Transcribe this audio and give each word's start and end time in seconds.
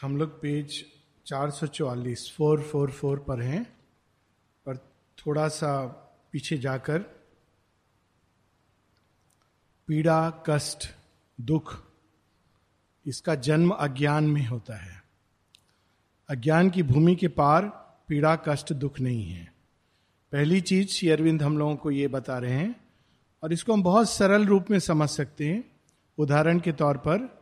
हम 0.00 0.16
लोग 0.16 0.40
पेज 0.40 0.84
चार 1.26 1.50
सौ 1.50 1.66
चौवालीस, 1.66 2.34
फोर 2.36 2.62
फोर 2.62 2.90
फोर 2.90 3.18
पर 3.18 3.40
हैं, 3.40 3.64
पर 4.66 4.76
थोड़ा 5.18 5.48
सा 5.48 5.86
पीछे 6.32 6.58
जाकर 6.58 6.98
पीड़ा, 9.88 10.30
कष्ट, 10.46 10.88
दुख, 11.40 11.84
इसका 13.06 13.34
जन्म 13.34 13.70
अज्ञान 13.70 14.24
में 14.24 14.46
होता 14.46 14.76
है। 14.76 15.02
अज्ञान 16.28 16.70
की 16.70 16.82
भूमि 16.82 17.16
के 17.16 17.28
पार 17.28 17.66
पीड़ा, 18.08 18.36
कष्ट, 18.36 18.72
दुख 18.72 19.00
नहीं 19.00 19.30
है। 19.30 19.52
पहली 20.32 20.60
चीज़ 20.60 20.88
श्री 20.88 21.10
अरविंद 21.10 21.42
हम 21.42 21.58
लोगों 21.58 21.76
को 21.76 21.90
ये 21.90 22.08
बता 22.08 22.38
रहे 22.38 22.52
हैं, 22.52 22.84
और 23.42 23.52
इसको 23.52 23.72
हम 23.72 23.82
बहुत 23.82 24.10
सरल 24.10 24.46
रूप 24.46 24.70
में 24.70 24.78
समझ 24.78 25.08
सकते 25.08 25.48
हैं। 25.48 25.64
उदाहरण 26.18 26.60
के 26.60 26.72
तौर 26.72 26.96
पर 26.96 27.35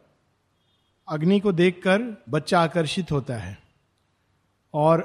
अग्नि 1.09 1.41
को 1.41 1.53
देखकर 1.53 2.25
बच्चा 2.31 2.61
आकर्षित 2.61 3.13
होता 3.13 3.35
है। 3.35 3.59
और 4.75 5.03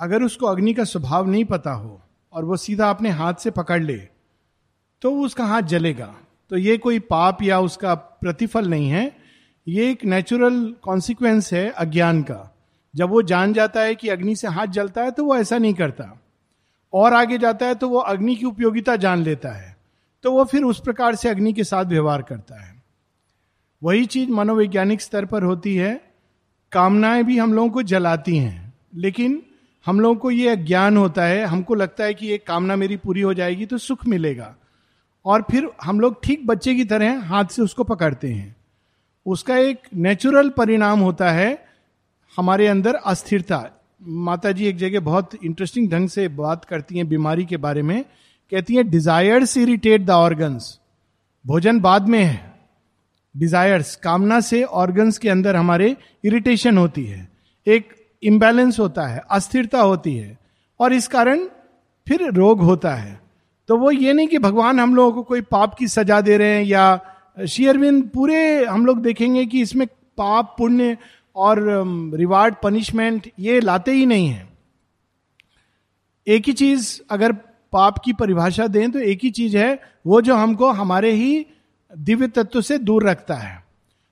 अगर 0.00 0.22
उसको 0.22 0.46
अग्नि 0.46 0.74
का 0.74 0.84
स्वभाव 0.84 1.26
नहीं 1.26 1.44
पता 1.44 1.72
हो 1.72 2.00
और 2.32 2.44
वो 2.44 2.56
सीधा 2.56 2.90
अपने 2.90 3.10
हाथ 3.10 3.34
से 3.34 3.50
पकड़ 3.50 3.82
ले 3.82 3.96
तो 5.02 5.12
उसका 5.20 5.44
हाथ 5.44 5.62
जलेगा। 5.62 6.14
तो 6.50 6.56
ये 6.56 6.78
कोई 6.78 6.98
पाप 6.98 7.42
या 7.42 7.60
उसका 7.60 7.94
प्रतिफल 7.94 8.68
नहीं 8.68 8.88
है। 8.88 9.16
ये 9.66 9.90
एक 9.90 10.04
नेचुरल 10.04 10.74
कॉन्सिक्वेंस 10.82 11.52
है 11.52 11.70
अज्ञान 11.70 12.22
का। 12.22 12.56
जब 12.94 13.10
वो 13.10 13.22
जान 13.22 13.52
जाता 13.52 13.80
है 13.80 13.94
कि 13.94 14.08
अग्नि 14.08 14.36
से 14.36 14.48
हाथ 14.48 14.66
जलता 14.66 15.02
है 15.02 15.10
तो 15.10 15.24
वो 15.24 15.36
ऐसा 15.36 15.58
नहीं 15.58 15.74
करता। 15.74 16.20
और 16.92 17.14
आगे 17.14 17.38
जाता 17.38 17.66
है 17.66 17.74
तो 17.74 17.88
वो 17.88 17.98
अग्नि 17.98 18.36
की 18.36 18.46
उपयोगिता 18.46 18.96
जान 18.96 19.22
लेता 19.22 19.52
है। 19.52 19.76
तो 20.24 20.32
वो 20.32 20.44
फिर 20.44 20.62
उस 20.62 20.80
प्रकार 20.80 21.14
से 21.14 21.28
अग्नि 21.28 21.52
के 21.52 21.64
साथ 21.64 21.84
व्यवहार 21.84 22.22
करता 22.22 22.62
है। 22.62 22.79
वही 23.82 24.04
चीज़ 24.06 24.30
मनोवैज्ञानिक 24.30 25.00
स्तर 25.00 25.24
पर 25.24 25.42
होती 25.42 25.74
है। 25.76 26.00
कामनाएँ 26.72 27.22
भी 27.24 27.38
हम 27.38 27.52
लोगों 27.54 27.70
को 27.70 27.82
जलाती 27.82 28.36
हैं, 28.36 28.72
लेकिन 28.94 29.42
हम 29.86 30.00
लोगों 30.00 30.16
को 30.16 30.30
ये 30.30 30.56
ज्ञान 30.56 30.96
होता 30.96 31.24
है। 31.24 31.44
हमको 31.44 31.74
लगता 31.74 32.04
है 32.04 32.14
कि 32.14 32.26
ये 32.26 32.38
कामना 32.38 32.76
मेरी 32.76 32.96
पूरी 32.96 33.20
हो 33.20 33.34
जाएगी 33.34 33.66
तो 33.66 33.78
सुख 33.78 34.06
मिलेगा। 34.06 34.54
और 35.24 35.44
फिर 35.50 35.68
हम 35.84 36.00
लोग 36.00 36.22
ठीक 36.22 36.46
बच्चे 36.46 36.74
की 36.74 36.84
तरह 36.84 37.20
हाथ 37.20 37.44
से 37.44 37.62
उसको 37.62 37.84
पकड़ते 37.84 38.28
हैं। 38.28 38.56
उसका 39.26 39.56
एक 39.56 39.78
नेचुरल 39.94 40.48
परिणाम 40.48 41.00
होता 41.00 41.30
है 41.30 41.66
हमारे 42.36 42.66
अंदर 42.66 42.94
अस्थिरता। 42.94 43.64
माता 44.02 44.52
जी 44.52 44.66
एक 44.66 44.76
जगह 44.76 45.00
बहुत 45.00 45.30
इंटरेस्टिंग 45.44 45.90
ढंग 45.90 46.08
से 46.08 46.28
बात 46.28 46.64
करती 46.64 46.96
हैं 46.96 47.08
बीमारी 47.08 47.44
के 47.44 47.56
बारे 47.56 47.82
में। 47.82 48.02
कहती 48.52 48.74
हैं 48.74 48.88
डिजायर्स 48.90 49.56
इरिटेट 49.56 50.00
द 50.00 50.10
ऑर्गन्स 50.10 50.78
भोजन 51.46 51.80
बाद 51.80 52.08
में 52.08 52.24
है। 52.24 52.49
डिजायर्स 53.34 53.94
कामना 53.96 54.40
से 54.40 54.62
ऑर्गन्स 54.62 55.18
के 55.18 55.28
अंदर 55.28 55.56
हमारे 55.56 55.96
इरिटेशन 56.24 56.78
होती 56.78 57.04
है। 57.04 57.28
एक 57.66 57.94
इम्बैलेंस 58.22 58.78
होता 58.78 59.06
है, 59.06 59.22
अस्थिरता 59.30 59.80
होती 59.80 60.16
है, 60.16 60.38
और 60.80 60.92
इस 60.92 61.08
कारण 61.08 61.44
फिर 62.06 62.28
रोग 62.30 62.60
होता 62.60 62.94
है। 62.94 63.20
तो 63.68 63.76
वो 63.76 63.90
ये 63.90 64.12
नहीं 64.12 64.28
कि 64.28 64.38
भगवान 64.38 64.80
हम 64.80 64.94
लोगों 64.94 65.12
को 65.12 65.22
कोई 65.22 65.40
पाप 65.40 65.74
की 65.74 65.88
सजा 65.88 66.20
दे 66.20 66.36
रहे 66.36 66.54
हैं, 66.54 66.64
या 66.64 67.46
शेयरविंद 67.48 68.08
पूरे 68.08 68.64
हम 68.64 68.86
लोग 68.86 69.02
देखेंगे 69.02 69.44
कि 69.46 69.60
इसमें 69.60 69.86
पाप, 69.86 70.54
पुण्य 70.58 70.96
और 71.36 71.58
रिवार्ड 72.14 72.54
पनिशमेंट 72.62 73.30
ये 73.38 73.60
लाते 73.60 73.92
ही 73.92 74.06
नहीं 74.06 74.28
है। 74.28 74.48
एक 76.26 76.46
ही 76.46 76.52
चीज़ 76.52 77.00
अगर 77.10 77.32
पाप 77.72 77.98
की 78.04 78.12
परिभाषा 78.12 78.66
दें 78.66 78.90
तो 78.90 78.98
एक 78.98 79.20
ही 79.22 79.30
चीज़ 79.30 79.56
है, 79.56 79.78
वो 80.06 80.20
जो 80.20 80.34
हमको 80.34 80.70
हमारे 80.72 81.12
ही 81.12 81.46
दिव्य 81.98 82.28
तत्व 82.28 82.60
से 82.60 82.78
दूर 82.78 83.08
रखता 83.08 83.34
है। 83.34 83.64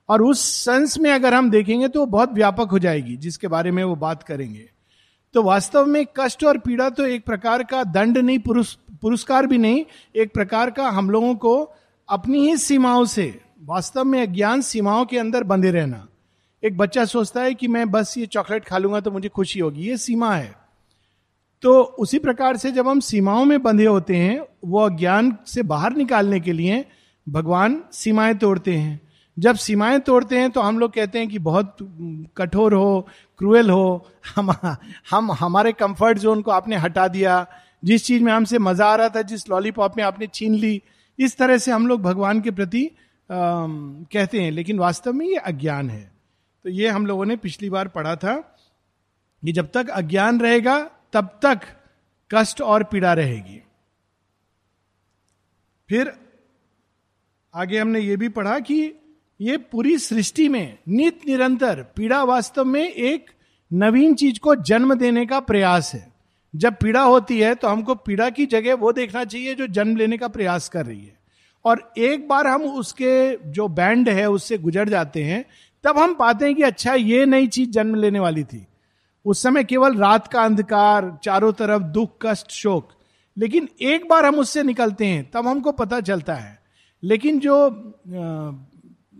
और 0.09 0.23
उस 0.23 0.41
सेंस 0.41 0.98
में 0.98 1.11
अगर 1.11 1.34
हम 1.34 1.51
देखेंगे 1.51 1.89
तो 1.89 2.01
वो 2.01 2.07
बहुत 2.07 2.33
व्यापक 2.33 2.71
हो 2.71 2.79
जाएगी, 2.79 3.17
जिसके 3.17 3.48
बारे 3.48 3.71
में 3.71 3.83
वो 3.84 3.97
बात 3.97 4.23
करेंगे। 4.23 4.65
तो 5.34 5.43
वास्तव 5.43 5.87
में 5.87 6.05
कष्ट 6.17 6.45
और 6.45 6.59
पीड़ा 6.59 6.89
तो 6.91 7.06
एक 7.06 7.25
प्रकार 7.25 7.62
का 7.62 7.83
दंड 7.84 8.19
नहीं, 8.19 8.39
पुरुष, 8.39 8.75
पुरस्कार 9.03 9.47
भी 9.47 9.59
नहीं, 9.59 9.84
एक 10.17 10.33
प्रकार 10.34 10.71
का 10.71 10.88
हम 10.88 11.11
लोगों 11.11 11.34
को 11.34 11.72
अपनी 12.09 12.47
ही 12.49 12.56
सीमाओं 12.56 13.05
से, 13.05 13.41
वास्तव 13.65 14.05
में 14.05 14.21
अज्ञान 14.22 14.61
सीमाओं 14.61 15.05
के 15.05 15.19
अंदर 15.19 15.44
बंधे 15.44 15.71
रहना। 15.71 16.06
एक 16.62 16.77
बच्चा 16.77 17.05
सोचता 17.05 17.41
है 17.41 17.55
कि 17.55 17.69
मैं 17.69 17.91
बस 17.91 18.17
ये 18.19 18.27
चॉकलेट 18.27 18.65
खा 18.65 18.78
लूँगा 18.78 19.00
तो 19.00 19.11
मुझे 19.11 19.28
खुशी 19.28 19.61
होगी, 19.61 19.83
ये 19.83 19.97
सीमा 19.97 20.34
है। 20.34 20.55
तो 21.62 21.81
उसी 21.99 22.19
प्रकार 22.19 22.56
से 22.56 22.71
जब 22.72 22.88
हम 22.88 23.00
सीमाओं 23.00 23.44
में 23.44 23.62
बंधे 23.62 23.87
होते 23.87 24.17
हैं, 24.17 24.41
वो 24.65 24.81
अज्ञान 24.81 25.37
से 25.47 25.62
बाहर 25.62 25.97
निकालने 25.97 26.41
के 26.41 26.53
लिए 26.53 26.84
भगवान 27.28 27.83
सीमाएँ 27.93 28.34
तोड़ते 28.34 28.77
हैं। 28.77 29.00
जब 29.37 29.56
सीमाएँ 29.56 29.99
तोड़ते 30.00 30.39
हैं 30.39 30.50
तो 30.50 30.61
हम 30.61 30.78
लोग 30.78 30.93
कहते 30.93 31.19
हैं 31.19 31.28
कि 31.28 31.39
बहुत 31.39 31.77
कठोर 32.37 32.75
हो, 32.75 33.09
क्रूएल 33.39 33.71
हो, 33.71 34.09
हम 34.37 34.50
हम, 35.11 35.33
हमारे 35.33 35.72
कंफर्ट 35.72 36.19
जोन 36.19 36.43
को 36.43 36.50
आपने 36.50 36.77
हटा 36.77 37.09
दिया। 37.09 37.47
जिस 37.84 38.05
चीज़ 38.05 38.22
में 38.22 38.33
हमसे 38.33 38.59
मज़ा 38.59 38.87
आ 38.87 38.94
रहा 38.97 39.09
था, 39.09 39.22
जिस 39.22 39.49
लॉलीपॉप 39.49 39.97
में 39.97 40.05
आपने 40.05 40.27
छीन 40.27 40.55
ली, 40.55 40.83
इस 41.19 41.37
तरह 41.37 41.59
से 41.59 41.71
हम 41.72 41.87
लोग 41.87 42.03
भगवान 42.03 42.41
के 42.41 42.50
प्रति 42.50 42.91
कहते 43.31 44.41
हैं। 44.43 44.50
लेकिन 44.50 44.78
वास्तव 44.78 45.12
में 45.12 45.27
ये 45.27 45.37
अज्ञान 45.37 45.91
है। 45.91 46.12
तो 46.65 46.71
ये 46.71 46.88
हम 46.88 47.06
लोगों 47.06 47.25
ने 47.25 47.37
पिछली 47.37 47.71
बार 47.71 47.88
पढ़ा 47.88 48.15
था 48.17 48.37
कि 49.43 49.53
जब 49.53 49.71
तक 49.75 49.88
अज्ञान 49.88 50.41
रहेगा, 50.41 50.78
तब 51.12 51.38
तक 51.43 51.61
कष्ट 52.31 52.61
और 52.62 52.84
पीड़ा 52.84 53.12
रहेगी। 53.12 53.61
फिर 55.88 56.12
आगे 57.54 57.78
हमने 57.78 58.00
ये 58.00 58.16
भी 58.16 58.28
पढ़ा 58.28 58.59
कि 58.59 58.92
ये 59.41 59.56
पूरी 59.56 59.98
सृष्टि 59.98 60.48
में 60.48 60.78
नित 60.88 61.20
निरंतर 61.28 61.82
पीड़ा 61.97 62.22
वास्तव 62.25 62.64
में 62.64 62.82
एक 62.82 63.31
नवीन 63.72 64.14
चीज़ 64.14 64.38
को 64.41 64.54
जन्म 64.54 64.94
देने 64.94 65.26
का 65.26 65.41
प्रयास 65.41 65.94
है। 65.94 66.12
जब 66.54 66.75
पीड़ा 66.75 67.03
होती 67.03 67.38
है 67.41 67.54
तो 67.54 67.69
हमको 67.69 67.94
पीड़ा 67.94 68.31
की 68.31 68.47
जगह 68.47 68.75
वो 68.75 68.92
देखना 68.92 69.25
चाहिए 69.25 69.54
जो 69.54 69.66
जन्म 69.66 69.97
लेने 69.97 70.19
का 70.19 70.28
प्रयास 70.28 70.69
कर 70.69 70.87
रही 70.87 71.00
है। 71.00 71.16
और 71.64 71.92
एक 71.98 72.28
बार 72.28 72.47
हम 72.47 72.62
उसके 72.62 73.37
जो 73.50 73.69
बैंड 73.69 74.08
है 74.08 74.31
उससे 74.31 74.58
गुजर 74.58 74.88
जाते 74.88 75.22
हैं, 75.22 75.44
तब 75.84 75.98
हम 75.98 76.14
पाते 76.14 76.44
हैं 76.44 76.54
कि 76.54 76.62
अच्छा 76.62 76.94
ये 76.94 77.26
नई 77.26 77.47
चीज़ 77.47 77.70
जन्म 77.70 77.94
लेने 77.94 78.20
वाली 78.20 78.44
थी। 78.44 78.66
उस 79.25 79.42
समय 79.42 79.64
केवल 79.64 79.97
रात 79.97 80.26
का 80.26 80.42
अंधकार, 80.42 81.19
चारों 81.22 81.53
तरफ़ 81.53 81.82
दुख, 81.82 82.10
कष्ट, 82.22 82.50
शोक, 82.50 82.88
लेकिन 83.38 83.69
एक 83.81 84.08
बार 84.08 84.26
हम 84.26 84.34
उससे 84.34 84.62
निकलते 84.62 85.06
हैं, 85.06 85.31
तब 85.31 85.47
हमको 85.47 85.72
पता 85.72 86.00
चलता 86.00 86.34
है 86.34 86.57
लेकिन 87.03 87.41
जो 87.41 87.54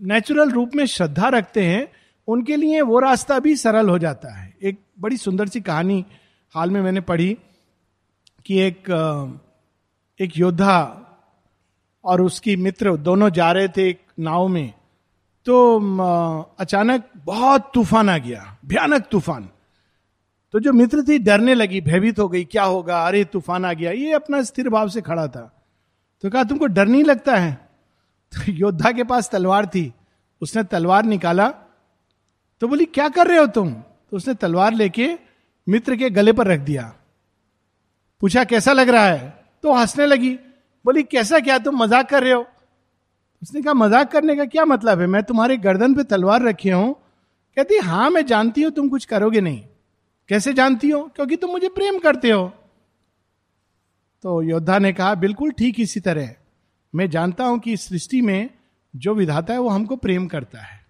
नेचुरल 0.01 0.49
रूप 0.49 0.71
में 0.75 0.85
श्रद्धा 0.85 1.29
रखते 1.29 1.65
हैं, 1.65 1.87
उनके 2.27 2.55
लिए 2.55 2.81
वो 2.81 2.99
रास्ता 2.99 3.39
भी 3.39 3.55
सरल 3.55 3.89
हो 3.89 3.97
जाता 3.99 4.33
है। 4.35 4.53
एक 4.63 4.79
बड़ी 4.99 5.17
सुंदर 5.17 5.47
सी 5.47 5.61
कहानी 5.61 6.05
हाल 6.55 6.71
में 6.71 6.81
मैंने 6.81 7.01
पढ़ी 7.01 7.37
कि 8.45 8.59
एक 8.59 8.89
एक 10.19 10.37
योद्धा 10.37 11.05
और 12.03 12.21
उसकी 12.21 12.55
मित्र 12.55 12.95
दोनों 12.97 13.29
जा 13.29 13.51
रहे 13.51 13.67
थे 13.67 13.89
एक 13.89 14.01
नाव 14.19 14.47
में 14.47 14.73
तो 15.45 15.55
अचानक 16.59 17.09
बहुत 17.15 17.71
तूफ़ान 17.73 18.09
आ 18.09 18.17
गया, 18.17 18.57
भयानक 18.65 19.05
तूफ़ान। 19.11 19.49
तो 20.53 20.59
जो 20.59 20.73
मित्र 20.73 21.03
थी 21.03 21.17
डरने 21.19 21.53
लगी, 21.53 21.81
भयभीत 21.81 22.19
हो 22.19 22.27
गई, 22.29 22.43
क्या 22.45 22.63
होगा? 22.63 23.01
अरे, 23.07 23.23
तूफ़ान 23.23 23.65
आ 23.65 23.73
गया। 23.73 23.91
ये 23.91 24.13
अपना 24.13 24.41
स्थिर 24.43 24.69
भाव 24.69 24.89
से 24.89 25.01
खड़ा 25.01 25.27
था। 25.27 25.41
तो 26.23 26.29
कहा, 26.29 26.43
तुमको 26.43 26.65
डर 26.65 26.87
नहीं 26.87 27.03
लगता 27.03 27.35
है? 27.35 27.68
तो 28.33 28.51
योद्धा 28.51 28.91
के 28.91 29.03
पास 29.03 29.29
तलवार 29.29 29.65
थी, 29.65 29.93
उसने 30.41 30.63
तलवार 30.63 31.05
निकाला 31.05 31.53
तो 32.61 32.67
बोली, 32.67 32.85
क्या 32.85 33.09
कर 33.09 33.27
रहे 33.27 33.37
हो 33.37 33.47
तुम? 33.47 33.73
तो 33.73 34.17
उसने 34.17 34.33
तलवार 34.33 34.73
लेके 34.73 35.09
मित्र 35.67 35.95
के 35.95 36.09
गले 36.09 36.33
पर 36.33 36.47
रख 36.47 36.59
दिया। 36.59 36.95
पूछा, 38.21 38.43
कैसा 38.43 38.73
लग 38.73 38.89
रहा 38.89 39.05
है? 39.05 39.45
तो 39.63 39.73
हंसने 39.73 40.05
लगी, 40.05 40.39
बोली, 40.85 41.03
कैसा 41.03 41.39
क्या? 41.39 41.57
तुम 41.57 41.83
मज़ाक 41.83 42.09
कर 42.09 42.23
रहे 42.23 42.33
हो? 42.33 42.45
उसने 43.41 43.61
कहा, 43.61 43.73
मज़ाक 43.73 44.11
करने 44.11 44.35
का 44.35 44.45
क्या 44.45 44.65
मतलब 44.65 44.99
है? 44.99 45.07
मैं 45.07 45.23
तुम्हारे 45.23 45.57
गर्दन 45.57 45.95
पे 45.95 46.03
तलवार 46.03 46.41
रखे 46.41 46.71
हूँ। 46.71 46.93
कहती 47.55 47.77
हाँ 47.77 48.09
मैं 48.09 48.25
जानती 48.25 48.61
हूँ 48.61 48.71
तुम 48.71 48.89
कुछ 48.89 49.05
करोगे 49.05 49.41
नहीं। 49.41 49.63
कैसे 50.29 50.53
जानती 50.53 50.89
हो? 50.89 51.11
क्योंकि 51.15 51.35
तुम 51.35 51.51
मुझे 51.51 51.69
प्रेम 51.69 51.99
करते 51.99 52.29
हो। 52.29 52.51
तो 54.23 54.41
योद्धा 54.41 54.79
ने 54.79 54.93
कहा, 54.93 55.15
बिल्कुल 55.15 55.51
ठीक 55.51 55.79
इसी 55.79 55.99
तरह 55.99 56.35
मैं 56.95 57.09
जानता 57.09 57.43
हूँ 57.43 57.59
कि 57.59 57.73
इस 57.73 57.87
सृष्टि 57.87 58.21
में 58.21 58.49
जो 58.95 59.13
विधाता 59.13 59.53
है 59.53 59.59
वो 59.59 59.69
हमको 59.69 59.95
प्रेम 59.95 60.27
करता 60.27 60.59
है। 60.59 60.85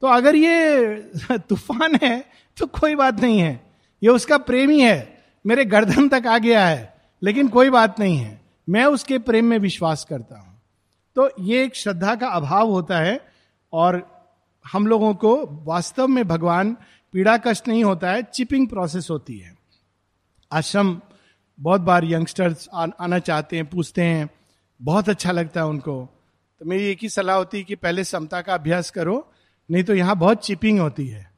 तो 0.00 0.06
अगर 0.06 0.36
ये 0.36 0.94
तूफ़ान 1.38 1.98
है 2.02 2.24
तो 2.56 2.66
कोई 2.66 2.94
बात 2.94 3.20
नहीं 3.20 3.38
है। 3.40 3.60
ये 4.02 4.08
उसका 4.08 4.38
प्रेम 4.38 4.70
ही 4.70 4.80
है 4.80 5.22
मेरे 5.46 5.64
गर्दन 5.64 6.08
तक 6.08 6.26
आ 6.26 6.38
गया 6.38 6.66
है, 6.66 6.94
लेकिन 7.22 7.48
कोई 7.48 7.70
बात 7.70 8.00
नहीं 8.00 8.16
है। 8.16 8.40
मैं 8.68 8.84
उसके 8.84 9.18
प्रेम 9.18 9.44
में 9.44 9.58
विश्वास 9.58 10.04
करता 10.04 10.38
हूँ। 10.38 10.62
तो 11.16 11.30
ये 11.40 11.64
एक 11.64 11.76
श्रद्धा 11.76 12.14
का 12.14 12.28
अभाव 12.28 12.70
होता 12.70 12.98
है 12.98 13.20
और 13.72 14.14
हम 14.64 14.86
लोगों 14.86 15.14
को 15.14 15.36
वास्तव 15.64 16.06
में 16.06 16.28
भगवान 16.28 16.76
पीड़ा 17.12 17.36
कष्ट 17.36 17.68
नहीं 17.68 17.84
होता 17.84 18.10
है, 18.10 18.22
चिपिंग 18.22 18.68
प्रोसेस 18.68 19.08
होती 19.10 19.38
है। 19.38 19.54
आश्रम, 20.52 21.00
बहुत 21.60 21.80
बार 21.80 22.04
यंगस्टर्स 22.04 22.68
आना 22.74 23.18
चाहते 23.18 23.56
हैं, 23.56 23.66
पूछते 23.66 24.02
हैं 24.02 24.30
बहुत 24.84 25.08
अच्छा 25.08 25.32
लगता 25.32 25.60
है 25.60 25.66
उनको। 25.66 26.08
तो 26.60 26.66
मेरी 26.66 26.84
एक 26.84 26.98
ही 27.02 27.08
सलाह 27.08 27.36
होती 27.36 27.58
है 27.58 27.64
कि 27.64 27.74
पहले 27.74 28.04
समता 28.04 28.40
का 28.40 28.54
अभ्यास 28.54 28.90
करो, 28.90 29.32
नहीं 29.70 29.84
तो 29.84 29.94
यहाँ 29.94 30.16
बहुत 30.16 30.44
चिपिंग 30.44 30.80
होती 30.80 31.06
है। 31.06 31.30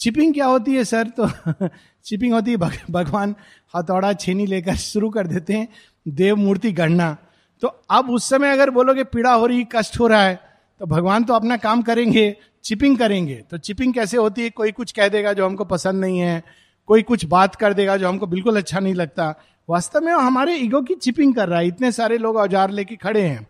चिपिंग 0.00 0.34
क्या 0.34 0.46
होती 0.46 0.74
है, 0.74 0.84
सर? 0.84 1.08
तो 1.08 1.28
चिपिंग 2.04 2.32
होती 2.34 2.50
है 2.50 2.56
भगवान 2.90 3.34
हथौड़ा 3.76 4.12
छेनी 4.12 4.46
लेकर 4.46 4.76
शुरू 4.76 5.10
कर 5.10 5.26
देते 5.26 5.52
हैं 5.52 5.68
देव 6.08 6.36
मूर्ति 6.36 6.72
गढ़ना 6.72 7.16
तो 7.62 7.68
अब 7.90 8.10
उस 8.10 8.28
समय 8.28 8.52
अगर 8.52 8.70
बोलोगे 8.70 9.04
पीड़ा 9.04 9.32
हो 9.32 9.46
रही, 9.46 9.64
कष्ट 9.72 10.00
हो 10.00 10.06
रहा 10.06 10.22
है 10.22 10.40
तो 10.80 10.86
भगवान 10.86 11.24
तो 11.24 11.34
अपना 11.34 11.56
काम 11.56 11.82
करेंगे, 11.82 12.36
चिपिंग 12.64 12.98
करेंगे। 12.98 13.34
तो 13.50 13.58
चिपिंग 13.58 13.94
कैसे 13.94 14.16
होती 14.16 14.42
है? 14.42 14.50
कोई 14.50 14.72
कुछ 14.72 14.92
कह 14.92 15.08
देगा 15.08 15.32
जो 15.32 15.46
हमको 15.46 15.64
पसंद 15.64 16.00
नहीं 16.00 16.18
है, 16.18 16.42
कोई 16.86 17.02
कुछ 17.02 17.24
बात 17.24 17.54
कर 17.54 17.72
देगा 17.72 17.96
जो 17.96 18.08
हमको 18.08 18.26
बिल्कुल 18.26 18.56
अच्छा 18.56 18.80
नहीं 18.80 18.94
लगता। 18.94 19.34
वास्तव 19.68 20.00
में 20.00 20.12
हमारे 20.12 20.56
ईगो 20.56 20.82
की 20.82 20.94
चिपिंग 20.94 21.34
कर 21.34 21.48
रहा 21.48 21.58
है। 21.58 21.66
इतने 21.66 21.92
सारे 21.92 22.18
लोग 22.18 22.36
औज़ार 22.36 22.70
लेके 22.70 22.96
खड़े 22.96 23.22
हैं। 23.22 23.46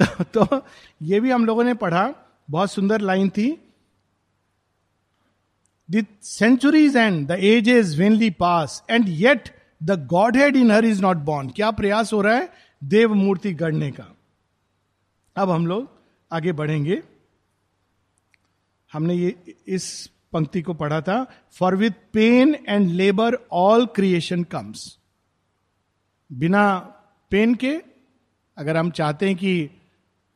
तो, 0.02 0.44
तो 0.44 0.64
ये 1.02 1.20
भी 1.20 1.30
हम 1.30 1.46
लोगों 1.46 1.64
ने 1.64 1.74
पढ़ा। 1.74 2.14
बहुत 2.50 2.70
सुंदर 2.70 3.00
लाइन 3.00 3.28
थी। 3.28 3.58
The 5.90 6.06
centuries 6.22 6.96
and 6.96 7.26
the 7.28 7.30
ages 7.68 7.98
vainly 7.98 8.30
pass 8.30 8.82
and 8.90 9.08
yet 9.08 9.48
the 9.82 10.06
godhead 10.36 10.56
in 10.56 10.70
her 10.70 10.84
is 10.84 11.02
not 11.02 11.16
born 11.16 11.48
क्या 11.48 11.70
प्रयास 11.70 12.12
हो 12.12 12.20
रहा 12.20 12.36
है 12.36 12.52
देव 12.84 13.14
मूर्ति 13.14 13.52
गढ़ने 13.54 13.90
का? 13.90 14.16
अब 15.36 15.50
हम 15.50 15.66
लोग 15.66 15.88
आगे 16.32 16.52
बढ़ेंगे। 16.52 17.02
हमने 18.92 19.14
ये 19.14 19.34
इस 19.66 20.10
पंक्ति 20.32 20.62
को 20.62 20.74
पढ़ा 20.74 21.00
था। 21.00 21.24
For 21.58 21.76
with 21.76 21.90
pain 22.12 22.56
and 22.68 22.90
labour 22.90 23.38
all 23.52 23.86
creation 23.86 24.44
comes 24.44 24.98
बिना 26.32 26.78
पेन 27.30 27.54
के 27.54 27.82
अगर 28.58 28.76
हम 28.76 28.90
चाहते 28.90 29.26
हैं 29.26 29.36
कि 29.36 29.70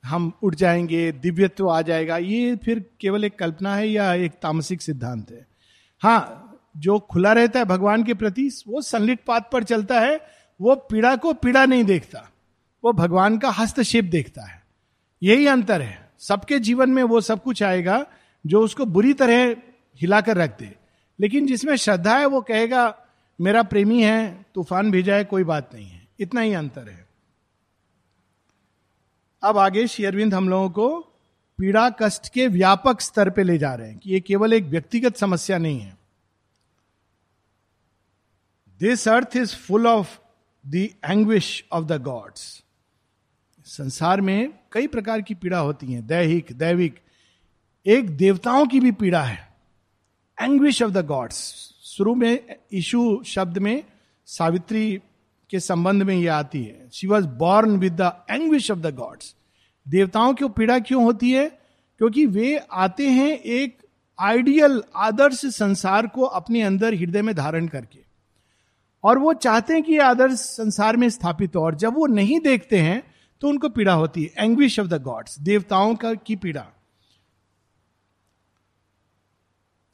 हम 0.04 0.32
उठ 0.42 0.54
जाएँगे, 0.54 1.12
दिव्यत्व 1.12 1.70
आ 1.70 1.82
जाएगा, 1.82 2.16
ये 2.16 2.56
फिर 2.56 2.84
केवल 3.00 3.24
एक 3.24 3.38
कल्पना 3.38 3.74
है 3.74 3.88
या 3.88 4.14
एक 4.14 4.32
तामसिक 4.32 4.82
सिद्धांत 4.82 5.30
है? 5.30 5.46
हाँ 6.00 6.46
जो 6.76 6.98
खुला 6.98 7.32
रहता 7.32 7.58
है 7.58 7.64
भगवान 7.64 8.04
के 8.04 8.14
प्रति, 8.14 8.50
वो 8.68 8.80
सनलिट 8.80 9.20
पाथ 9.26 9.40
पर 9.52 9.64
चलता 9.64 10.00
है, 10.00 10.20
वो 10.60 10.74
पीड़ा 10.74 11.16
को 11.16 11.32
पीड़ा 11.32 11.66
नहीं 11.66 11.84
देखता, 11.84 12.30
वो 12.84 12.92
भगवान 12.92 13.38
का 13.38 13.50
हस्तक्षेप 13.50 14.04
देखता 14.04 14.42
है। 14.42 14.62
यही 15.22 15.46
अंतर 15.46 15.82
है। 15.82 16.10
सबके 16.18 16.58
जीवन 16.58 16.90
में 16.90 17.02
वो 17.02 17.20
सब 17.20 17.42
कुछ 17.42 17.62
आएगा 17.62 18.06
जो 18.46 18.60
उसको 18.60 18.86
बुरी 18.86 19.12
तरह 19.12 19.56
हिलाकर 20.00 20.36
रख 20.36 20.58
दे। 20.58 20.74
लेकिन 21.20 21.46
जिसमें 21.46 21.76
श्रद्धा 21.76 22.18
है, 22.18 22.26
वो 22.26 22.40
कहेगा 22.40 22.98
मेरा 23.40 23.62
प्रेमी 23.62 24.02
है, 24.02 24.46
तूफ़ान 24.54 24.90
भेजा 24.90 25.14
है, 25.14 25.24
कोई 25.24 25.44
बात 25.44 25.74
नहीं 25.74 25.86
है। 25.86 26.08
इतना 26.20 26.40
ही 26.40 26.52
अंतर 26.52 26.88
है। 26.88 27.08
अब 29.42 29.58
आगे 29.58 29.86
शेयरविंद 29.86 30.34
हम 30.34 30.48
लोगों 30.48 30.70
को 30.70 31.00
पीड़ा 31.58 31.90
कष्ट 31.90 32.32
के 32.32 32.46
व्यापक 32.46 33.00
स्तर 33.00 33.30
पे 33.30 33.42
ले 33.42 33.58
जा 33.58 33.74
रहे 33.74 33.88
हैं 33.88 33.98
कि 33.98 34.10
ये 34.10 34.20
केवल 34.20 34.52
एक 34.52 34.64
व्यक्तिगत 34.64 35.16
समस्या 35.16 35.58
नहीं 35.58 35.80
है। 35.80 35.96
This 38.78 39.08
earth 39.08 39.36
is 39.36 39.56
full 39.56 39.86
of 39.86 40.18
the 40.66 40.74
anguish 41.04 41.64
of 41.72 41.84
the 41.84 42.02
gods 42.02 42.64
संसार 43.64 44.20
में 44.20 44.58
कई 44.72 44.86
प्रकार 44.86 45.20
की 45.20 45.34
पीड़ा 45.34 45.58
होती 45.58 45.92
है, 45.92 46.02
दैहिक, 46.02 46.46
दैविक। 46.52 47.00
एक 47.86 48.16
देवताओं 48.16 48.66
की 48.66 48.80
भी 48.80 48.92
पीड़ा 48.92 49.22
है। 49.22 49.54
एंग्विश 50.40 50.82
ऑफ़ 50.82 50.90
द 50.90 51.06
गॉड्स 51.06 51.69
शुरू 51.90 52.14
में 52.14 52.56
इशू 52.72 53.22
शब्द 53.26 53.58
में 53.58 53.82
सावित्री 54.26 55.00
के 55.50 55.60
संबंध 55.60 56.02
में 56.02 56.14
यह 56.16 56.34
आती 56.34 56.62
है। 56.62 56.88
She 56.92 57.06
was 57.06 57.26
born 57.28 57.76
with 57.76 58.00
the 58.00 58.12
anguish 58.30 58.70
of 58.70 58.78
the 58.78 58.94
gods 58.94 59.34
देवताओं 59.86 60.34
की 60.34 60.48
पीड़ा 60.48 60.78
क्यों 60.78 61.02
होती 61.04 61.30
है? 61.30 61.48
क्योंकि 62.00 62.26
वे 62.26 62.56
आते 62.72 63.08
हैं 63.08 63.28
एक 63.28 63.78
आइडियल 64.18 64.82
आदर्श 64.96 65.40
संसार 65.46 66.06
को 66.06 66.22
अपने 66.22 66.62
अंदर 66.62 66.94
हृदय 66.94 67.22
में 67.22 67.34
धारण 67.34 67.66
करके। 67.66 67.98
और 69.04 69.18
वो 69.18 69.32
चाहते 69.32 69.74
हैं 69.74 69.82
कि 69.82 69.92
ये 69.92 69.98
आदर्श 69.98 70.34
संसार 70.34 70.96
में 70.96 71.08
स्थापित 71.10 71.56
हो, 71.56 71.60
और 71.60 71.74
जब 71.74 71.94
वो 71.94 72.06
नहीं 72.06 72.40
देखते 72.40 72.78
हैं 72.78 73.02
तो 73.40 73.48
उनको 73.48 73.68
पीड़ा 73.68 73.92
होती 73.92 74.22
है। 74.22 74.44
एंग्विश 74.44 74.78
ऑफ़ 74.80 74.86
द 74.86 75.02
गॉड्स 75.02 75.38
देवताओं 75.40 75.94
का 75.94 76.14
की 76.14 76.36
पीड़ा। 76.36 76.66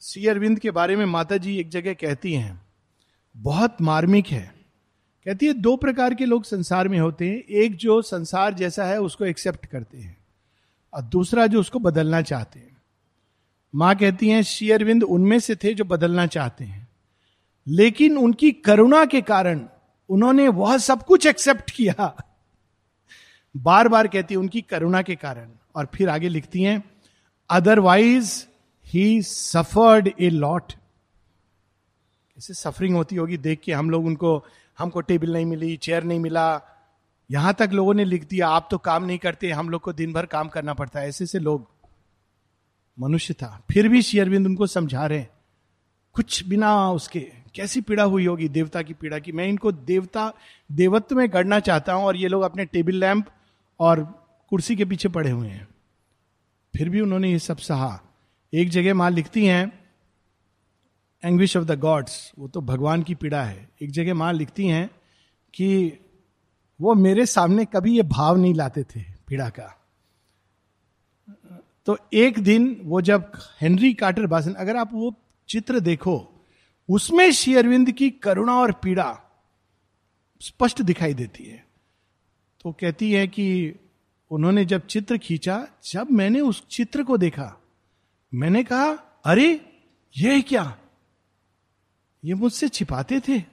श्री 0.07 0.27
अरविंद 0.27 0.59
के 0.59 0.71
बारे 0.71 0.95
में 0.95 1.05
माता 1.05 1.37
जी 1.37 1.59
एक 1.59 1.69
जगह 1.69 1.93
कहती 1.93 2.33
हैं, 2.33 2.61
बहुत 3.37 3.81
मार्मिक 3.81 4.27
है। 4.27 4.55
कहती 5.25 5.45
है, 5.45 5.53
दो 5.53 5.77
प्रकार 5.77 6.13
के 6.13 6.25
लोग 6.25 6.43
संसार 6.43 6.87
में 6.87 6.99
होते 6.99 7.29
हैं, 7.29 7.35
एक 7.35 7.75
जो 7.75 8.01
संसार 8.01 8.53
जैसा 8.53 8.85
है 8.85 9.01
उसको 9.01 9.25
एक्सेप्ट 9.25 9.65
करते 9.65 9.97
हैं 9.97 10.17
और 10.93 11.01
दूसरा 11.01 11.47
जो 11.47 11.59
उसको 11.59 11.79
बदलना 11.79 12.21
चाहते 12.21 12.59
हैं। 12.59 12.77
माँ 13.75 13.95
कहती 13.95 14.29
हैं 14.29 14.41
श्री 14.43 14.71
अरविंद 14.71 15.03
उनमें 15.03 15.39
से 15.39 15.55
थे 15.55 15.73
जो 15.73 15.85
बदलना 15.85 16.25
चाहते 16.25 16.65
हैं, 16.65 16.87
लेकिन 17.67 18.17
उनकी 18.17 18.51
करुणा 18.51 19.05
के 19.05 19.21
कारण 19.21 19.67
उन्होंने 20.09 20.47
वह 20.47 20.77
सब 20.77 21.03
कुछ 21.03 21.27
एक्सेप्ट 21.27 21.71
किया। 21.71 22.15
बार 23.57 23.87
बार 23.87 24.07
कहती 24.07 24.33
है, 24.33 24.39
उनकी 24.39 24.61
करुणा 24.61 25.01
के 25.01 25.15
कारण। 25.15 25.51
और 25.75 25.87
फिर 25.93 26.09
आगे 26.09 26.29
लिखती 26.29 26.63
हैं 26.63 26.83
otherwise 27.49 28.46
he 28.87 29.21
suffered 29.21 30.09
a 30.19 30.29
lot 30.29 30.73
कैसे 32.37 32.53
सफरिंग 32.53 32.95
होती 32.95 33.15
होगी, 33.15 33.37
देख 33.37 33.59
के 33.63 33.73
हम 33.73 33.89
लोग 33.89 34.05
उनको, 34.05 34.45
हमको 34.77 35.01
टेबल 35.01 35.33
नहीं 35.33 35.45
मिली 35.45 35.77
चेयर 35.77 36.03
नहीं 36.03 36.19
मिला। 36.19 36.61
यहाँ 37.31 37.53
तक 37.53 37.69
लोगों 37.73 37.93
ने 37.93 38.05
लिख 38.05 38.27
दिया, 38.27 38.47
आप 38.47 38.67
तो 38.71 38.77
काम 38.77 39.03
नहीं 39.03 39.17
करते, 39.17 39.51
हम 39.51 39.69
लोग 39.69 39.81
को 39.81 39.93
दिन 39.93 40.13
भर 40.13 40.25
काम 40.25 40.47
करना 40.47 40.73
पड़ता 40.73 40.99
है। 40.99 41.07
ऐसे 41.07 41.25
से 41.25 41.39
लोग। 41.39 41.67
मनुष्य 42.99 43.33
था। 43.33 43.63
फिर 43.71 43.89
भी 43.89 44.01
शेयरबिंद 44.01 44.47
उनको 44.47 44.67
समझा 44.67 45.05
रहे 45.05 45.25
कुछ 46.13 46.47
बिना 46.47 46.91
उसके, 46.91 47.19
कैसी 47.55 47.81
पीड़ा 47.81 48.03
हुई 48.03 48.25
होगी 48.25 48.49
देवता 48.49 48.81
की 48.81 48.93
पीड़ा 48.93 49.19
की? 49.19 49.31
मैं 49.31 49.47
इनको 49.47 49.71
देवता, 49.71 50.33
देवत्व 50.71 51.15
में 51.15 51.29
गढ़ना 51.33 51.59
चाहता 51.59 51.93
हूँ 51.93 52.05
और 52.05 52.15
ये 52.15 52.27
लोग 52.27 52.43
अपने 52.43 52.65
टेबल 52.65 52.95
लैंप 52.95 53.25
और 53.79 54.03
कुर्सी 54.49 54.75
के 54.75 54.85
पीछे 54.85 55.09
पड़े 55.09 55.29
हुए 55.29 55.47
हैं। 55.47 55.67
फिर 56.77 56.89
भी 56.89 57.01
उन्होंने 57.01 57.31
ये 57.31 57.39
सब 57.39 57.57
सहा। 57.57 58.01
एक 58.53 58.69
जगह 58.69 58.93
माँ 58.93 59.09
लिखती 59.11 59.45
हैं 59.45 59.79
एंग्विश 61.23 61.57
ऑफ़ 61.57 61.65
द 61.65 61.79
गॉड्स 61.79 62.31
वो 62.39 62.47
तो 62.47 62.61
भगवान 62.61 63.03
की 63.03 63.15
पीड़ा 63.15 63.43
है। 63.43 63.69
एक 63.81 63.91
जगह 63.91 64.13
माँ 64.13 64.33
लिखती 64.33 64.67
हैं 64.67 64.89
कि 65.53 65.99
वो 66.81 66.93
मेरे 66.95 67.25
सामने 67.25 67.65
कभी 67.65 67.95
ये 67.95 68.03
भाव 68.03 68.37
नहीं 68.37 68.53
लाते 68.53 68.83
थे 68.83 69.01
पीड़ा 69.27 69.49
का। 69.49 69.73
तो 71.85 71.97
एक 72.13 72.39
दिन 72.39 72.81
वो 72.83 73.01
जब 73.01 73.31
हेनरी 73.61 73.93
कार्टर 73.93 74.25
बासन, 74.25 74.53
अगर 74.53 74.77
आप 74.77 74.89
वो 74.93 75.13
चित्र 75.49 75.79
देखो, 75.79 76.43
उसमें 76.89 77.31
शेयरविंद 77.31 77.91
की 77.91 78.09
करुणा 78.09 78.55
और 78.55 78.71
पीड़ा 78.71 79.19
स्पष्ट 80.41 80.81
दिखाई 80.81 81.13
देती 81.13 81.43
है। 81.43 81.65
तो 82.63 82.71
कहती 82.71 83.11
है 83.11 83.27
कि 83.27 83.75
उन्होंने 84.31 84.65
जब 84.65 84.85
चित्र 84.87 85.17
खींचा, 85.17 85.67
जब 85.83 86.11
मैंने 86.11 86.41
उस 86.41 86.67
चित्र 86.67 87.03
को 87.03 87.17
देखा 87.17 87.55
मैंने 88.33 88.63
कहा, 88.63 88.89
अरे, 89.25 89.65
ये 90.17 90.41
क्या? 90.41 90.77
ये 92.25 92.33
मुझसे 92.33 92.69
छिपाते 92.69 93.19
थे। 93.19 93.43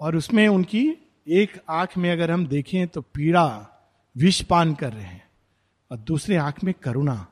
और 0.00 0.16
उसमें 0.16 0.48
उनकी 0.48 1.10
एक 1.28 1.62
आँख 1.70 1.98
में 1.98 2.12
अगर 2.12 2.30
हम 2.30 2.46
देखें 2.46 2.88
तो 2.88 3.02
पीड़ा 3.02 3.68
विषपान 4.16 4.74
कर 4.74 4.92
रहे 4.92 5.04
हैं। 5.04 5.30
और 5.90 5.98
दूसरे 5.98 6.36
आँख 6.36 6.64
में 6.64 6.74
करुणा। 6.74 7.26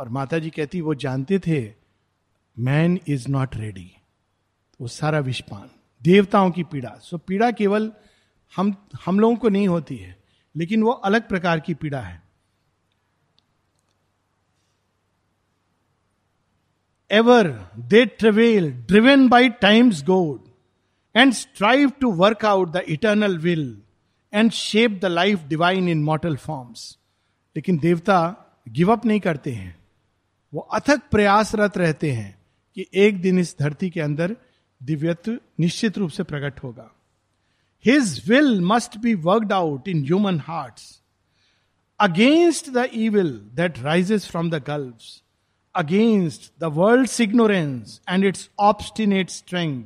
और 0.00 0.08
माता 0.08 0.38
जी 0.38 0.50
कहती, 0.50 0.80
वो 0.80 0.94
जानते 0.94 1.38
थे 1.38 1.74
मैन 2.58 3.00
इज़ 3.08 3.28
नॉट 3.28 3.56
रेडी 3.56 3.92
वो 4.80 4.88
सारा 4.88 5.18
विषपान 5.18 5.70
देवताओं 6.02 6.50
की 6.50 6.62
पीड़ा। 6.62 6.98
सो 7.02 7.18
पीड़ा 7.18 7.50
केवल 7.50 7.92
हम 8.56 8.88
हम 9.06 9.20
लोगों 9.20 9.36
को 9.36 9.48
नहीं 9.48 9.68
होती 9.68 9.96
है, 9.96 10.22
लेकिन 10.56 10.82
वो 10.82 10.90
अलग 10.90 11.28
प्रकार 11.28 11.60
की 11.60 11.74
पीड़ा 11.74 12.00
है। 12.00 12.25
Ever 17.10 17.68
they 17.88 18.06
travail, 18.06 18.70
driven 18.86 19.28
by 19.28 19.48
time's 19.48 20.02
goad, 20.02 20.40
and 21.14 21.34
strive 21.34 21.98
to 21.98 22.08
work 22.08 22.44
out 22.44 22.72
the 22.72 22.92
eternal 22.92 23.38
will 23.38 23.76
and 24.32 24.52
shape 24.52 25.00
the 25.00 25.08
life 25.08 25.48
divine 25.48 25.88
in 25.88 26.02
mortal 26.04 26.36
forms. 26.36 26.96
लेकिन 27.56 27.78
देवता 27.78 28.36
गिव 28.68 28.92
अप 28.92 29.06
नहीं 29.06 29.20
करते 29.20 29.52
हैं। 29.52 29.76
वो 30.54 30.60
अथक 30.60 31.00
प्रयासरत 31.10 31.78
रहते 31.78 32.12
हैं 32.12 32.38
कि 32.74 32.86
एक 32.94 33.20
दिन 33.20 33.38
इस 33.38 33.56
धरती 33.58 33.90
के 33.90 34.00
अंदर 34.00 34.36
दिव्यत्व 34.82 35.38
निश्चित 35.60 35.98
रूप 35.98 36.10
से 36.10 36.22
प्रकट 36.22 36.62
होगा। 36.62 36.90
His 37.84 38.28
will 38.28 38.60
must 38.60 38.98
be 38.98 39.14
worked 39.14 39.52
out 39.52 39.88
in 39.88 40.04
human 40.04 40.40
hearts 40.40 41.02
against 42.00 42.70
the 42.70 42.76
evil 42.76 43.30
that 43.54 43.78
rises 43.78 44.26
from 44.26 44.50
the 44.50 44.54
gulfs 44.54 45.22
against 45.76 46.52
the 46.60 46.64
world 46.64 47.10
ignorance 47.20 48.00
and 48.08 48.24
its 48.24 48.50
obstinate 48.58 49.30
strength 49.30 49.84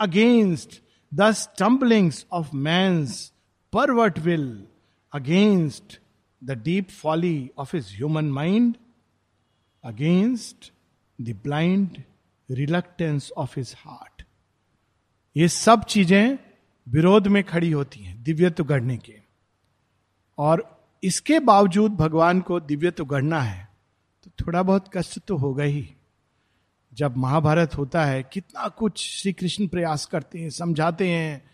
against 0.00 0.82
the 1.14 1.30
stumblings 1.30 2.26
of 2.32 2.56
man's 2.56 3.32
pervert 3.72 4.18
will 4.18 4.66
against 5.14 6.00
the 6.44 6.50
deep 6.50 6.88
folly 6.88 7.50
of 7.58 7.76
his 7.76 7.96
human 7.96 8.24
mind 8.24 8.76
against 9.84 10.72
the 11.20 11.40
blind 11.44 12.02
reluctance 12.50 13.32
of 13.36 13.60
his 13.60 13.74
heart 13.78 14.22
ये 15.36 15.48
सब 15.48 15.84
चीज़ें 15.84 16.38
विरोध 16.88 17.26
में 17.26 17.44
खड़ी 17.44 17.70
होती 17.70 18.00
हैं 18.00 18.22
दिव्यत्व 18.22 18.54
तो 18.54 18.64
गढ़ने 18.64 18.96
के। 18.96 19.14
और 20.38 20.86
इसके 21.04 21.40
बावजूद 21.40 21.92
भगवान 21.92 22.40
को 22.40 22.60
दिव्यत्व 22.60 22.96
तो 22.96 23.04
गढ़ना 23.04 23.40
है। 23.40 23.65
तो 24.26 24.46
थोड़ा 24.46 24.62
बहुत 24.62 24.84
कष्ट 24.96 25.18
तो 25.18 25.36
होगा 25.36 25.64
ही। 25.64 25.94
जब 26.94 27.16
महाभारत 27.16 27.76
होता 27.78 28.04
है, 28.04 28.22
कितना 28.22 28.68
कुछ 28.68 28.98
श्री 28.98 29.32
कृष्ण 29.32 29.66
प्रयास 29.66 30.06
करते 30.06 30.38
हैं, 30.38 30.50
समझाते 30.50 31.08
हैं। 31.08 31.50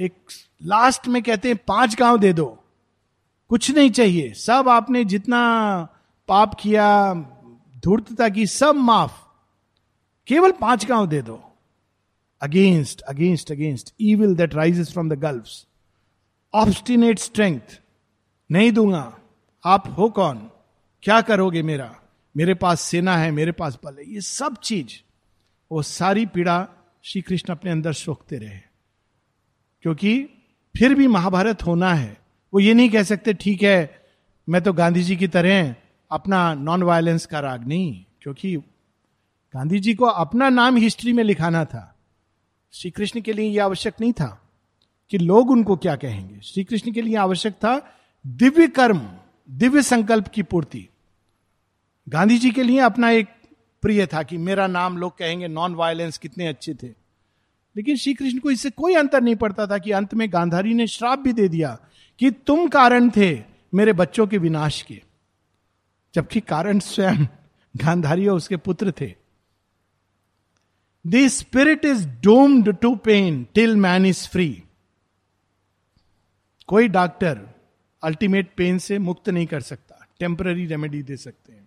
एक 0.00 0.14
लास्ट 0.62 1.08
में 1.08 1.22
कहते 1.22 1.48
हैं, 1.48 1.56
पाँच 1.56 1.96
गाँव 1.96 2.18
दे 2.18 2.32
दो। 2.32 2.64
कुछ 3.48 3.70
नहीं 3.70 3.90
चाहिए। 3.90 4.32
सब 4.32 4.68
आपने 4.68 5.04
जितना 5.04 5.38
पाप 6.28 6.56
किया, 6.60 7.14
धूर्तता 7.84 8.28
की, 8.28 8.46
सब 8.46 8.74
माफ़। 8.74 9.12
केवल 10.26 10.52
पाँच 10.52 10.86
गाँव 10.86 11.06
दे 11.06 11.22
दो। 11.22 11.44
Against 12.42 13.00
against 13.00 13.52
against 13.52 13.94
evil 14.00 14.34
that 14.34 14.54
rises 14.54 14.92
from 14.92 15.08
the 15.08 15.12
gulf 15.12 15.48
obstinate 16.54 17.18
strength 17.18 17.80
नहीं 18.50 18.72
दूँगा। 18.72 19.18
आप 19.64 19.94
हो 19.98 20.10
कौन? 20.10 20.50
क्या 21.02 21.20
करोगे 21.20 21.62
मेरा? 21.62 22.00
मेरे 22.36 22.54
पास 22.54 22.80
सेना 22.80 23.16
है, 23.16 23.30
मेरे 23.30 23.52
पास 23.52 23.78
बल 23.84 23.96
है। 23.98 24.14
ये 24.14 24.20
सब 24.20 24.56
चीज़, 24.56 24.88
वो 25.72 25.82
सारी 25.82 26.26
पीड़ा 26.26 26.68
श्री 27.04 27.22
कृष्ण 27.22 27.52
अपने 27.52 27.70
अंदर 27.70 27.92
सोखते 27.92 28.36
रहे। 28.36 28.58
क्योंकि 29.82 30.24
फिर 30.78 30.94
भी 30.94 31.06
महाभारत 31.06 31.62
होना 31.62 31.94
है। 31.94 32.16
वो 32.54 32.60
ये 32.60 32.74
नहीं 32.74 32.90
कह 32.90 33.02
सकते, 33.02 33.34
ठीक 33.34 33.62
है, 33.62 34.06
मैं 34.48 34.62
तो 34.62 34.72
गांधी 34.72 35.02
जी 35.02 35.16
की 35.16 35.28
तरह 35.28 35.74
अपना 36.10 36.54
नॉन 36.54 36.82
वायलेंस 36.82 37.26
का 37.26 37.40
राग 37.40 37.68
नहीं। 37.68 38.04
क्योंकि 38.20 38.56
गांधी 39.54 39.80
जी 39.80 39.94
को 39.94 40.04
अपना 40.04 40.48
नाम 40.48 40.76
हिस्ट्री 40.76 41.12
में 41.12 41.24
लिखाना 41.24 41.64
था। 41.64 41.98
श्री 42.72 42.90
कृष्ण 42.90 43.20
के 43.20 43.32
लिए 43.32 43.50
यह 43.50 43.64
आवश्यक 43.64 43.94
नहीं 44.00 44.12
था 44.12 44.50
कि 45.10 45.18
लोग 45.18 45.50
उनको 45.50 45.76
क्या 45.76 45.96
कहेंगे। 45.96 46.40
श्री 46.40 46.64
कृष्ण 46.64 46.92
के 46.92 47.02
लिए 47.02 47.16
आवश्यक 47.16 47.52
था 47.52 47.96
दिव्य 48.26 48.68
कर्म। 48.68 49.10
दिव्य 49.50 49.82
संकल्प 49.82 50.28
की 50.28 50.42
पूर्ति। 50.42 50.88
गांधी 52.08 52.38
जी 52.38 52.50
के 52.50 52.62
लिए 52.62 52.78
अपना 52.78 53.10
एक 53.10 53.26
प्रिय 53.82 54.06
था 54.06 54.22
कि 54.22 54.36
मेरा 54.36 54.66
नाम 54.66 54.98
लोग 54.98 55.18
कहेंगे 55.18 55.48
नॉन 55.48 55.74
वायलेंस 55.74 56.18
कितने 56.18 56.46
अच्छे 56.46 56.74
थे। 56.74 56.88
लेकिन 57.76 57.96
श्री 57.96 58.14
कृष्ण 58.14 58.38
को 58.38 58.50
इससे 58.50 58.70
कोई 58.70 58.94
अंतर 58.94 59.22
नहीं 59.22 59.36
पड़ता 59.36 59.66
था 59.66 59.78
कि 59.78 59.90
अंत 59.90 60.14
में 60.14 60.32
गांधारी 60.32 60.74
ने 60.74 60.86
श्राप 60.86 61.18
भी 61.18 61.32
दे 61.32 61.48
दिया 61.48 61.78
कि 62.18 62.30
तुम 62.30 62.68
कारण 62.68 63.10
थे 63.10 63.42
मेरे 63.74 63.92
बच्चों 63.92 64.26
के 64.26 64.38
विनाश 64.38 64.82
के। 64.82 65.02
जबकि 66.14 66.40
कारण 66.40 66.78
स्वयं 66.78 67.24
गांधारी 67.76 68.26
और 68.26 68.36
उसके 68.36 68.56
पुत्र 68.56 68.92
थे। 69.00 69.14
The 71.06 71.28
spirit 71.28 71.84
is 71.84 72.08
doomed 72.08 72.76
to 72.76 72.96
pain 72.96 73.46
till 73.54 73.76
man 73.76 74.06
is 74.06 74.28
free 74.28 74.62
कोई 76.66 76.88
डॉक्टर 76.88 77.57
अल्टीमेट 78.02 78.50
पेन 78.56 78.78
से 78.78 78.98
मुक्त 78.98 79.28
नहीं 79.28 79.46
कर 79.46 79.60
सकता 79.60 80.06
टेम्पररी 80.20 80.66
रेमेडी 80.66 81.02
दे 81.02 81.16
सकते 81.16 81.52
हैं। 81.52 81.66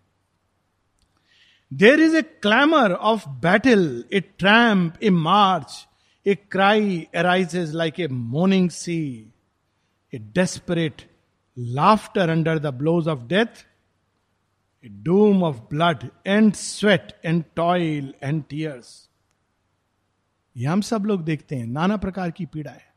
There 1.72 2.00
is 2.00 2.16
a 2.18 2.22
clamour 2.22 2.92
of 2.92 3.28
battle 3.42 4.04
a 4.14 4.20
tramp 4.20 5.04
a 5.04 5.10
march 5.10 5.88
a 6.26 6.36
cry 6.52 7.08
arises 7.16 7.74
like 7.76 8.00
a 8.00 8.08
morning 8.08 8.70
sea 8.70 9.00
a 10.14 10.18
desperate 10.36 11.02
laughter 11.58 12.30
under 12.30 12.60
the 12.60 12.74
blows 12.74 13.08
of 13.08 13.24
death 13.28 13.66
a 14.84 14.90
doom 15.04 15.44
of 15.44 15.60
blood 15.70 16.08
and 16.28 16.54
sweat 16.54 17.14
and 17.26 17.44
toil 17.56 18.14
and 18.24 18.44
tears 18.50 19.10
ये 20.56 20.66
हम 20.66 20.82
सब 20.82 21.06
लोग 21.06 21.24
देखते 21.24 21.56
हैं, 21.56 21.66
नाना 21.68 21.98
प्रकार 21.98 22.32
की 22.32 22.46
पीड़ा 22.46 22.72
है। 22.72 22.91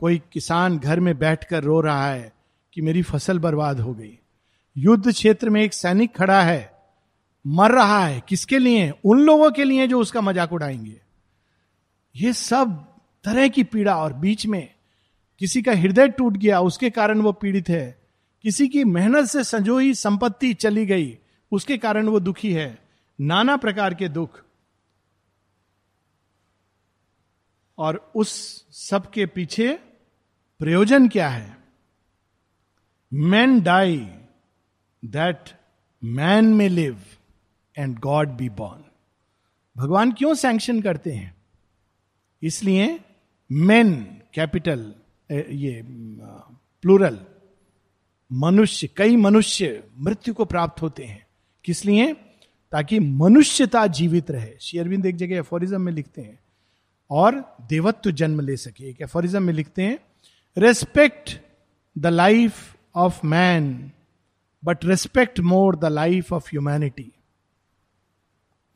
कोई 0.00 0.20
किसान 0.32 0.78
घर 0.78 1.00
में 1.00 1.18
बैठकर 1.18 1.62
रो 1.62 1.80
रहा 1.80 2.10
है 2.10 2.32
कि 2.72 2.82
मेरी 2.82 3.02
फ़सल 3.02 3.38
बर्बाद 3.38 3.80
हो 3.80 3.94
गई। 3.94 4.18
युद्ध 4.76 5.12
क्षेत्र 5.12 5.50
में 5.50 5.62
एक 5.62 5.74
सैनिक 5.74 6.16
खड़ा 6.16 6.42
है, 6.42 6.72
मर 7.46 7.70
रहा 7.70 8.06
है। 8.06 8.22
किसके 8.28 8.58
लिए? 8.58 8.92
उन 9.04 9.20
लोगों 9.20 9.50
के 9.50 9.64
लिए 9.64 9.86
जो 9.86 10.00
उसका 10.00 10.20
मज़ाक 10.20 10.52
उड़ाएँगे। 10.52 11.00
ये 12.14 12.32
सब 12.32 12.84
तरह 13.24 13.48
की 13.48 13.62
पीड़ा 13.62 13.96
और 13.96 14.12
बीच 14.12 14.46
में 14.46 14.68
किसी 15.40 15.62
का 15.62 15.72
हृदय 15.72 16.08
टूट 16.08 16.36
गया, 16.36 16.60
उसके 16.60 16.90
कारण 16.90 17.20
वो 17.20 17.32
पीड़ित 17.32 17.68
है। 17.68 17.98
किसी 18.44 18.68
की 18.68 18.84
मेहनत 18.84 19.26
से 19.26 19.44
संजोई 19.44 19.94
संपत्ति 19.94 20.54
चली 20.54 20.86
गई, 20.86 21.18
उसके 21.52 21.78
कारण 21.78 22.06
वो 22.06 22.20
दुखी 22.20 22.52
है। 22.52 22.78
नाना 23.20 23.56
प्रकार 23.56 23.94
के 23.94 24.08
दुख। 24.08 24.42
और 27.78 28.12
उस 28.14 28.64
सब 28.70 29.10
के 29.10 29.26
पीछे 29.26 29.78
प्रयोजन 30.58 31.08
क्या 31.08 31.28
है? 31.28 31.56
Man 33.12 33.60
die 33.60 33.96
that 35.04 35.50
man 36.04 36.44
may 36.54 36.68
live 36.68 37.02
and 37.78 37.98
God 37.98 38.28
be 38.28 38.48
born 38.48 38.84
भगवान 39.76 40.12
क्यों 40.12 40.34
सैंक्शन 40.34 40.80
करते 40.82 41.12
हैं? 41.12 41.34
इसलिए 42.42 43.00
मेन 43.52 43.94
कैपिटल 44.34 44.94
ये 45.32 45.82
प्लूरल 46.82 47.20
मनुष्य, 48.32 48.88
कई 48.96 49.16
मनुष्य 49.16 49.84
मृत्यु 49.98 50.34
को 50.34 50.44
प्राप्त 50.44 50.82
होते 50.82 51.04
हैं। 51.04 51.26
किस 51.64 51.84
लिए? 51.84 52.12
ताकि 52.72 52.98
मनुष्यता 53.00 53.86
जीवित 53.86 54.30
रहे। 54.30 54.54
शेयरविंद 54.60 55.06
एक 55.06 55.16
जगह 55.16 55.36
एफोरिज्म 55.36 55.80
में 55.80 55.92
लिखते 55.92 56.22
हैं। 56.22 56.38
और 57.10 57.34
देवत्व 57.68 58.10
जन्म 58.12 58.40
ले 58.40 58.56
सके। 58.56 58.88
एक 58.90 59.00
एफोरिज्म 59.02 59.42
में 59.42 59.52
लिखते 59.54 59.82
हैं 59.82 59.98
respect 60.56 61.36
the 61.96 62.06
life 62.06 62.74
of 62.94 63.26
man 63.26 63.90
but 64.62 64.84
respect 64.84 65.40
more 65.42 65.76
the 65.76 65.84
life 65.84 66.32
of 66.32 66.48
humanity 66.50 67.10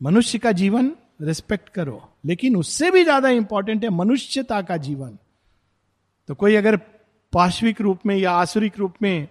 मनुष्य 0.01 0.39
का 0.39 0.51
जीवन 0.53 0.91
रिस्पेक्ट 1.21 1.69
करो, 1.69 2.01
लेकिन 2.25 2.55
उससे 2.55 2.91
भी 2.91 3.03
ज़्यादा 3.03 3.29
इंपॉर्टेंट 3.29 3.83
है 3.83 3.89
मनुष्यता 3.89 4.61
का 4.61 4.77
जीवन। 4.79 5.17
तो 6.29 6.35
कोई 6.35 6.55
अगर 6.55 6.75
पाश्विक 7.33 7.81
रूप 7.81 8.05
में 8.05 8.15
या 8.15 8.31
आसुरिक 8.33 8.77
रूप 8.77 8.93
में 9.01 9.27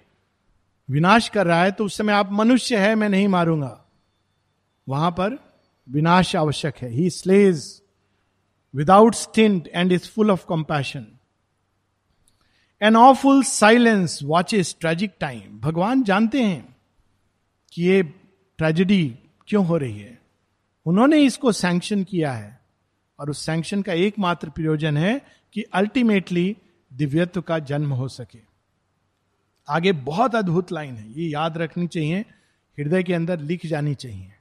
विनाश 0.88 1.28
कर 1.28 1.47
रहा 1.47 1.62
है 1.62 1.71
तो 1.71 1.85
उस 1.85 1.97
समय 1.97 2.12
आप 2.12 2.33
मनुष्य 2.33 2.76
है, 2.78 2.95
मैं 2.95 3.09
नहीं 3.09 3.28
मारूँगा। 3.28 3.85
वहाँ 4.87 5.11
पर 5.11 5.38
विनाश 5.88 6.35
आवश्यक 6.37 6.76
है। 6.76 6.90
He 6.90 7.09
slays 7.11 7.64
stint 8.76 9.68
and 9.68 9.92
is 9.92 10.08
full 10.08 10.30
of 10.30 10.46
compassion 10.48 11.06
an 12.82 12.96
awful 12.96 13.42
silence 13.42 14.20
watch 14.22 14.54
is 14.54 14.75
tragic 14.80 15.14
time 15.20 15.60
भगवान 15.60 16.02
जानते 16.02 16.42
हैं 16.42 16.76
कि 17.72 17.82
ये 17.82 18.02
ट्रेजिडी 18.58 19.18
क्यों 19.48 19.66
हो 19.66 19.76
रही 19.76 19.98
है। 19.98 20.22
उन्होंने 20.87 21.18
इसको 21.18 21.52
सैंक्शन 21.52 22.04
किया 22.04 22.32
है 22.32 22.60
और 23.18 23.30
उस 23.30 23.46
सैंक्शन 23.46 23.82
का 23.82 23.92
एकमात्र 23.92 24.50
प्रयोजन 24.50 24.96
है 24.96 25.26
कि 25.52 25.62
अल्टीमेटली 25.62 26.56
दिव्यत्व 26.92 27.40
का 27.40 27.58
जन्म 27.58 27.92
हो 27.92 28.08
सके। 28.08 28.38
आगे 29.68 29.92
बहुत 29.92 30.34
अद्भुत 30.34 30.72
लाइन 30.72 30.96
है। 30.96 31.12
ये 31.12 31.28
याद 31.28 31.58
रखनी 31.58 31.87
चाहिए। 31.87 32.20
हृदय 32.78 33.02
के 33.02 33.14
अंदर 33.14 33.40
लिख 33.40 33.66
जानी 33.66 33.94
चाहिए। 33.94 34.32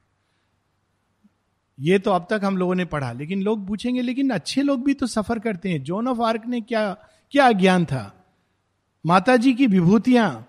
ये 1.78 1.98
तो 1.98 2.10
अब 2.10 2.26
तक 2.30 2.40
हम 2.44 2.56
लोगों 2.56 2.74
ने 2.74 2.84
पढ़ा, 2.84 3.12
लेकिन 3.12 3.42
लोग 3.42 3.66
पूछेंगे, 3.66 4.02
लेकिन 4.02 4.30
अच्छे 4.30 4.62
लोग 4.62 4.84
भी 4.84 4.94
तो 4.94 5.06
सफ़र 5.06 5.38
करते 5.38 5.70
हैं। 5.70 5.82
जोन 5.82 6.08
ऑफ़ 6.08 6.20
आर्क 6.20 6.46
ने 6.46 6.60
क्या 6.60 6.92
क्या 7.32 7.50
ज्ञान 7.52 7.84
था? 7.84 8.12
माता 9.04 9.36
जी 9.36 9.52
की 9.54 9.66
विभूतियाँ, 9.66 10.46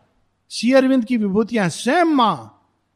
श्री 0.52 0.72
अरविंद 0.74 1.06
की 1.06 1.18
विभूतियाँ, 1.18 1.68
स्वयं 1.70 2.06
माँ 2.06 2.56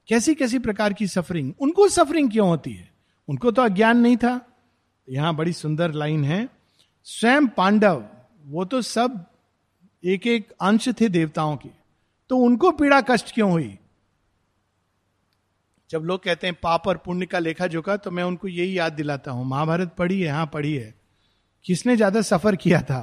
कैसी 0.09 0.35
कैसी 0.35 0.59
प्रकार 0.59 0.93
की 0.93 1.07
सफरिंग 1.07 1.53
उनको 1.59 1.87
सफरिंग 1.89 2.31
क्यों 2.31 2.47
होती 2.47 2.71
है? 2.71 2.89
उनको 3.27 3.51
तो 3.51 3.61
अज्ञान 3.61 3.97
नहीं 3.97 4.17
था। 4.17 4.39
यहाँ 5.07 5.35
बड़ी 5.35 5.53
सुंदर 5.53 5.91
लाइन 5.91 6.23
है, 6.25 6.47
स्वयं 7.07 7.47
पांडव, 7.47 8.03
वो 8.45 8.65
तो 8.65 8.81
सब 8.81 9.23
एक 10.03 10.27
एक 10.27 10.51
अंश 10.61 10.87
थे 11.01 11.09
देवताओं 11.09 11.55
के 11.57 11.69
तो 12.29 12.37
उनको 12.37 12.71
पीड़ा 12.71 12.99
कष्ट 13.01 13.33
क्यों 13.33 13.51
हुई? 13.51 13.77
जब 15.93 16.03
लोग 16.03 16.23
कहते 16.23 16.47
हैं 16.47 16.55
पाप 16.63 16.87
और 16.87 16.97
पुण्य 16.97 17.25
का 17.25 17.39
लेखा 17.39 17.65
जोखा 17.67 17.95
तो 17.97 18.11
मैं 18.11 18.23
उनको 18.23 18.47
यही 18.47 18.77
याद 18.77 18.93
दिलाता 18.93 19.31
हूँ। 19.31 19.45
महाभारत 19.45 19.93
पढ़ी 19.97 20.19
है 20.21 20.31
हाँ 20.31 20.45
पढ़ी 20.45 20.73
है। 20.73 20.93
किसने 21.65 21.95
ज़्यादा 21.95 22.21
सफ़र 22.21 22.55
किया 22.55 22.81
था? 22.81 23.01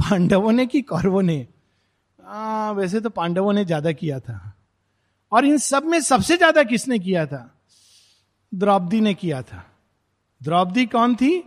पांडवों 0.00 0.52
ने 0.52 0.66
कि 0.66 0.80
कौरवों 0.82 1.22
ने? 1.22 1.46
आ, 2.20 2.70
वैसे 2.70 3.00
तो 3.00 3.10
पांडवों 3.10 3.52
ने 3.52 3.64
ज़्यादा 3.64 3.92
किया 3.92 4.20
था। 4.20 4.56
और 5.32 5.44
इन 5.44 5.58
सब 5.58 5.84
में 5.84 6.00
सबसे 6.00 6.36
ज़्यादा 6.36 6.62
किसने 6.62 6.98
किया 6.98 7.26
था? 7.26 7.58
द्रौपदी 8.52 9.00
ने 9.00 9.14
किया 9.14 9.42
था। 9.42 9.64
द्रौपदी 10.40 10.86
कौन 10.86 11.14
थी? 11.14 11.44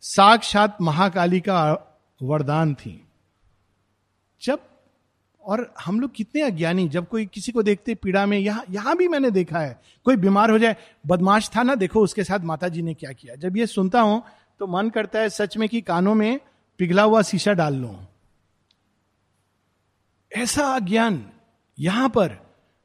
साक्षात 0.00 0.80
महाकाली 0.80 1.40
का 1.40 1.60
वरदान 2.20 2.74
थी। 2.74 3.00
जब 4.42 4.58
और 5.44 5.72
हम 5.84 6.00
लोग 6.00 6.14
कितने 6.14 6.42
अज्ञानी, 6.42 6.88
जब 6.88 7.08
कोई 7.08 7.26
किसी 7.26 7.52
को 7.52 7.62
देखते 7.62 7.94
पीड़ा 7.94 8.24
में, 8.26 8.38
यहाँ 8.38 8.64
यहाँ 8.70 8.96
भी 8.96 9.08
मैंने 9.08 9.30
देखा 9.30 9.58
है, 9.58 9.80
कोई 10.06 10.16
बीमार 10.16 10.50
हो 10.50 10.58
जाए, 10.58 10.76
बदमाश 11.06 11.50
था 11.56 11.62
ना, 11.62 11.74
देखो 11.74 12.00
उसके 12.00 12.24
साथ 12.24 12.40
माता 12.40 12.68
जी 12.68 12.82
ने 12.82 12.94
क्या 12.94 13.12
किया। 13.12 13.34
जब 13.34 13.56
ये 13.56 13.66
सुनता 13.66 14.00
हूँ 14.00 14.22
तो 14.60 14.66
मन 14.66 14.90
करता 14.90 15.18
है 15.18 15.28
सच 15.30 15.56
में 15.56 15.68
कि 15.68 15.80
कानों 15.80 16.14
में 16.14 16.40
पिघला 16.78 17.02
हुआ 17.02 17.22
शीशा 17.22 17.52
डाल 17.52 17.74
लो। 17.74 17.98
ऐसा 20.32 20.66
अज्ञान 20.66 21.24
यहाँ 21.78 22.08
पर 22.08 22.36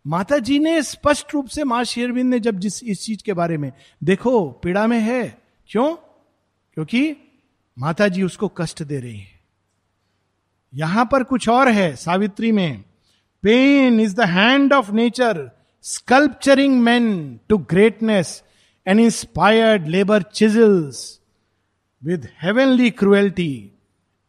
माता 0.06 0.38
जी 0.38 0.60
ने 0.60 0.82
स्पष्ट 0.84 1.34
रूप 1.34 1.48
से 1.48 1.64
माँ 1.64 1.84
शेरविंद 1.84 2.30
ने 2.30 2.40
जब 2.40 2.60
जिस, 2.60 2.84
इस 2.84 3.06
चीज़ 3.06 3.24
के 3.24 3.34
बारे 3.34 3.58
में, 3.58 3.72
देखो, 4.04 4.50
पीड़ा 4.64 4.86
में 4.88 5.00
है, 5.00 5.38
क्यों? 5.70 5.96
क्योंकि 6.78 7.16
माता 7.78 8.08
जी 8.08 8.24
उसको 8.24 8.48
कष्ट 8.48 8.84
दे 8.84 9.00
रही 9.00 9.18
है। 9.18 9.37
यहाँ 10.74 11.10
पर 11.12 11.24
कुछ 11.24 11.50
और 11.50 11.68
है 11.68 11.96
सावित्री 11.96 12.52
में। 12.52 12.84
Pain 13.44 14.00
is 14.00 14.16
the 14.16 14.22
hand 14.22 14.74
of 14.74 14.92
nature 14.92 15.52
sculpturing 15.84 16.82
man 16.82 17.40
to 17.50 17.58
greatness 17.58 18.44
and 18.88 19.00
inspired 19.00 19.88
labour 19.88 20.22
chisels 20.22 21.20
with 22.04 22.30
heavenly 22.42 22.90
cruelty 22.90 23.72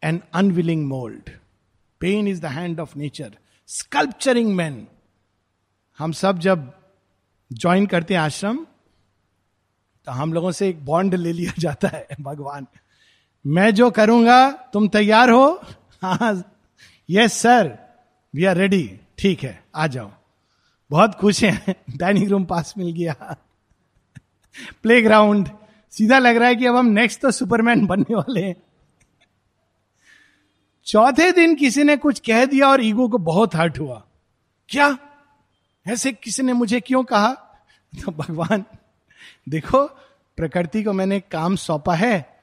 and 0.03 0.21
unwilling 0.33 0.87
mould 0.87 1.29
pain 1.99 2.27
is 2.27 2.41
the 2.41 2.45
hand 2.45 2.79
of 2.79 2.97
nature 2.97 3.37
sculpturing 3.67 4.55
man 4.55 4.87
हम 5.99 6.11
सब 6.11 6.39
जब 6.39 6.73
ज्वाइन 7.53 7.85
करते 7.85 8.13
हैं 8.13 8.21
आश्रम 8.21 8.65
तो 10.05 10.11
हम 10.11 10.33
लोगों 10.33 10.51
से 10.51 10.69
एक 10.69 10.85
बॉन्ड 10.85 11.15
ले 11.15 11.33
लिया 11.33 11.51
जाता 11.59 11.87
है, 11.87 12.07
भगवान। 12.21 12.67
मैं 13.47 13.71
जो 13.71 13.91
करूँगा, 13.91 14.51
तुम 14.51 14.87
तैयार 14.87 15.29
हो 15.29 15.61
हाँ 16.01 16.55
yes 17.09 17.33
sir 17.33 17.77
we 18.35 18.45
are 18.45 18.57
ready 18.57 18.99
ठीक 19.17 19.43
है, 19.43 19.63
आ 19.75 19.87
जाओ। 19.87 20.11
बहुत 20.89 21.15
खुश 21.15 21.43
हैं। 21.43 21.75
डाइनिंग 21.97 22.29
रूम 22.29 22.45
पास 22.45 22.73
मिल 22.77 22.91
गया। 22.91 23.37
प्ले 24.83 25.01
ग्राउंड 25.01 25.49
सीधा 25.91 26.19
लग 26.19 26.37
रहा 26.37 26.47
है 26.49 26.55
कि 26.55 26.65
अब 26.65 26.75
हम 26.75 26.85
नेक्स्ट 26.85 27.21
तो 27.21 27.31
सुपरमैन 27.31 27.85
बनने 27.85 28.15
वाले 28.15 28.43
हैं। 28.43 28.55
चौथे 30.85 31.31
दिन 31.31 31.55
किसी 31.55 31.83
ने 31.83 31.97
कुछ 31.97 32.19
कह 32.19 32.45
दिया 32.45 32.67
और 32.69 32.83
ईगो 32.83 33.09
को 33.09 33.17
बहुत 33.17 33.55
हर्ट 33.55 33.79
हुआ। 33.79 34.03
क्या? 34.69 34.97
ऐसे 35.87 36.11
किसी 36.11 36.43
ने 36.43 36.53
मुझे 36.53 36.79
क्यों 36.79 37.03
कहा? 37.03 37.33
तो 37.95 38.11
भगवान, 38.11 38.65
देखो, 39.49 39.85
प्रकृति 40.37 40.83
को 40.83 40.93
मैंने 40.93 41.19
काम 41.19 41.55
सौंपा 41.55 41.95
है। 41.95 42.39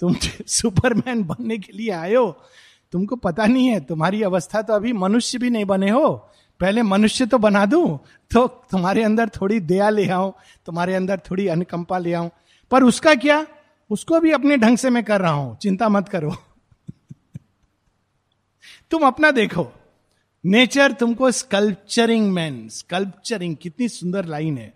तुम 0.00 0.14
सुपरमैन 0.46 1.24
बनने 1.24 1.58
के 1.58 1.72
लिए 1.72 2.16
हो। 2.16 2.42
तुमको 2.92 3.16
पता 3.16 3.46
नहीं 3.46 3.66
है, 3.66 3.80
तुम्हारी 3.80 4.22
अवस्था 4.22 4.62
तो 4.62 4.72
अभी 4.72 4.92
मनुष्य 4.92 5.38
भी 5.38 5.50
नहीं 5.50 5.64
बने 5.64 5.90
हो। 5.90 6.10
पहले 6.60 6.82
मनुष्य 6.82 7.26
तो 7.26 7.38
बना 7.38 7.64
दू 7.66 7.86
तो 8.30 8.46
तुम्हारे 8.70 9.02
अंदर 9.02 9.28
थोड़ी 9.30 9.58
दया 9.62 9.88
ले 9.90 10.08
आऊँ, 10.08 10.32
तुम्हारे 10.66 10.94
अंदर 10.94 11.20
थोड़ी 11.30 11.46
अनुकंपा 11.48 11.98
ले 11.98 12.12
आऊँ। 12.12 12.30
पर 12.70 12.82
उसका 12.82 13.14
क्या? 13.14 13.46
उसको 13.90 14.20
भी 14.20 14.30
अपने 14.32 14.56
ढंग 14.56 14.78
से 14.78 14.90
मैं 14.90 15.02
कर 15.04 15.20
रहा 15.20 15.32
हूँ, 15.32 15.56
चिंता 15.56 15.88
मत 15.88 16.08
करो। 16.08 16.34
तुम 18.90 19.06
अपना 19.06 19.30
देखो। 19.30 19.66
नेचर 20.44 20.92
तुमको 20.92 21.30
स्कल्पचरिंग 21.30 22.30
मैन 22.32 22.68
स्कल्पचरिंग 22.68 23.56
कितनी 23.56 23.88
सुंदर 23.88 24.24
लाइन 24.24 24.58
है। 24.58 24.72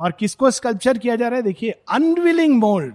और 0.00 0.12
किसको 0.12 0.50
स्कल्पचर 0.50 0.98
किया 0.98 1.16
जा 1.16 1.28
रहा 1.28 1.36
है? 1.36 1.42
देखिए 1.42 1.70
अनविलिंग 1.88 2.58
मोल्ड 2.58 2.94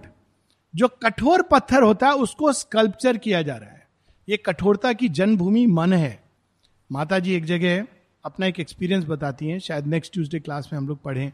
जो 0.74 0.88
कठोर 1.02 1.42
पत्थर 1.42 1.82
होता 1.82 2.06
है, 2.06 2.14
उसको 2.14 2.52
स्कल्पचर 2.52 3.16
किया 3.16 3.42
जा 3.42 3.56
रहा 3.56 3.68
है। 3.68 3.73
ये 4.28 4.36
कठोरता 4.36 4.92
की 4.92 5.08
जन्मभूमि 5.08 5.66
मन 5.66 5.92
है। 5.92 6.22
माता 6.90 7.18
जी 7.18 7.34
एक 7.34 7.44
जगह 7.44 7.86
अपना 8.24 8.46
एक 8.46 8.60
एक्सपीरियंस 8.60 9.04
बताती 9.04 9.48
हैं। 9.48 9.58
शायद 9.58 9.86
नेक्स्ट 9.86 10.12
ट्यूसडे 10.12 10.40
क्लास 10.40 10.68
में 10.72 10.78
हम 10.78 10.88
लोग 10.88 11.02
पढ़ें। 11.02 11.32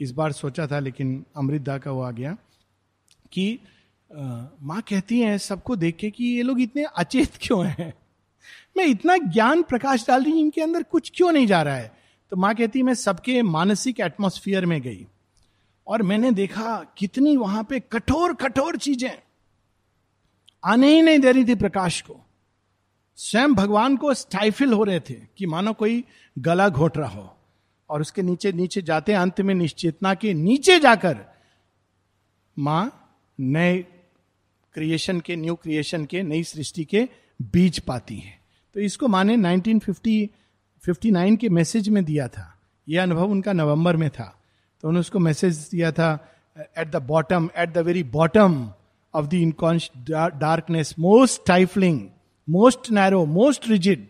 इस 0.00 0.12
बार 0.12 0.32
सोचा 0.32 0.66
था, 0.66 0.78
लेकिन 0.78 1.24
अमृतदा 1.36 1.78
का 1.78 1.90
वो 1.90 2.02
आ 2.02 2.10
गया 2.10 2.36
कि 3.32 3.58
माँ 4.10 4.80
कहती 4.88 5.20
हैं 5.20 5.36
सबको 5.38 5.76
देख 5.76 5.96
के 5.96 6.10
कि 6.10 6.24
ये 6.26 6.42
लोग 6.42 6.60
इतने 6.60 6.84
अचेत 6.96 7.32
क्यों 7.40 7.64
हैं? 7.66 7.92
मैं 8.76 8.84
इतना 8.86 9.16
ज्ञान 9.16 9.62
प्रकाश 9.62 10.06
डाल 10.06 10.24
रही 10.24 10.40
इनके 10.40 10.60
अंदर 10.62 10.82
कुछ 10.82 11.10
क्यों 11.16 11.32
नहीं 11.32 11.46
जा 11.46 11.62
रहा 11.62 11.74
है? 11.74 11.92
तो 12.32 12.36
माँ 12.36 12.54
कहती, 12.54 12.82
मैं 12.82 12.94
सबके 12.94 13.42
मानसिक 13.42 14.00
एटमोस्फियर 14.00 14.66
में 14.66 14.80
गई 14.82 15.06
और 15.86 16.02
मैंने 16.02 16.30
देखा 16.32 16.78
कितनी 16.98 17.36
वहाँ 17.36 17.64
पे 17.64 17.80
कठोर 17.82 18.34
कठोर 18.34 18.76
चीज़ें 18.76 19.10
आने 20.62 20.94
ही 20.94 21.02
नहीं 21.02 21.18
दे 21.18 21.32
रही 21.32 21.44
थी 21.44 21.54
प्रकाश 21.54 22.00
को। 22.00 22.20
स्वयं 23.20 23.54
भगवान 23.54 23.96
को 23.96 24.14
स्टाइफिल 24.14 24.72
हो 24.72 24.84
रहे 24.84 25.00
थे 25.00 25.14
कि 25.14 25.46
मानो 25.46 25.72
कोई 25.72 26.04
गला 26.38 26.68
घोट 26.68 26.98
रहा 26.98 27.08
हो। 27.08 27.36
और 27.90 28.00
उसके 28.00 28.22
नीचे 28.22 28.52
नीचे 28.52 28.82
जाते 28.82 29.12
अंत 29.12 29.40
में 29.40 29.54
निश्चेतना 29.54 30.14
के 30.14 30.34
नीचे 30.34 30.80
जाकर 30.80 31.18
माँ 32.58 33.10
नए 33.40 33.78
क्रिएशन 34.74 35.20
के 35.20 35.36
न्यू 35.36 35.54
क्रिएशन 35.54 36.04
के, 36.04 36.22
नई 36.22 36.42
सृष्टि 36.42 36.84
के 36.84 37.08
बीज 37.42 37.78
पाती 37.78 38.16
है। 38.16 38.38
तो 38.74 38.80
इसको 38.80 39.08
माने 39.08 39.36
1950 39.36 40.28
59 40.88 41.36
के 41.36 41.48
मैसेज 41.48 41.88
में 41.88 42.04
दिया 42.04 42.28
था। 42.28 42.60
यह 42.88 43.02
अनुभव 43.02 43.30
उनका 43.30 43.52
नवंबर 43.52 43.96
में 43.96 44.10
था। 44.10 44.42
तो 44.80 44.88
उन्होंने 44.88 45.00
उसको 45.00 45.18
मैसेज 45.18 45.56
दिया 45.56 45.92
था 45.92 46.28
at 46.78 46.88
the 46.88 46.96
bottom 46.96 47.50
at 47.56 47.72
the 47.72 47.78
very 47.78 48.02
bottom 48.02 48.70
of 49.14 49.26
the 49.26 49.34
inconscient 49.34 49.90
darkness 50.10 50.94
most 50.98 51.42
trifling 51.46 52.08
most 52.48 52.90
narrow, 52.90 53.24
most 53.26 53.68
rigid 53.68 54.06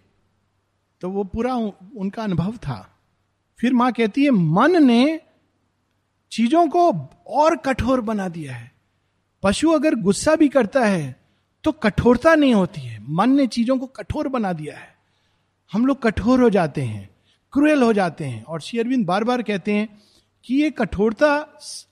तो 1.03 1.11
वो 1.11 1.25
पूरा 1.25 1.55
उनका 1.55 2.23
अनुभव 2.23 2.57
था। 2.57 2.97
फिर 3.59 3.73
माँ 3.73 3.93
कहती 3.93 4.25
है, 4.25 4.31
मन 4.31 4.83
ने 4.85 5.21
चीज़ों 6.33 6.67
को 6.69 6.91
और 7.27 7.57
कठोर 7.57 8.01
बना 8.01 8.29
दिया 8.29 8.55
है। 8.55 8.73
पशु 9.43 9.71
अगर 9.71 9.95
गुस्सा 9.95 10.35
भी 10.37 10.49
करता 10.49 10.85
है 10.85 11.17
तो 11.65 11.73
कठोरता 11.73 12.35
नहीं 12.35 12.55
होती 12.55 12.81
है। 12.81 12.99
मन 13.11 13.31
ने 13.31 13.47
चीज़ों 13.47 13.79
को 13.79 13.87
कठोर 13.87 14.29
बना 14.29 14.53
दिया 14.53 14.77
है। 14.77 14.95
हम 15.73 15.87
लोग 15.87 16.03
कठोर 16.03 16.43
हो 16.43 16.51
जाते 16.51 16.83
हैं, 16.83 17.09
क्रूएल 17.53 17.83
हो 17.83 17.93
जाते 17.93 18.25
हैं, 18.25 18.43
और 18.45 18.61
श्री 18.61 18.79
अरविंद 18.81 19.07
बार 19.07 19.25
बार 19.25 19.43
कहते 19.43 19.73
हैं 19.73 19.89
कि 20.45 20.55
ये 20.55 20.71
कठोरता 20.71 21.35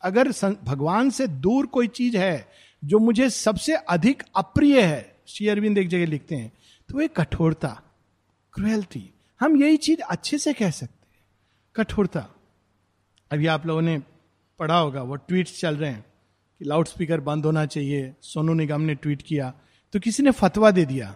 अगर 0.02 0.32
भगवान 0.64 1.10
से 1.10 1.26
दूर 1.26 1.66
कोई 1.66 1.88
चीज़ 1.88 2.16
है, 2.16 2.48
जो 2.84 2.98
मुझे 2.98 3.30
सबसे 3.30 3.74
अधिक 3.74 4.22
अप्रिय 4.36 4.80
है 4.82 5.15
श्री 5.28 5.48
अरविंद 5.48 5.78
एक 5.78 5.88
जगह 5.88 6.06
लिखते 6.06 6.34
हैं 6.34 6.52
तो 6.88 7.00
ये 7.00 7.08
कठोरता 7.08 7.68
क्रुएल्टी 8.54 9.10
हम 9.40 9.56
यही 9.56 9.76
चीज़ 9.76 10.00
अच्छे 10.00 10.38
से 10.38 10.52
कह 10.52 10.70
सकते 10.70 11.06
हैं। 11.12 11.24
कठोरता। 11.76 12.26
अभी 13.30 13.46
आप 13.46 13.66
लोगों 13.66 13.82
ने 13.82 13.98
पढ़ा 14.58 14.78
होगा, 14.78 15.02
वो 15.02 15.16
ट्वीट्स 15.16 15.60
चल 15.60 15.76
रहे 15.76 15.90
हैं 15.90 16.04
कि 16.60 16.64
लाउड 16.64 16.86
स्पीकर 16.86 17.20
बंद 17.20 17.46
होना 17.46 17.66
चाहिए, 17.66 18.14
सोनू 18.22 18.54
निगम 18.54 18.80
ने 18.80 18.94
ट्वीट 18.94 19.22
किया 19.22 19.52
तो 19.92 20.00
किसी 20.00 20.22
ने 20.22 20.30
फतवा 20.30 20.70
दे 20.70 20.84
दिया 20.84 21.14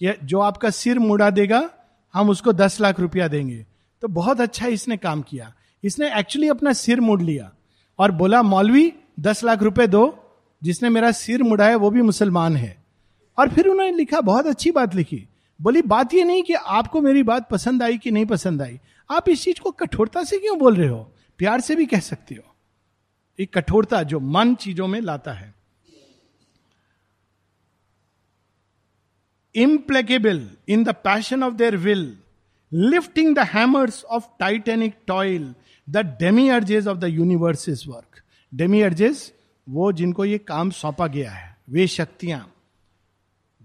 कि 0.00 0.12
जो 0.24 0.40
आपका 0.40 0.70
सिर 0.70 0.98
मुड़ा 0.98 1.30
देगा, 1.30 1.70
हम 2.14 2.30
उसको 2.30 2.52
दस 2.52 2.80
लाख 2.80 3.00
रुपया 3.00 3.28
देंगे। 3.28 3.66
तो 4.02 4.08
बहुत 4.08 4.40
अच्छा 4.40 4.66
इसने 4.66 4.96
काम 4.96 5.22
किया। 5.22 5.52
इसने 5.84 6.18
एक्चुअली 6.18 6.48
अपना 6.48 6.72
सिर 6.72 7.00
मुड़ 7.00 7.20
लिया 7.22 7.52
और 7.98 8.10
बोला, 8.10 8.42
मौलवी, 8.42 8.92
दस 9.20 9.44
लाख 9.44 9.62
रुपए 9.62 9.86
दो, 9.86 10.04
जिसने 10.62 10.88
मेरा 10.88 11.10
सिर 11.12 11.42
मुड़ा 11.42 11.66
है, 11.66 11.74
वो 11.74 11.90
भी 11.90 12.02
मुसलमान 12.02 12.56
है। 12.56 12.81
और 13.38 13.48
फिर 13.48 13.68
उन्होंने 13.68 13.96
लिखा, 13.96 14.20
बहुत 14.20 14.46
अच्छी 14.46 14.70
बात 14.70 14.94
लिखी। 14.94 15.28
बोली, 15.60 15.82
बात 15.82 16.14
ये 16.14 16.24
नहीं 16.24 16.42
कि 16.42 16.52
आपको 16.52 17.00
मेरी 17.00 17.22
बात 17.22 17.48
पसंद 17.50 17.82
आई 17.82 17.98
कि 17.98 18.10
नहीं 18.10 18.26
पसंद 18.26 18.62
आई। 18.62 18.80
आप 19.10 19.28
इस 19.28 19.42
चीज़ 19.42 19.60
को 19.60 19.70
कठोरता 19.70 20.24
से 20.24 20.38
क्यों 20.38 20.58
बोल 20.58 20.76
रहे 20.76 20.88
हो? 20.88 21.12
प्यार 21.38 21.60
से 21.60 21.76
भी 21.76 21.86
कह 21.86 22.00
सकते 22.00 22.34
हो। 22.34 22.54
एक 23.38 23.58
कठोरता 23.58 24.02
जो 24.02 24.20
मन 24.20 24.54
चीज़ों 24.54 24.86
में 24.86 25.00
लाता 25.00 25.32
है। 25.32 25.54
Implacable 29.54 30.50
in 30.68 30.84
the 30.84 30.88
passion 30.88 31.42
of 31.42 31.54
their 31.54 31.76
will 31.76 32.18
lifting 32.72 33.34
the 33.36 33.38
hammers 33.38 34.04
of 34.04 34.24
titanic 34.40 34.94
toil 35.06 35.54
the 35.90 35.96
demiurges 36.48 36.86
of 36.86 36.98
the 36.98 37.04
universe 37.04 37.68
is 37.68 37.88
work 37.88 38.22
demiurges 38.80 39.32
वो 39.68 39.92
जिनको 39.92 40.24
ये 40.24 40.38
काम 40.38 40.70
सौंपा 40.70 41.06
गया 41.06 41.30
है, 41.30 41.56
वे 41.70 41.86
शक्तियाँ। 41.86 42.51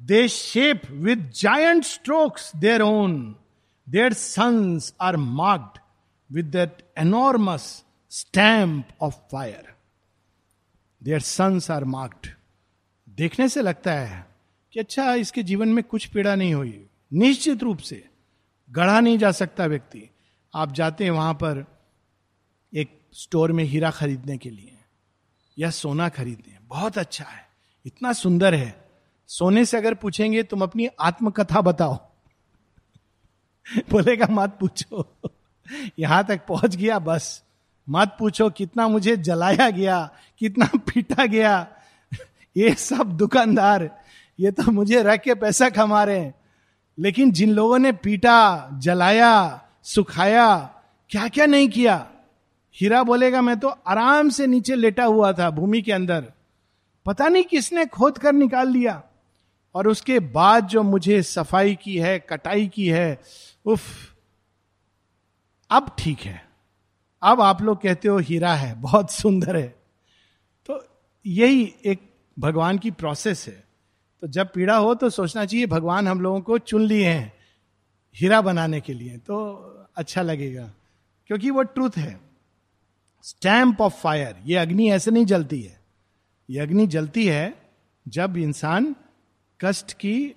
They 0.01 0.27
shape 0.27 0.81
with 0.91 1.31
giant 1.35 1.83
strokes 1.83 2.55
their 2.55 2.81
own 2.81 3.35
their 3.89 4.13
sons 4.13 4.93
are 5.01 5.17
marked 5.17 5.79
with 6.31 6.45
that 6.45 6.77
enormous 6.97 7.85
stamp 8.09 8.87
of 9.01 9.13
fire 9.13 9.73
their 11.03 11.19
sons 11.19 11.71
are 11.71 11.83
marked 11.83 12.27
देखने 13.09 13.49
से 13.49 13.61
लगता 13.61 13.93
है 13.93 14.27
कि 14.73 14.79
अच्छा 14.79 15.13
इसके 15.13 15.43
जीवन 15.43 15.69
में 15.69 15.83
कुछ 15.83 16.05
पीड़ा 16.05 16.35
नहीं 16.35 16.53
हुई। 16.53 16.89
निश्चित 17.13 17.63
रूप 17.63 17.77
से 17.77 18.09
गढ़ा 18.71 18.99
नहीं 18.99 19.17
जा 19.17 19.31
सकता 19.31 19.65
व्यक्ति। 19.65 20.09
आप 20.55 20.71
जाते 20.71 21.03
हैं 21.03 21.11
वहाँ 21.11 21.33
पर 21.33 21.77
एक 22.73 23.01
स्टोर 23.13 23.51
में 23.51 23.63
हीरा 23.63 23.91
खरीदने 23.91 24.37
के 24.37 24.49
लिए 24.49 24.77
या 25.59 25.69
सोना 25.69 26.09
खरीदने। 26.09 26.57
बहुत 26.63 26.97
अच्छा 26.97 27.25
है। 27.25 27.47
इतना 27.85 28.13
सुंदर 28.13 28.53
है। 28.53 28.86
सोने 29.27 29.65
से 29.65 29.77
अगर 29.77 29.93
पूछेंगे, 29.93 30.43
तुम 30.43 30.61
अपनी 30.61 30.87
आत्मकथा 30.99 31.61
बताओ। 31.61 31.95
बोलेगा, 33.91 34.27
मत 34.29 34.57
पूछो। 34.59 35.17
यहाँ 35.99 36.23
तक 36.23 36.41
पहुँच 36.47 36.75
गया, 36.75 36.99
बस। 36.99 37.43
मत 37.89 38.15
पूछो, 38.19 38.49
कितना 38.49 38.87
मुझे 38.87 39.17
जलाया 39.17 39.69
गया, 39.69 40.11
कितना 40.39 40.65
पीटा 40.65 41.25
गया। 41.25 41.67
ये 42.57 42.73
सब 42.73 43.17
दुकानदार, 43.17 43.99
ये 44.39 44.51
तो 44.51 44.71
मुझे 44.71 45.03
रख 45.03 45.21
के 45.21 45.35
पैसा 45.35 45.69
कमा 45.69 46.03
रहे 46.03 46.19
हैं। 46.19 46.35
लेकिन 46.99 47.31
जिन 47.31 47.49
लोगों 47.49 47.79
ने 47.79 47.91
पीटा, 47.91 48.69
जलाया, 48.73 49.61
सुखाया 49.83 50.57
क्या 51.09 51.27
क्या 51.27 51.45
नहीं 51.45 51.69
किया? 51.69 52.09
हीरा 52.75 53.03
बोलेगा, 53.03 53.41
मैं 53.41 53.59
तो 53.59 53.67
आराम 53.67 54.29
से 54.29 54.47
नीचे 54.47 54.75
लेटा 54.75 55.05
हुआ 55.05 55.33
था, 55.33 55.49
भूमि 55.49 55.81
के 55.81 55.91
अंदर। 55.91 56.33
पता 57.05 57.27
नहीं 57.27 57.43
किसने 57.43 57.85
खोद 57.85 58.17
कर 58.17 58.33
निकाल 58.33 58.69
लिया। 58.69 59.03
और 59.77 59.87
उसके 59.87 60.19
बाद 60.19 60.67
जो 60.67 60.83
मुझे 60.83 61.21
सफ़ाई 61.23 61.75
की 61.75 61.97
है, 61.97 62.17
कटाई 62.19 62.67
की 62.67 62.87
है, 62.87 63.21
उफ, 63.65 63.81
अब 65.69 65.95
ठीक 65.99 66.19
है। 66.19 66.41
अब 67.21 67.41
आप 67.41 67.61
लोग 67.61 67.81
कहते 67.81 68.07
हो 68.07 68.17
हीरा 68.17 68.53
है, 68.55 68.73
बहुत 68.81 69.11
सुंदर 69.11 69.55
है। 69.55 69.67
तो 70.65 70.83
यही 71.25 71.73
एक 71.85 72.01
भगवान 72.39 72.77
की 72.77 72.91
प्रोसेस 72.91 73.47
है। 73.47 73.63
तो 74.21 74.27
जब 74.27 74.51
पीड़ा 74.53 74.77
हो 74.77 74.93
तो 74.95 75.09
सोचना 75.09 75.45
चाहिए, 75.45 75.65
भगवान 75.65 76.07
हम 76.07 76.21
लोगों 76.21 76.41
को 76.41 76.57
चुन 76.57 76.81
लिए 76.81 77.07
हैं 77.07 77.33
हीरा 78.15 78.41
बनाने 78.41 78.81
के 78.81 78.93
लिए। 78.93 79.17
तो 79.17 79.37
अच्छा 79.97 80.21
लगेगा, 80.21 80.71
क्योंकि 81.27 81.49
वो 81.49 81.63
ट्रूथ 81.63 81.97
है। 81.97 82.19
स्टैंप 83.23 83.81
ऑफ़ 83.81 83.93
फायर 83.93 84.35
ये 84.45 84.55
अग्नि 84.55 84.91
ऐसे 84.91 85.11
नहीं 85.11 85.25
जलती 85.25 85.61
है। 85.61 85.79
ये 86.49 86.59
अग्नि 86.59 86.87
जलती 86.87 87.25
है 87.25 87.53
जब 88.07 88.37
इंसान 88.37 88.95
कष्ट 89.61 89.93
की 89.93 90.35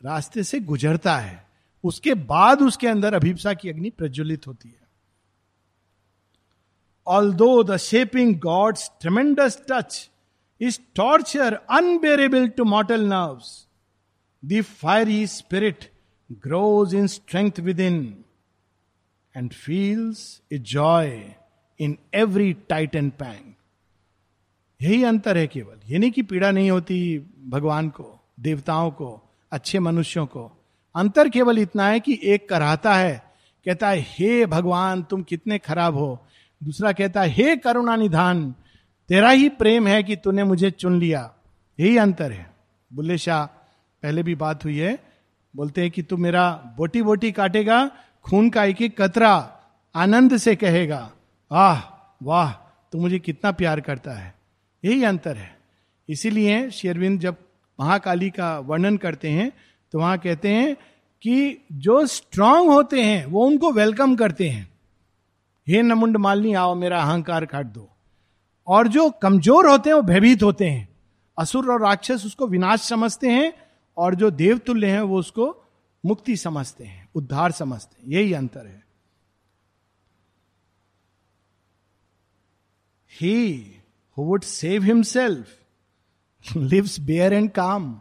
रास्ते 0.00 0.42
से 0.42 0.60
गुजरता 0.60 1.16
है, 1.16 1.46
उसके 1.84 2.14
बाद 2.14 2.62
उसके 2.62 2.86
अंदर 2.88 3.14
अभिप्सा 3.14 3.52
की 3.54 3.68
अग्नि 3.68 3.90
प्रज्वलित 3.90 4.46
होती 4.46 4.68
है। 4.68 4.84
Although 7.34 7.62
the 7.62 7.76
shaping 7.76 8.34
God's 8.40 8.90
tremendous 9.00 9.60
touch 9.70 10.10
is 10.60 10.78
torture 10.94 11.54
unbearable 11.54 12.48
to 12.48 12.64
mortal 12.64 13.04
nerve 13.04 13.40
the 14.42 14.62
fiery 14.62 15.26
spirit 15.26 15.90
in 16.94 17.06
strength 17.06 17.60
within 17.80 18.24
and 19.34 19.52
feels 19.52 20.42
a 20.52 20.58
joy 20.58 21.34
in 21.80 21.96
every 22.14 22.52
titan 22.94 23.12
pang 23.12 23.52
यही 24.80 25.02
अंतर 25.04 25.36
है 25.38 25.46
केवल। 25.46 25.80
ये 25.86 25.98
नहीं 25.98 26.10
कि 26.10 26.22
पीड़ा 26.22 26.50
नहीं 26.50 26.70
होती 26.70 27.18
भगवान 27.48 27.88
को। 27.88 28.15
देवताओं 28.40 28.90
को, 28.90 29.22
अच्छे 29.52 29.78
मनुष्यों 29.78 30.26
को। 30.26 30.64
अंतर 30.96 31.28
केवल 31.28 31.58
इतना 31.58 31.86
है 31.86 32.00
कि 32.00 32.20
एक 32.22 32.48
कराता 32.48 32.94
है, 32.94 33.22
कहता 33.64 33.88
है, 33.88 34.06
हे 34.08 34.46
भगवान, 34.46 35.02
तुम 35.02 35.22
कितने 35.22 35.58
खराब 35.58 35.96
हो। 35.96 36.26
दूसरा 36.64 36.92
कहता 36.92 37.22
है, 37.22 37.28
हे 37.28 37.56
करुणा 37.56 37.96
निधान 37.96 38.54
तेरा 39.08 39.30
ही 39.30 39.48
प्रेम 39.48 39.86
है 39.86 40.02
कि 40.02 40.16
तूने 40.16 40.44
मुझे 40.44 40.70
चुन 40.70 40.98
लिया। 40.98 41.34
यही 41.80 41.96
अंतर 41.96 42.32
है। 42.32 42.54
बुल्ले 42.92 43.18
शाह, 43.18 43.46
पहले 44.02 44.22
भी 44.22 44.34
बात 44.34 44.64
हुई 44.64 44.78
है, 44.78 44.98
बोलते 45.56 45.80
हैं 45.80 45.90
कि 45.90 46.02
तू 46.02 46.16
मेरा 46.16 46.50
बोटी 46.76 47.02
बोटी 47.02 47.32
काटेगा, 47.32 47.90
खून 48.24 48.50
का 48.50 48.64
एक 48.64 48.82
एक 48.82 49.02
कतरा 49.02 49.60
आनंद 49.94 50.36
से 50.36 50.56
कहेगा। 50.56 51.12
आह, 51.52 51.80
वाह, 52.22 52.52
तू 52.92 53.00
मुझे 53.00 53.18
कितना 53.18 53.52
प्यार 53.52 53.80
करता 53.80 54.12
है। 54.12 54.34
यही 54.84 55.04
अंतर 55.04 55.36
है। 55.36 55.58
इसीलिए 56.08 56.70
शेरविंद 56.70 57.20
जब 57.20 57.36
महाकाली 57.78 58.30
का 58.30 58.58
वर्णन 58.58 58.96
करते 58.96 59.30
हैं 59.30 59.52
तो 59.92 59.98
वहाँ 59.98 60.18
कहते 60.18 60.48
हैं 60.48 60.76
कि 61.22 61.66
जो 61.72 62.06
स्ट्रांग 62.06 62.68
होते 62.68 63.02
हैं, 63.02 63.26
वो 63.26 63.46
उनको 63.46 63.70
वेलकम 63.72 64.16
करते 64.16 64.48
हैं। 64.48 64.68
हे 65.66 65.82
नमुंड 65.82 66.16
मालनी, 66.16 66.54
आओ 66.54 66.74
मेरा 66.74 67.02
अहंकार 67.02 67.46
काट 67.46 67.66
दो। 67.66 67.88
और 68.66 68.88
जो 68.88 69.10
कमज़ोर 69.10 69.68
होते 69.68 69.90
हैं, 69.90 69.96
वो 69.96 70.02
भयभीत 70.02 70.42
होते 70.42 70.68
हैं। 70.68 70.88
असुर 71.38 71.72
और 71.72 71.82
राक्षस 71.82 72.22
उसको 72.26 72.46
विनाश 72.46 72.80
समझते 72.80 73.28
हैं, 73.28 73.52
और 73.96 74.14
जो 74.14 74.30
देवतुल्य 74.30 74.86
हैं, 74.86 75.00
वो 75.00 75.18
उसको 75.18 75.64
मुक्ति 76.04 76.36
समझते 76.36 76.84
हैं, 76.84 77.08
उद्धार 77.14 77.52
समझते 77.52 78.02
हैं। 78.02 78.12
यही 78.12 78.32
अंतर 78.32 78.66
है। 78.66 78.84
He 83.20 83.74
who 84.16 84.24
would 84.24 84.42
save 84.42 84.84
himself 84.84 85.65
lives 86.56 86.98
bare 87.00 87.32
and 87.32 87.50
calm, 87.50 88.00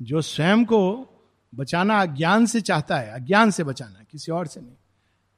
जो 0.00 0.20
स्वयं 0.22 0.64
को 0.64 1.06
बचाना 1.52 2.00
अज्ञान 2.02 2.46
से 2.46 2.60
चाहता 2.60 2.98
है, 2.98 3.10
अज्ञान 3.10 3.50
से 3.50 3.64
बचाना 3.64 4.04
किसी 4.10 4.32
और 4.32 4.46
से 4.46 4.60
नहीं, 4.60 4.76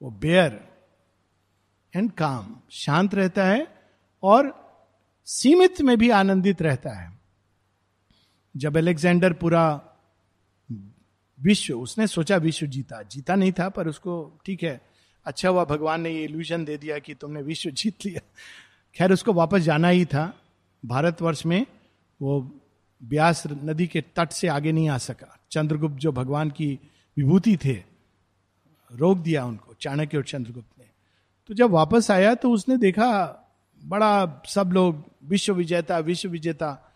वो 0.03 0.11
बेयर 0.11 0.61
एंड 1.95 2.11
काम, 2.13 2.57
शांत 2.71 3.15
रहता 3.15 3.45
है 3.45 3.67
और 4.23 4.53
सीमित 5.29 5.81
में 5.81 5.97
भी 5.99 6.11
आनंदित 6.11 6.63
रहता 6.63 6.91
है। 6.91 7.11
जब 8.57 8.77
अलेक्जेंडर 8.77 9.33
पूरा 9.33 9.65
विश्व, 11.39 11.75
उसने 11.75 12.07
सोचा 12.07 12.37
विश्व 12.37 12.67
जीता 12.67 13.03
जीता 13.03 13.35
नहीं 13.35 13.53
था, 13.53 13.69
पर 13.69 13.89
उसको 13.89 14.41
ठीक 14.47 14.63
है 14.63 14.81
अच्छा 15.27 15.49
हुआ, 15.49 15.65
भगवान 15.65 16.01
ने 16.01 16.11
ये 16.11 16.25
इल्यूजन 16.25 16.65
दे 16.65 16.77
दिया 16.77 16.99
कि 16.99 17.15
तुमने 17.15 17.43
विश्व 17.43 17.71
जीत 17.71 18.05
लिया। 18.07 18.21
खैर, 18.95 19.13
उसको 19.13 19.33
वापस 19.33 19.61
जाना 19.61 19.89
ही 19.89 20.05
था, 20.05 20.33
भारतवर्ष 20.85 21.47
में 21.47 21.67
वो 22.21 22.61
ब्यास 23.05 23.43
नदी 23.47 23.87
के 23.87 24.01
तट 24.01 24.31
से 24.31 24.49
आगे 24.49 24.73
नहीं 24.73 24.89
आ 24.89 24.99
सका। 24.99 25.39
चंद्रगुप्त 25.51 25.97
जो 25.97 26.13
भगवान 26.13 26.51
की 26.51 26.79
विभूति 27.17 27.57
थे, 27.57 27.83
रोक 28.93 29.19
दिया 29.19 29.45
उनको, 29.45 29.75
चाणक्य 29.81 30.17
और 30.17 30.25
चंद्रगुप्त 30.25 30.79
ने। 30.79 30.85
तो 31.47 31.55
जब 31.55 31.71
वापस 31.71 32.11
आया 32.11 32.35
तो 32.35 32.51
उसने 32.51 32.77
देखा, 32.77 33.39
बड़ा 33.85 34.43
सब 34.47 34.71
लोग, 34.73 35.05
विश्व 35.25 35.55
विजेता 35.55 35.99
विश्व 35.99 36.29
विजेता, 36.29 36.93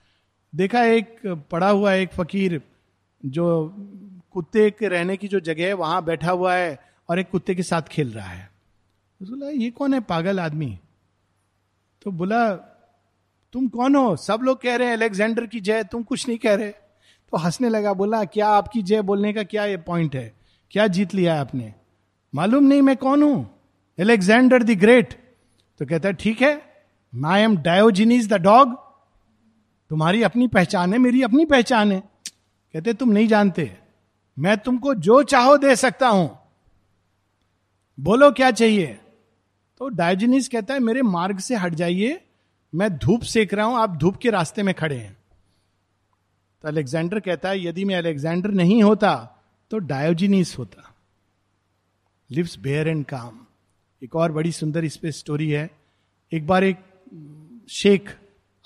देखा 0.55 0.85
एक, 0.85 1.20
पड़ा 1.50 1.70
हुआ 1.70 1.92
एक 1.92 2.12
फकीर, 2.12 2.62
जो 3.24 3.74
कुत्ते 4.31 4.70
के 4.70 4.88
रहने 4.88 5.16
की 5.16 5.29
जो 5.29 5.40
जगह 5.40 5.66
है, 5.66 5.72
वहाँ 5.72 6.05
बैठा 6.05 6.31
हुआ 6.31 6.55
है 6.55 6.79
और 7.09 7.18
एक 7.18 7.31
कुत्ते 7.31 7.55
के 7.55 7.62
साथ 7.62 7.83
खेल 7.83 8.12
रहा 8.12 8.29
है। 8.29 8.50
बोला, 9.22 9.48
ये 9.48 9.70
कौन 9.70 9.94
है? 9.94 10.00
पागल 10.00 10.40
आदमी? 10.40 10.79
तो 12.02 12.11
बोला 12.11 12.55
तुम 13.54 13.66
कौन 13.68 13.96
हो? 13.96 14.16
सब 14.16 14.40
लोग 14.42 14.61
कह 14.62 14.76
रहे 14.76 14.88
हैं, 14.88 14.94
अलेक्जेंडर 14.94 15.46
की 15.46 15.61
जय, 15.61 15.82
तुम 15.85 16.02
कुछ 16.02 16.26
नहीं 16.28 16.38
कह 16.38 16.54
रहे. 16.54 16.70
तो 16.70 17.37
हंसने 17.37 17.68
लगा, 17.68 17.92
बोला, 17.92 18.24
क्या 18.24 18.48
आपकी 18.48 18.82
जय 18.82 19.02
बोलने 19.02 19.32
का 19.32 19.42
क्या 19.42 19.64
ये 19.64 19.76
पॉइंट 19.76 20.14
है? 20.16 20.32
क्या 20.72 20.87
जीत 20.87 21.14
लिया 21.14 21.35
है 21.35 21.40
आपने? 21.40 21.72
मालूम 22.35 22.64
नहीं, 22.64 22.82
मैं 22.82 22.96
कौन 22.96 23.22
हूँ? 23.22 23.48
Alexander 23.98 24.62
the 24.62 24.78
Great. 24.78 25.14
तो 25.80 25.87
कहता 25.87 26.09
है, 26.09 26.14
ठीक 26.14 26.42
है 26.42 26.54
I 27.12 27.40
am 27.40 27.56
Diogenes 27.56 28.28
the 28.28 28.37
dog 28.37 28.74
तुम्हारी 29.90 30.22
अपनी 30.22 30.46
पहचान 30.48 30.92
है, 30.92 30.98
मेरी 30.98 31.22
अपनी 31.22 31.44
पहचान 31.44 31.92
है. 31.92 32.00
कहते, 32.74 32.92
तुम 32.92 33.11
नहीं 33.11 33.28
जानते, 33.28 33.70
मैं 34.37 34.56
तुमको 34.59 34.94
जो 34.96 35.22
चाहो 35.24 35.56
दे 35.56 35.76
सकता 35.76 36.09
हूँ। 36.09 36.38
बोलो 37.98 38.30
क्या 38.30 38.50
चाहिए? 38.50 38.87
तो 39.80 39.88
डायोजिनीस 39.90 40.48
कहता 40.48 40.74
है, 40.74 40.80
मेरे 40.80 41.02
मार्ग 41.02 41.38
से 41.38 41.56
हट 41.56 41.74
जाइए 41.74 42.20
मैं 42.76 42.90
धूप 42.98 43.22
सेक 43.24 43.54
रहा 43.54 43.66
हूँ, 43.66 43.76
आप 43.76 43.96
धूप 43.96 44.16
के 44.16 44.30
रास्ते 44.30 44.62
में 44.62 44.74
खड़े 44.74 44.96
हैं। 44.96 45.16
तो 46.64 46.68
अलेक्जेंडर 46.68 47.20
कहता 47.20 47.48
है, 47.48 47.64
यदि 47.64 47.84
मैं 47.84 47.96
अलेक्जेंडर 47.96 48.50
नहीं 48.52 48.82
होता 48.82 49.14
तो 49.70 49.78
डायोजिनीस 49.78 50.54
होता। 50.58 50.92
Lives 52.30 52.58
bare 52.58 52.88
and 52.88 53.04
calm. 53.04 53.38
एक 54.02 54.16
और 54.16 54.32
बड़ी 54.32 54.52
सुंदर 54.52 54.84
इस 54.84 54.96
पे 54.96 55.12
स्टोरी 55.12 55.50
है। 55.50 55.68
एक 56.32 56.46
बार 56.46 56.64
एक 56.64 56.76
शेख 57.70 58.10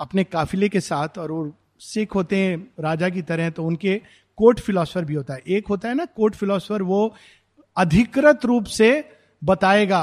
अपने 0.00 0.24
काफिले 0.24 0.68
के 0.68 0.80
साथ, 0.80 1.18
और 1.18 1.32
वो 1.32 1.52
सिख 1.80 2.14
होते 2.14 2.36
हैं 2.36 2.56
राजा 2.80 3.08
की 3.08 3.22
तरह 3.22 3.50
तो 3.50 3.64
उनके 3.64 4.00
कोर्ट 4.38 4.60
फिलोसफर 4.60 5.04
भी 5.04 5.14
होता 5.14 5.34
है। 5.34 5.42
एक 5.48 5.66
होता 5.66 5.88
है 5.88 5.94
ना, 5.94 6.04
कोर्ट 6.06 6.34
फिलोसफर 6.34 6.82
वो 6.82 7.14
अधिकृत 7.76 8.44
रूप 8.44 8.64
से 8.66 8.90
बताएगा 9.42 10.02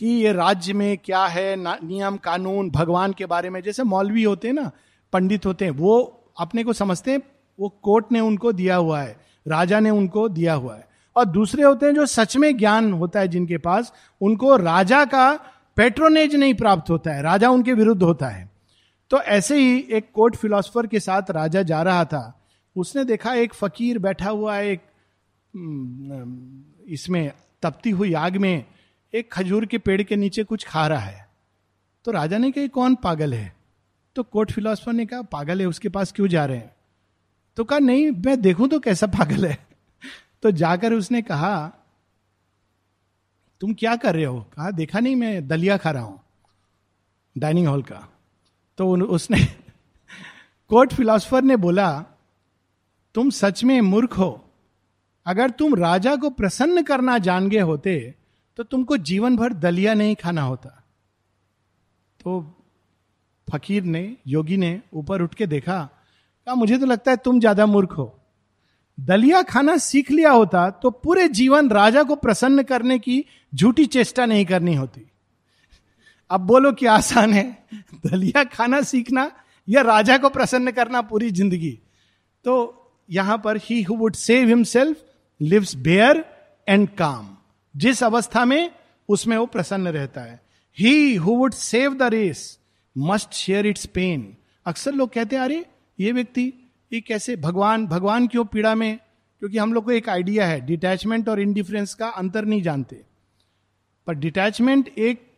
कि 0.00 0.08
ये 0.08 0.32
राज्य 0.32 0.72
में 0.72 0.98
क्या 0.98 1.24
है 1.26 1.56
नियम, 1.58 2.16
कानून, 2.16 2.70
भगवान 2.70 3.12
के 3.12 3.26
बारे 3.26 3.50
में, 3.50 3.60
जैसे 3.62 3.82
मौलवी 3.82 4.22
होते 4.22 4.48
हैं 4.48 4.54
ना, 4.54 4.70
पंडित 5.12 5.46
होते 5.46 5.64
हैं, 5.64 5.72
वो 5.72 5.98
अपने 6.40 6.64
को 6.64 6.72
समझते 6.72 7.10
हैं, 7.10 7.22
वो 7.58 7.68
कोर्ट 7.82 8.12
ने 8.12 8.20
उनको 8.20 8.52
दिया 8.52 8.76
हुआ 8.76 9.00
है, 9.00 9.16
राजा 9.46 9.80
ने 9.80 9.90
उनको 9.90 10.28
दिया 10.28 10.54
हुआ 10.54 10.76
है। 10.76 10.88
और 11.16 11.24
दूसरे 11.24 11.62
होते 11.62 11.86
हैं 11.86 11.94
जो 11.94 12.06
सच 12.06 12.36
में 12.36 12.56
ज्ञान 12.56 12.92
होता 12.92 13.20
है 13.20 13.28
जिनके 13.28 13.58
पास, 13.58 13.92
उनको 14.20 14.56
राजा 14.56 15.04
का 15.04 15.32
पेट्रोनेज 15.76 16.36
नहीं 16.36 16.54
प्राप्त 16.54 16.90
होता 16.90 17.12
है, 17.12 17.22
राजा 17.22 17.50
उनके 17.50 17.72
विरुद्ध 17.72 18.02
होता 18.02 18.28
है। 18.28 18.48
तो 19.10 19.20
ऐसे 19.20 19.58
ही 19.58 19.78
एक 19.90 20.10
कोर्ट 20.14 20.36
फिलोसफर 20.36 20.86
के 20.86 21.00
साथ 21.00 21.30
राजा 21.30 21.62
जा 21.62 21.82
रहा 21.82 22.04
था, 22.04 22.40
उसने 22.76 23.04
देखा 23.04 23.34
एक 23.34 23.54
फकीर 23.54 23.98
बैठा 23.98 24.30
हुआ 24.30 24.56
है, 24.56 24.70
एक 24.70 24.80
इसमें 26.88 27.32
तपती 27.62 27.90
हुई 27.90 28.12
आग 28.14 28.36
में 28.36 28.64
एक 29.14 29.32
खजूर 29.32 29.66
के 29.66 29.78
पेड़ 29.78 30.02
के 30.02 30.16
नीचे 30.16 30.44
कुछ 30.44 30.66
खा 30.68 30.86
रहा 30.86 31.00
है। 31.00 31.30
तो 32.04 32.10
राजा 32.10 32.38
ने 32.38 32.50
कहा 32.50 32.66
कौन 32.66 32.94
पागल 32.94 33.34
है? 33.34 33.56
तो 34.16 34.22
कोर्ट 34.22 34.52
फिलोसफर 34.52 34.92
ने 34.92 35.06
कहा, 35.06 35.22
पागल 35.22 35.60
है, 35.60 35.66
उसके 35.66 35.88
पास 35.88 36.12
क्यों 36.12 36.28
जा 36.28 36.44
रहे 36.44 36.56
हैं? 36.56 36.76
तो 37.56 37.64
कहा, 37.64 37.78
नहीं, 37.78 38.10
मैं 38.10 38.40
देखूँ 38.40 38.68
तो 38.68 38.80
कैसा 38.80 39.06
पागल 39.06 39.46
है? 39.46 39.66
तो 40.42 40.50
जाकर 40.50 40.92
उसने 40.92 41.22
कहा, 41.22 41.72
तुम 43.60 43.74
क्या 43.74 43.96
कर 43.96 44.14
रहे 44.14 44.24
हो? 44.24 44.40
कहा, 44.40 44.70
देखा 44.70 45.00
नहीं, 45.00 45.16
मैं 45.16 45.48
दलिया 45.48 45.76
खा 45.76 45.90
रहा 45.90 46.02
हूँ, 46.02 46.20
डाइनिंग 47.38 47.68
हॉल 47.68 47.82
का। 47.82 48.08
तो 48.78 48.96
उसने 48.96 49.38
कोर्ट 50.68 50.94
फिलोसफर 50.94 51.42
ने 51.42 51.56
बोला, 51.56 52.04
तुम 53.14 53.30
सच 53.30 53.64
में 53.64 53.80
मूर्ख 53.80 54.18
हो। 54.18 54.50
अगर 55.26 55.50
तुम 55.50 55.74
राजा 55.74 56.16
को 56.16 56.30
प्रसन्न 56.30 56.82
करना 56.82 57.18
जान 57.18 57.48
गए 57.48 57.60
होते 57.60 58.14
तो 58.58 58.62
तुमको 58.64 58.96
जीवन 58.98 59.36
भर 59.36 59.52
दलिया 59.54 59.94
नहीं 59.94 60.14
खाना 60.16 60.42
होता। 60.42 60.70
तो 62.20 62.40
फकीर 63.48 63.82
ने, 63.84 64.16
योगी 64.26 64.56
ने 64.56 64.80
ऊपर 64.92 65.22
उठ 65.22 65.34
के 65.34 65.46
देखा, 65.48 65.78
कहा, 66.46 66.54
मुझे 66.54 66.78
तो 66.78 66.86
लगता 66.86 67.10
है 67.10 67.16
तुम 67.16 67.40
ज़्यादा 67.40 67.66
मूर्ख 67.66 67.92
हो। 67.92 68.16
दलिया 68.98 69.42
खाना 69.42 69.76
सीख 69.78 70.10
लिया 70.10 70.30
होता 70.32 70.68
तो 70.72 70.90
पूरे 70.92 71.26
जीवन 71.30 71.70
राजा 71.70 72.02
को 72.02 72.16
प्रसन्न 72.16 72.62
करने 72.62 72.98
की 72.98 73.24
झूठी 73.52 73.86
चेष्टा 73.86 74.26
नहीं 74.26 74.44
करनी 74.46 74.74
होती। 74.74 75.06
अब 76.30 76.40
बोलो 76.42 76.72
कि 76.72 76.86
आसान 76.88 77.32
है, 77.32 77.44
दलिया 78.06 78.44
खाना 78.46 78.80
सीखना 78.82 79.30
या 79.68 79.82
राजा 79.82 80.18
को 80.18 80.28
प्रसन्न 80.30 80.70
करना 80.72 81.00
पूरी 81.02 81.30
ज़िंदगी। 81.30 81.78
तो 82.44 82.54
यहाँ 83.08 83.38
पर 83.38 83.56
he 83.60 83.82
who 83.82 83.96
would 83.96 84.14
save 84.16 84.48
himself 84.48 85.04
lives 85.40 85.74
bare 85.78 86.24
and 86.68 86.88
calm 86.98 87.36
जिस 87.76 88.04
अवस्था 88.04 88.44
में 88.44 88.70
उसमें 89.08 89.36
वो 89.36 89.46
प्रसन्न 89.46 89.88
रहता 89.88 90.20
है। 90.20 90.40
He 90.78 91.14
who 91.14 91.36
would 91.36 91.52
save 91.52 91.94
the 91.94 92.02
race 92.02 92.58
must 92.98 93.32
share 93.32 93.66
its 93.66 93.86
pain 93.86 94.36
अक्सर 94.66 94.92
लोग 94.92 95.12
कहते 95.12 95.36
हैं, 95.36 95.42
अरे, 95.42 95.66
ये 96.00 96.12
व्यक्ति, 96.12 96.52
ये 96.92 97.00
कैसे 97.00 97.36
भगवान 97.36 97.86
भगवान 97.86 98.26
क्यों 98.26 98.44
पीड़ा 98.44 98.74
में? 98.74 98.98
क्योंकि 99.38 99.58
हम 99.58 99.72
लोग 99.72 99.84
को 99.84 99.90
एक 99.90 100.08
आइडिया 100.08 100.46
है 100.46 100.60
डिटैचमेंट 100.60 101.28
और 101.28 101.40
इनडिफरेंस 101.40 101.94
का 101.94 102.08
अंतर 102.08 102.44
नहीं 102.44 102.62
जानते। 102.62 103.02
पर 104.06 104.14
डिटैचमेंट 104.14 104.88
एक 104.98 105.32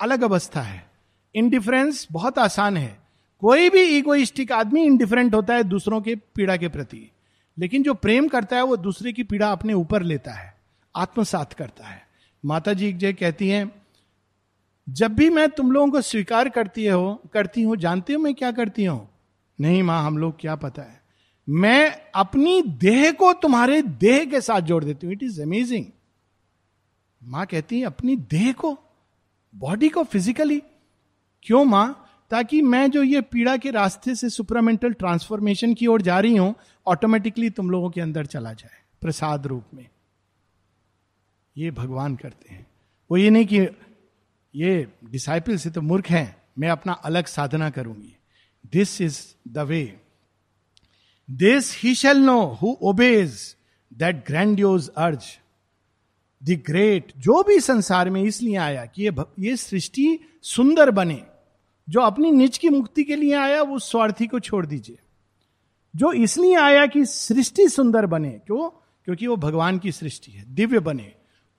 अलग 0.00 0.22
अवस्था 0.22 0.62
है। 0.62 0.90
इनडिफरेंस 1.34 2.08
बहुत 2.12 2.38
आसान 2.38 2.76
है। 2.76 2.98
कोई 3.38 3.70
भी 3.70 3.82
इगोइस्टिक 3.82 4.52
आदमी 4.52 4.84
इनडिफरेंट 4.84 5.34
होता 5.34 5.54
है 5.54 5.62
दूसरों 5.62 6.00
के 6.00 6.14
पीड़ा 6.14 6.56
के 6.56 6.68
प्रति। 6.68 7.10
लेकिन 7.58 7.82
जो 7.82 7.94
प्रेम 7.94 8.28
करता 8.28 8.56
है, 8.56 8.62
वो 8.62 8.76
दूसरे 8.76 9.12
की 9.12 9.22
पीड़ा 9.22 9.52
अपने 9.52 9.72
ऊपर 9.72 10.02
लेता 10.02 10.32
है। 10.32 10.51
आत्मसात 10.94 11.52
करता 11.52 11.86
है। 11.86 12.06
माता 12.44 12.72
जी 12.72 12.92
जय 12.92 13.12
कहती 13.12 13.48
हैं, 13.48 13.70
जब 14.88 15.14
भी 15.14 15.30
मैं 15.30 15.48
तुम 15.48 15.72
लोगों 15.72 15.88
को 15.88 16.00
स्वीकार 16.00 16.48
करती 16.48 16.86
हो, 16.86 17.22
करती 17.32 17.62
हूँ, 17.62 17.76
जानती 17.76 18.12
हूँ 18.12 18.22
मैं 18.22 18.34
क्या 18.34 18.52
करती 18.52 18.84
हूँ? 18.84 19.08
नहीं 19.58 19.82
माँ, 19.82 20.04
हम 20.04 20.18
लोग 20.18 20.40
क्या 20.40 20.54
पता 20.54 20.82
है। 20.82 21.00
मैं 21.48 22.10
अपनी 22.14 22.62
देह 22.62 23.10
को 23.12 23.32
तुम्हारे 23.32 23.82
देह 23.82 24.24
के 24.24 24.40
साथ 24.40 24.60
जोड़ 24.60 24.84
देती 24.84 25.06
हूँ। 25.06 25.14
इट 25.14 25.22
इज़ 25.22 25.40
अमेजिंग 25.42 25.86
माँ 27.22 27.46
कहती 27.46 27.80
है, 27.80 27.86
अपनी 27.86 28.16
देह 28.16 28.52
को? 28.52 28.78
बॉडी 29.54 29.88
को 29.88 30.02
फिजिकली 30.04 30.62
क्यों 31.42 31.64
माँ? 31.64 31.98
ताकि 32.30 32.62
मैं 32.62 32.90
जो 32.90 33.02
ये 33.02 33.20
पीड़ा 33.20 33.56
के 33.56 33.70
रास्ते 33.70 34.14
से 34.14 34.28
सुपरामेंटल 34.30 34.92
ट्रांसफॉर्मेशन 34.92 35.74
की 35.74 35.86
ओर 35.86 36.02
जा 36.02 36.20
रही 36.20 36.36
हूँ 36.36 36.54
ऑटोमेटिकली 36.86 37.50
तुम 37.50 37.70
लोगों 37.70 37.90
के 37.90 38.00
अंदर 38.00 38.26
चला 38.26 38.52
जाए, 38.52 38.78
प्रसाद 39.00 39.46
रूप 39.46 39.64
में। 39.74 39.86
ये 41.56 41.70
भगवान 41.70 42.16
करते 42.16 42.54
हैं। 42.54 42.66
वो 43.10 43.16
ये 43.16 43.30
नहीं 43.30 43.46
कि 43.46 43.60
ये 44.54 44.86
डिसाइपल 45.04 45.56
से 45.56 45.70
तो 45.70 45.80
मूर्ख 45.80 46.10
हैं, 46.10 46.36
मैं 46.58 46.68
अपना 46.68 46.92
अलग 46.92 47.26
साधना 47.26 47.70
करूँगी। 47.70 48.16
This 48.72 49.00
is 49.00 49.20
the 49.48 49.58
way 49.58 49.98
this 51.28 51.76
he 51.78 51.94
shall 51.94 52.18
know 52.18 52.40
who 52.62 52.76
obeys 52.82 53.56
that 53.92 54.24
grandiose 54.26 54.88
urge 54.88 55.24
the 56.42 56.62
great 56.66 57.12
जो 57.18 57.42
भी 57.42 57.60
संसार 57.60 58.10
में 58.10 58.22
इसलिए 58.22 58.56
आया 58.56 58.84
कि 58.86 59.02
ये 59.02 59.12
ये 59.40 59.56
सृष्टि 59.56 60.18
सुंदर 60.42 60.90
बने, 60.90 61.22
जो 61.88 62.00
अपनी 62.00 62.30
निज 62.30 62.58
की 62.58 62.68
मुक्ति 62.68 63.04
के 63.04 63.16
लिए 63.16 63.34
आया, 63.34 63.62
वो 63.62 63.78
स्वार्थी 63.78 64.26
को 64.26 64.40
छोड़ 64.40 64.64
दीजिए। 64.66 64.98
जो 65.94 66.12
इसलिए 66.12 66.56
आया 66.56 66.86
कि 66.86 67.04
सृष्टि 67.04 67.68
सुंदर 67.68 68.06
बने, 68.06 68.30
क्यों? 68.30 68.68
क्योंकि 69.04 69.26
वो 69.26 69.36
भगवान 69.36 69.78
की 69.78 69.92
सृष्टि 69.92 70.32
है, 70.32 70.44
दिव्य 70.54 70.80
बने। 70.80 71.12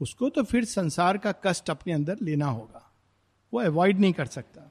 उसको 0.04 0.30
तो 0.30 0.44
फिर 0.44 0.66
संसार 0.66 1.18
का 1.18 1.32
कष्ट 1.44 1.70
अपने 1.70 1.94
अंदर 1.94 2.18
लेना 2.22 2.46
होगा। 2.46 2.92
वो 3.54 3.60
अवॉइड 3.60 4.00
नहीं 4.00 4.14
कर 4.14 4.26
सकता। 4.26 4.70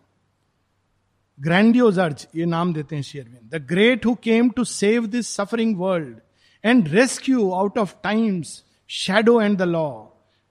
ग्रैंडियोज 1.38 1.98
अर्ज़ 1.98 2.26
ये 2.36 2.44
नाम 2.46 2.72
देते 2.74 2.96
हैं 2.96 3.02
शेयरविन 3.02 3.48
the 3.48 3.62
great 3.66 4.06
who 4.06 4.14
came 4.14 4.50
to 4.50 4.64
save 4.64 5.06
this 5.06 5.28
suffering 5.36 5.76
world 5.78 6.16
and 6.64 6.88
rescue 6.88 7.50
out 7.50 7.78
of 7.78 7.94
time's 8.02 8.64
shadow 8.90 9.40
and 9.40 9.58
the 9.58 9.62
law 9.62 10.06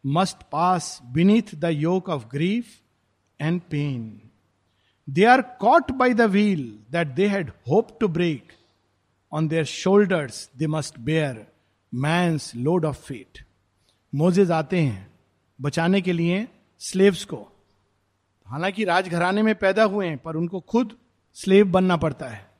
must 0.05 0.37
pass 0.51 0.99
beneath 1.13 1.55
the 1.55 1.65
yoke 1.73 2.09
of 2.09 2.25
grief 2.31 2.65
and 3.39 3.61
pain 3.61 4.21
they 5.07 5.25
are 5.25 5.41
caught 5.41 5.91
by 5.91 6.13
the 6.13 6.21
wheel 6.21 6.63
that 6.91 7.07
they 7.07 7.27
had 7.27 7.51
hope 7.69 7.97
to 7.99 8.07
break 8.07 8.53
on 9.33 9.49
their 9.49 9.67
shoulders 9.69 10.43
they 10.57 10.67
must 10.67 10.99
bear 10.99 11.45
man's 11.93 12.37
load 12.55 12.85
of 12.85 13.11
fate. 13.11 13.43
Moses 14.15 14.51
आते 14.51 14.79
हैं 14.79 15.13
बचाने 15.61 16.01
के 16.01 16.13
लिए 16.13 16.47
slaves 16.79 17.25
को। 17.25 17.47
हालाँकि 18.45 18.83
राजघराने 18.83 19.43
में 19.43 19.55
पैदा 19.55 19.83
हुए 19.83 20.07
हैं, 20.07 20.17
पर 20.17 20.35
उनको 20.35 20.59
खुद 20.59 20.97
स्लेव 21.33 21.71
बनना 21.71 21.97
पड़ता 21.97 22.27
है। 22.27 22.51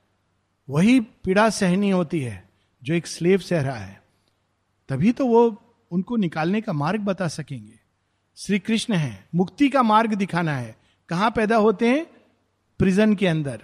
वही 0.69 0.99
पीड़ा 0.99 1.49
सहनी 1.49 1.89
होती 1.89 2.21
है 2.21 2.49
जो 2.83 2.93
एक 2.93 3.07
स्लेव 3.07 3.39
सह 3.39 3.61
रहा 3.61 3.77
है। 3.77 4.03
तभी 4.89 5.11
तो 5.11 5.25
वो 5.27 5.61
उनको 5.91 6.15
निकालने 6.15 6.61
का 6.61 6.73
मार्ग 6.73 7.01
बता 7.01 7.27
सकेंगे। 7.27 7.79
श्री 8.35 8.59
कृष्ण 8.59 8.93
है, 8.93 9.27
मुक्ति 9.35 9.69
का 9.69 9.83
मार्ग 9.83 10.13
दिखाना 10.13 10.57
है। 10.57 10.77
कहाँ 11.09 11.31
पैदा 11.31 11.55
होते 11.55 11.89
हैं? 11.89 12.05
प्रिजन 12.79 13.15
के 13.15 13.27
अंदर। 13.27 13.63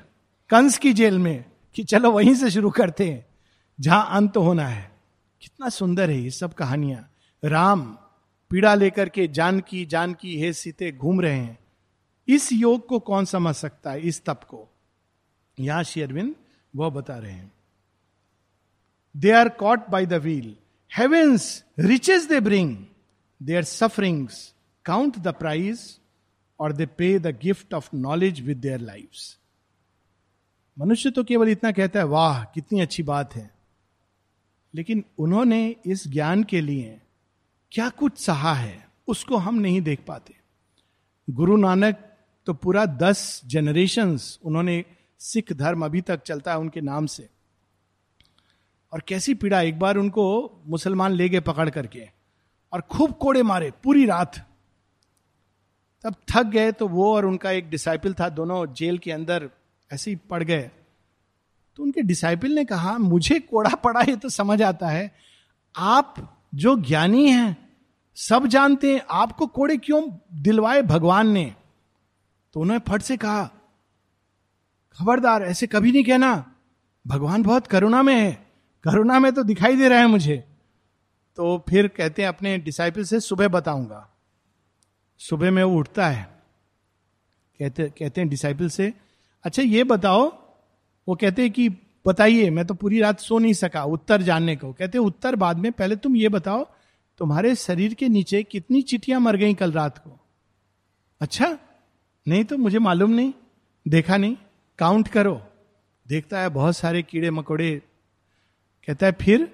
कंस 0.49 0.77
की 0.77 0.93
जेल 0.93 1.19
में 1.19 1.45
कि 1.75 1.83
चलो 1.83 2.11
वहीं 2.11 2.35
से 2.35 2.51
शुरू 2.51 2.69
करते 2.69 3.09
हैं, 3.09 3.25
जहाँ 3.79 4.09
अंत 4.11 4.37
होना 4.37 4.67
है। 4.67 4.91
कितना 5.41 5.69
सुंदर 5.69 6.09
है 6.09 6.21
ये 6.21 6.31
सब 6.31 6.53
कहानियाँ। 6.53 7.11
राम 7.43 7.97
पीड़ा 8.49 8.75
लेकर 8.75 9.09
के 9.09 9.27
जानकी 9.27 9.85
जानकी, 9.85 10.39
हे 10.39 10.53
सीते, 10.53 10.91
घूम 10.91 11.21
रहे 11.21 11.39
हैं। 11.39 11.59
इस 12.27 12.53
योग 12.53 12.87
को 12.87 12.99
कौन 12.99 13.25
समझ 13.25 13.55
सकता 13.55 13.91
है? 13.91 14.01
इस 14.01 14.25
तप 14.25 14.43
को। 14.43 14.67
यहाँ 15.59 15.83
श्री 15.83 16.01
अरविंद 16.01 16.35
वह 16.75 16.89
बता 16.89 17.17
रहे 17.17 17.31
हैं। 17.31 17.51
They 19.17 19.31
are 19.31 19.49
caught 19.49 19.87
by 19.89 20.05
the 20.05 20.13
wheel 20.13 20.55
heaven's 20.97 21.63
riches 21.79 22.29
they 22.29 22.39
bring 22.39 22.85
they 23.43 23.55
are 23.55 23.63
sufferings 23.63 24.53
count 24.85 25.17
the 25.17 25.27
prize 25.27 25.99
और 26.59 26.73
they 26.73 26.85
pay 26.85 27.19
the 27.19 27.27
gift 27.27 27.73
of 27.73 27.89
knowledge 27.93 28.41
with 28.41 28.57
their 28.57 28.79
life 28.79 29.09
मनुष्य 30.79 31.11
तो 31.11 31.23
केवल 31.23 31.49
इतना 31.49 31.71
कहता 31.71 31.99
है, 31.99 32.05
वाह, 32.05 32.43
कितनी 32.43 32.81
अच्छी 32.81 33.03
बात 33.03 33.35
है। 33.35 33.55
लेकिन 34.75 35.05
उन्होंने 35.17 35.75
इस 35.85 36.07
ज्ञान 36.07 36.43
के 36.43 36.61
लिए 36.61 37.01
क्या 37.71 37.89
कुछ 37.89 38.17
सहा 38.17 38.53
है? 38.53 38.87
उसको 39.07 39.37
हम 39.37 39.55
नहीं 39.55 39.81
देख 39.81 39.99
पाते। 40.07 40.35
गुरु 41.29 41.57
नानक 41.57 41.95
तो 42.45 42.53
पूरा 42.53 42.85
दस 42.85 43.41
जनरेशन 43.45 44.17
उन्होंने 44.43 44.85
सिख 45.19 45.53
धर्म 45.53 45.85
अभी 45.85 46.01
तक 46.01 46.23
चलता 46.23 46.51
है 46.51 46.57
उनके 46.57 46.81
नाम 46.81 47.05
से। 47.05 47.29
और 48.93 49.01
कैसी 49.07 49.33
पीड़ा, 49.33 49.61
एक 49.61 49.79
बार 49.79 49.97
उनको 49.97 50.63
मुसलमान 50.67 51.11
ले 51.11 51.29
गए 51.29 51.39
पकड़ 51.39 51.69
करके 51.69 52.09
और 52.73 52.81
खूब 52.81 53.11
कोड़े 53.11 53.43
मारे, 53.43 53.71
पूरी 53.83 54.05
रात। 54.05 54.35
तब 56.03 56.15
थक 56.31 56.43
गए 56.43 56.71
तो 56.71 56.87
वो 56.87 57.15
और 57.15 57.25
उनका 57.25 57.51
एक 57.51 57.69
डिसाइपल 57.69 58.13
था, 58.13 58.29
दोनों 58.29 58.73
जेल 58.73 58.97
के 58.97 59.11
अंदर 59.11 59.49
ऐसे 59.93 60.11
ही 60.11 60.15
पड़ 60.15 60.43
गए। 60.43 60.71
तो 61.75 61.83
उनके 61.83 62.01
डिसाइपल 62.01 62.51
ने 62.51 62.65
कहा, 62.65 62.97
मुझे 62.97 63.39
कोड़ा 63.39 63.75
पड़ा, 63.75 64.01
ये 64.01 64.15
तो 64.15 64.29
समझ 64.29 64.61
आता 64.61 64.87
है। 64.87 65.15
आप 65.75 66.33
जो 66.55 66.75
ज्ञानी 66.75 67.29
हैं, 67.29 67.75
सब 68.15 68.47
जानते 68.47 68.95
हैं, 68.95 69.01
आपको 69.11 69.47
कोड़े 69.47 69.77
क्यों 69.77 70.17
दिलवाए 70.33 70.81
भगवान 70.81 71.27
ने? 71.27 71.55
तो 72.53 72.59
उन्होंने 72.59 72.91
फट 72.91 73.01
से 73.01 73.17
कहा, 73.17 73.43
खबरदार, 74.99 75.43
ऐसे 75.43 75.67
कभी 75.67 75.91
नहीं 75.91 76.03
कहना। 76.03 76.55
भगवान 77.07 77.43
बहुत 77.43 77.67
करुणा 77.67 78.03
में 78.03 78.15
है। 78.15 78.51
करुणा 78.83 79.19
में 79.19 79.31
तो 79.31 79.43
दिखाई 79.43 79.75
दे 79.75 79.89
रहा 79.89 79.99
है 79.99 80.07
मुझे। 80.07 80.37
तो 81.35 81.65
फिर 81.69 81.87
कहते 81.87 82.21
हैं, 82.21 82.29
अपने 82.29 82.57
डिसाइपल 82.57 83.03
से 83.03 83.19
सुबह 83.19 83.47
बताऊँगा। 83.47 84.09
सुबह 85.17 85.51
में 85.51 85.63
वो 85.63 85.79
उठता 85.79 86.07
है। 86.07 86.37
कहते 87.59 87.89
कहते 87.89 88.21
हैं 88.21 88.29
डिसाइपल 88.29 88.69
से 88.69 88.93
अच्छा 89.43 89.63
ये 89.63 89.83
बताओ, 89.83 90.47
वो 91.07 91.15
कहते 91.15 91.41
हैं 91.41 91.51
कि 91.51 91.69
बताइए, 92.07 92.49
मैं 92.49 92.65
तो 92.65 92.73
पूरी 92.73 92.99
रात 92.99 93.19
सो 93.19 93.39
नहीं 93.39 93.53
सका, 93.53 93.83
उत्तर 93.83 94.21
जानने 94.21 94.55
को। 94.55 94.73
कहते, 94.73 94.97
उत्तर 94.97 95.35
बाद 95.35 95.57
में, 95.57 95.71
पहले 95.71 95.95
तुम 95.95 96.15
ये 96.15 96.29
बताओ, 96.29 96.67
तुम्हारे 97.17 97.55
शरीर 97.55 97.93
के 97.93 98.09
नीचे 98.09 98.43
कितनी 98.43 98.81
चिटियाँ 98.81 99.19
मर 99.19 99.35
गई 99.35 99.53
कल 99.53 99.71
रात 99.71 99.97
को? 99.97 100.19
अच्छा 101.21 101.57
नहीं 102.27 102.43
तो 102.43 102.57
मुझे 102.57 102.79
मालूम 102.79 103.11
नहीं, 103.11 103.33
देखा 103.87 104.17
नहीं, 104.17 104.35
काउंट 104.79 105.07
करो। 105.07 105.41
देखता 106.07 106.39
है, 106.39 106.49
बहुत 106.49 106.77
सारे 106.77 107.01
कीड़े 107.01 107.31
मकोड़े। 107.31 107.81
कहता 108.87 109.05
है, 109.05 109.11
फिर? 109.11 109.47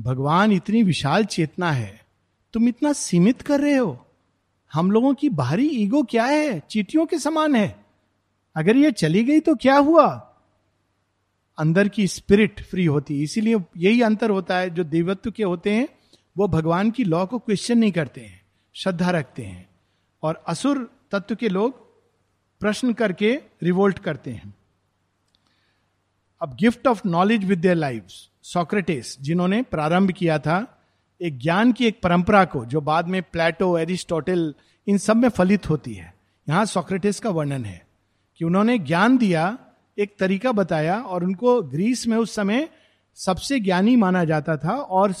भगवान, 0.00 0.52
इतनी 0.52 0.82
विशाल 0.82 1.24
चेतना 1.24 1.72
है, 1.72 2.06
तुम 2.52 2.68
इतना 2.68 2.92
सीमित 2.92 3.42
कर 3.42 3.60
रहे 3.60 3.76
हो। 3.76 4.06
हम 4.72 4.90
लोगों 4.90 5.14
की 5.14 5.28
बाहरी 5.28 5.68
ईगो 5.68 6.02
क्या 6.02 6.24
है? 6.24 6.60
चीटियों 6.60 7.06
के 7.06 7.18
समान 7.18 7.54
है। 7.54 7.84
अगर 8.56 8.76
ये 8.76 8.90
चली 8.92 9.24
गई 9.24 9.40
तो 9.40 9.54
क्या 9.54 9.76
हुआ? 9.76 10.22
अंदर 11.58 11.88
की 11.88 12.06
स्पिरिट 12.06 12.62
फ्री 12.62 12.84
होती 12.84 13.16
है। 13.16 13.22
इसीलिए 13.22 13.56
यही 13.76 14.02
अंतर 14.02 14.30
होता 14.30 14.58
है, 14.58 14.70
जो 14.70 14.84
देवत्व 14.84 15.30
के 15.30 15.42
होते 15.42 15.72
हैं, 15.72 15.88
वो 16.38 16.48
भगवान 16.48 16.90
की 16.90 17.04
लॉ 17.04 17.26
को 17.26 17.38
क्वेश्चन 17.38 17.78
नहीं 17.78 17.92
करते 17.92 18.20
हैं, 18.20 18.42
श्रद्धा 18.74 19.10
रखते 19.10 19.42
हैं। 19.42 19.68
और 20.22 20.44
असुर 20.46 21.00
तत्व 21.10 21.34
के 21.34 21.48
लोग 21.48 21.86
प्रश्न 22.60 22.92
करके 22.92 23.40
रिवोल्ट 23.62 23.98
करते 23.98 24.30
हैं। 24.30 24.54
अब 26.42 26.56
gift 26.56 26.86
of 26.86 27.02
knowledge 27.06 27.44
with 27.44 27.58
their 27.58 27.74
life 27.74 28.04
Socrates 28.42 29.20
जिन्होंने 29.20 29.62
प्रारंभ 29.62 30.10
किया 30.10 30.38
था, 30.38 30.82
एक 31.22 31.38
ज्ञान 31.38 31.72
की 31.72 31.86
एक 31.86 32.00
परंपरा 32.02 32.44
को, 32.44 32.64
जो 32.64 32.80
बाद 32.80 33.08
में 33.08 33.22
प्लेटो 33.22 33.78
एरिस्टोटल 33.78 34.54
इन 34.86 34.98
सब 34.98 35.16
में 35.16 35.28
फलित 35.28 35.70
होती 35.70 35.94
है। 35.94 36.14
यहाँ 36.48 36.64
सोक्रेटिस 36.64 37.20
का 37.20 37.30
वर्णन 37.30 37.64
है, 37.64 37.86
कि 38.36 38.44
उन्होंने 38.44 38.78
ज्ञान 38.78 39.18
दिया 39.18 39.58
एक 39.98 40.14
तरीका 40.18 40.52
बताया 40.52 41.00
और 41.00 41.24
उनको 41.24 41.60
ग्रीस 41.62 42.06
में 42.06 42.16
उस 42.16 42.34
समय 42.34 42.68
सबसे 43.18 43.60
ज्ञानी 43.60 43.96
माना 43.96 44.24
जाता 44.24 44.56
था 44.56 44.76
और 44.76 45.14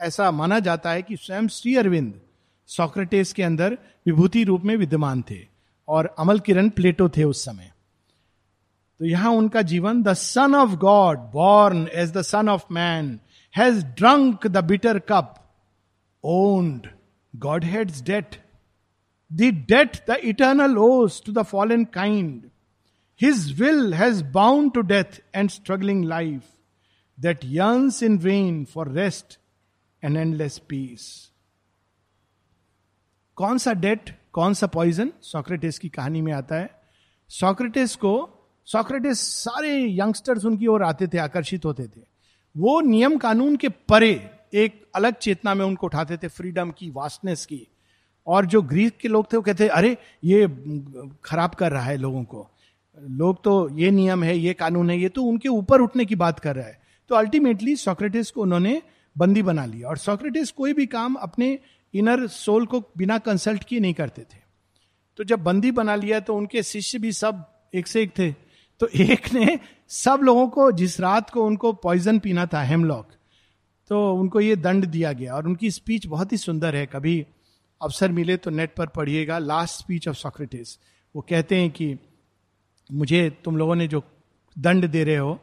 ऐसा 0.00 0.30
माना 0.30 0.58
जाता 0.58 0.90
है 0.90 1.02
कि 1.02 1.16
स्वयं 1.16 1.48
श्री 1.48 1.76
अरविंद 1.76 2.20
सोक्रेटिस 2.68 3.32
के 3.32 3.42
अंदर 3.42 3.78
विभूति 4.06 4.44
रूप 4.44 4.62
में 4.62 4.76
विद्यमान 4.76 5.22
थे 5.30 5.38
और 5.88 6.14
अमल 6.18 6.38
किरण 6.38 6.68
प्लेटो 6.68 7.08
थे 7.08 7.24
उस 7.24 7.44
समय। 7.44 7.72
तो 9.00 9.04
यहाँ 9.04 9.30
उनका 9.30 9.62
जीवन, 9.62 10.02
the 10.02 10.12
son 10.12 10.54
of 10.54 10.74
God 10.76 11.18
born 11.32 11.86
as 11.94 12.12
the 12.12 12.22
son 12.22 12.48
of 12.48 12.64
man 12.70 13.18
has 13.54 13.84
drunk 13.84 14.46
the 14.46 14.64
bitter 14.64 14.98
cup, 14.98 15.34
owned 16.24 16.86
Godhead's 17.64 18.02
debt, 18.02 18.36
the 19.30 19.42
debt 19.68 19.96
the 20.10 20.18
eternal 20.24 20.78
owes 20.78 21.22
to 21.26 21.32
the 21.32 21.42
fallen 21.42 21.84
kind 21.84 22.50
his 23.20 23.60
will 23.60 23.94
has 23.94 24.24
bound 24.24 24.72
to 24.72 24.80
death 24.80 25.22
and 25.34 25.50
struggling 25.50 26.04
life 26.04 26.42
that 27.20 27.40
yearns 27.44 28.02
in 28.02 28.18
vain 28.18 28.64
for 28.64 28.88
rest 28.88 29.38
and 30.04 30.16
endless 30.16 30.58
peace 30.58 31.28
कौन 33.36 33.58
सा 33.58 33.72
debt 33.72 34.22
कौन 34.32 34.54
सा 34.54 34.66
poison 34.66 35.12
Socrates 35.22 35.78
की 35.78 35.88
कहानी 35.88 36.20
में 36.20 36.32
आता 36.32 36.56
है। 36.56 36.82
Socrates 37.28 37.96
को 37.96 38.30
सोक्रेटिस 38.64 39.18
सारे 39.18 39.98
यंगस्टर्स 39.98 40.44
उनकी 40.44 40.66
ओर 40.66 40.82
आते 40.82 41.06
थे, 41.06 41.18
आकर्षित 41.18 41.64
होते 41.64 41.84
थे। 41.84 42.00
वो 42.56 42.80
नियम 42.80 43.16
कानून 43.16 43.56
के 43.56 43.68
परे 43.68 44.30
एक 44.54 44.90
अलग 44.94 45.14
चेतना 45.14 45.54
में 45.54 45.64
उनको 45.64 45.86
उठाते 45.86 46.16
थे 46.16 46.28
फ्रीडम 46.28 46.70
की 46.70 46.90
वास्टनेस 46.90 47.46
की। 47.46 47.68
और 48.26 48.46
जो 48.46 48.62
ग्रीक 48.62 48.96
के 48.96 49.08
लोग 49.08 49.32
थे, 49.32 49.36
वो 49.36 49.42
कहते, 49.42 49.68
अरे, 49.68 49.96
ये 50.24 50.48
खराब 51.24 51.50
कर 51.50 51.72
रहा 51.72 51.82
है 51.82 51.96
लोगों 51.96 52.24
को। 52.24 52.51
लोग 52.98 53.42
तो 53.44 53.68
ये 53.72 53.90
नियम 53.90 54.22
है, 54.24 54.36
ये 54.38 54.52
कानून 54.54 54.90
है, 54.90 54.98
ये 54.98 55.08
तो 55.08 55.22
उनके 55.22 55.48
ऊपर 55.48 55.80
उठने 55.80 56.04
की 56.04 56.14
बात 56.14 56.38
कर 56.38 56.56
रहा 56.56 56.66
है। 56.66 56.80
तो 57.10 57.14
अल्टीमेटली 57.14 57.76
सोक्रेटिस 57.76 58.30
को 58.30 58.42
उन्होंने 58.42 58.80
बंदी 59.16 59.42
बना 59.42 59.64
लिया 59.66 59.88
और 59.88 59.98
सोक्रेटिस 59.98 60.50
कोई 60.50 60.72
भी 60.72 60.86
काम 60.86 61.14
अपने 61.14 61.58
इनर 61.94 62.26
सोल 62.26 62.66
को 62.66 62.80
बिना 62.98 63.18
कंसल्ट 63.18 63.64
किए 63.64 63.80
नहीं 63.80 63.94
करते 63.94 64.22
थे। 64.22 64.40
तो 65.18 65.24
जब 65.24 65.42
बंदी 65.44 65.70
बना 65.70 65.94
लिया 65.94 66.20
तो 66.20 66.36
उनके 66.36 66.62
शिष्य 66.62 66.98
भी 66.98 67.12
सब 67.12 67.44
एक 67.74 67.86
से 67.86 68.02
एक 68.02 68.10
थे। 68.18 68.30
तो 68.80 68.86
एक 68.86 69.32
ने 69.34 69.58
सब 69.88 70.20
लोगों 70.22 70.46
को 70.48 70.70
जिस 70.72 71.00
रात 71.00 71.30
को 71.30 71.44
उनको 71.46 71.72
पॉइजन 71.72 72.18
पीना 72.18 72.46
था 72.46 72.62
हेमलॉक 72.62 73.08
तो 73.90 74.14
उनको 74.14 74.40
ये 74.40 74.56
दंड 74.56 74.84
दिया 74.84 75.12
गया 75.12 75.34
और 75.34 75.46
उनकी 75.46 75.70
स्पीच 75.70 76.06
बहुत 76.06 76.32
ही 76.32 76.36
सुंदर 76.36 76.76
है। 76.76 76.86
कभी 76.86 77.26
अवसर 77.80 78.12
मिले 78.12 78.36
तो 78.36 78.50
नेट 78.50 78.74
पर 78.74 78.86
पढ़िएगा। 78.86 79.38
लास्ट 79.38 79.78
स्पीच 79.78 80.08
ऑफ़ 80.08 80.16
सॉक्रेटिस 80.16 80.78
वो 81.14 81.26
कहते 81.28 81.56
हैं 81.56 81.70
कि 81.70 81.94
मुझे 82.92 83.38
तुम 83.44 83.56
लोगों 83.56 83.74
ने 83.74 83.86
जो 83.88 84.02
दंड 84.58 84.86
दे 84.86 85.04
रहे 85.04 85.16
हो, 85.16 85.40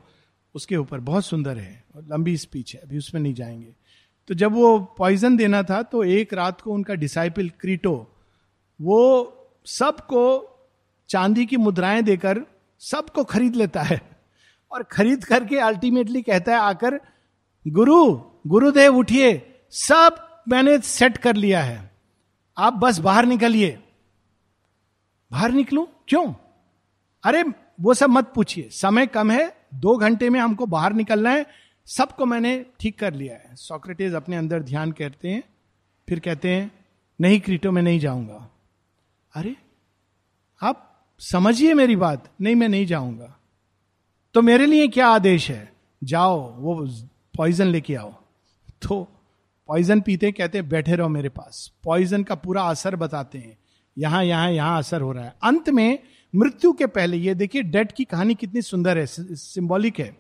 उसके 0.56 0.78
ऊपर 0.78 1.00
बहुत 1.00 1.26
सुंदर 1.26 1.58
है 1.58 1.84
और 1.96 2.06
लंबी 2.12 2.38
स्पीच 2.38 2.76
है, 2.76 2.82
अभी 2.82 2.98
उसमें 2.98 3.22
नहीं 3.22 3.34
जाएँगे। 3.34 3.76
तो 4.28 4.34
जब 4.34 4.52
वो 4.52 4.80
पॉइजन 4.80 5.38
देना 5.38 5.64
था 5.64 5.82
तो 5.84 6.04
एक 6.04 6.34
रात 6.34 6.62
को 6.62 6.74
उनका 6.74 6.94
डिसाइपल 6.94 7.50
क्रीटो, 7.50 8.16
वो 8.82 9.36
सबको 9.66 10.46
चांदी 11.10 11.46
की 11.46 11.58
मुद्राएँ 11.58 12.02
देकर 12.02 12.42
सबको 12.80 13.24
खरीद 13.24 13.56
लेता 13.56 13.82
है 13.82 14.02
और 14.72 14.84
खरीद 14.84 15.24
करके 15.24 15.60
अल्टीमेटली 15.60 16.22
कहता 16.22 16.52
है, 16.52 16.60
आकर 16.60 17.00
गुरु, 17.68 18.22
गुरुदेव 18.48 18.96
उठिए, 18.96 19.60
सब 19.72 20.44
मैंने 20.48 20.80
सेट 20.80 21.18
कर 21.18 21.36
लिया 21.36 21.64
है। 21.64 21.92
आप 22.58 22.74
बस 22.74 23.00
बाहर 23.00 23.26
निकलिए। 23.26 23.80
बाहर 25.32 25.52
निकलू? 25.52 25.88
क्यों? 26.08 26.34
अरे, 27.24 27.44
वो 27.82 27.94
सब 27.94 28.10
मत 28.10 28.32
पूछिए। 28.36 28.70
समय 28.72 29.08
कम 29.08 29.32
है, 29.32 29.58
दो 29.74 29.98
घंटे 29.98 30.30
में 30.30 30.40
हमको 30.40 30.66
बाहर 30.66 30.94
निकलना 30.94 31.30
है, 31.30 31.46
सबको 31.86 32.26
मैंने 32.26 32.66
ठीक 32.80 33.00
कर 33.00 33.14
लिया 33.14 33.36
है। 33.36 33.56
सोक्रेटिस 33.56 34.14
अपने 34.14 34.36
अंदर 34.36 34.64
ध्यान 34.64 34.92
करते 34.92 35.30
हैं, 35.30 35.44
फिर 36.10 36.20
कहते 36.20 36.50
हैं, 36.50 36.72
नहीं, 37.22 37.40
क्रीटो, 37.40 37.72
में 37.72 37.82
नहीं 37.82 38.00
जाऊँगा। 38.00 38.50
अरे, 39.36 39.56
आप 40.64 41.06
समझिए 41.20 41.74
मेरी 41.74 41.96
बात, 41.96 42.30
नहीं, 42.42 42.56
मैं 42.56 42.70
नहीं 42.70 42.86
जाऊँगा। 42.86 43.40
तो 44.34 44.42
मेरे 44.42 44.66
लिए 44.66 44.88
क्या 44.88 45.08
आदेश 45.08 45.52
है? 45.52 45.74
जाओ, 46.04 46.56
वो 46.56 46.88
पॉइजन 47.38 47.68
लेके 47.68 47.96
आओ। 47.96 48.14
तो 48.82 49.08
पॉइजन 49.68 50.02
पीते 50.02 50.32
कहते 50.32 50.58
हैं, 50.58 50.70
बैठे 50.70 50.96
रहो 50.96 51.10
मेरे 51.10 51.30
पास। 51.30 51.72
पॉइजन 51.84 52.24
का 52.24 52.36
पूरा 52.36 52.64
असर 52.64 52.96
बताते 52.96 53.38
हैं। 53.38 53.58
यहाँ 53.98 54.24
यहाँ 54.24 54.52
यहाँ 54.52 54.78
असर 54.78 55.02
हो 55.02 55.12
रहा 55.12 55.26
है। 55.26 55.36
अंत 55.44 55.70
में 55.70 56.00
मृत्यु 56.34 56.72
के 56.74 56.86
पहले, 56.86 57.18
ये 57.18 57.36
देखिए, 57.36 57.62
डेट 57.64 57.92
की 57.92 58.04
कहानी 58.04 58.36
कितनी 58.36 58.62
सुंदर 58.62 58.98
है 58.98 59.06
सिंबॉलिक 59.06 60.00
है। 60.00 60.18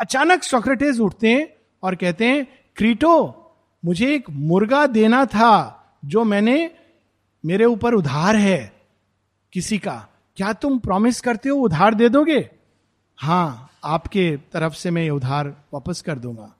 अचानक 0.00 0.42
सोक्रेटिस 0.42 1.00
उठते 1.00 1.32
हैं 1.32 1.48
और 1.82 1.94
कहते 1.94 2.26
हैं, 2.26 2.46
क्रीटो, 2.76 3.40
मुझे 3.84 4.14
एक 4.14 4.30
मुर्गा 4.30 4.86
देना 4.86 5.24
था, 5.26 5.80
जो 6.04 6.24
मैंने 6.24 6.70
मेरे 7.44 7.64
ऊपर 7.64 7.94
उधार 7.94 8.36
है 8.36 8.72
किसी 9.52 9.78
का। 9.78 9.96
क्या 10.36 10.52
तुम 10.52 10.78
प्रॉमिस 10.78 11.20
करते 11.20 11.48
हो 11.48 11.56
उधार 11.56 11.94
दे 11.94 12.08
दोगे? 12.08 12.50
हाँ, 13.18 13.70
आपके 13.84 14.36
तरफ़ 14.52 14.74
से 14.74 14.90
मैं 14.90 15.08
उधार 15.10 15.48
वापस 15.74 16.02
कर 16.02 16.18
दूँगा। 16.18 16.54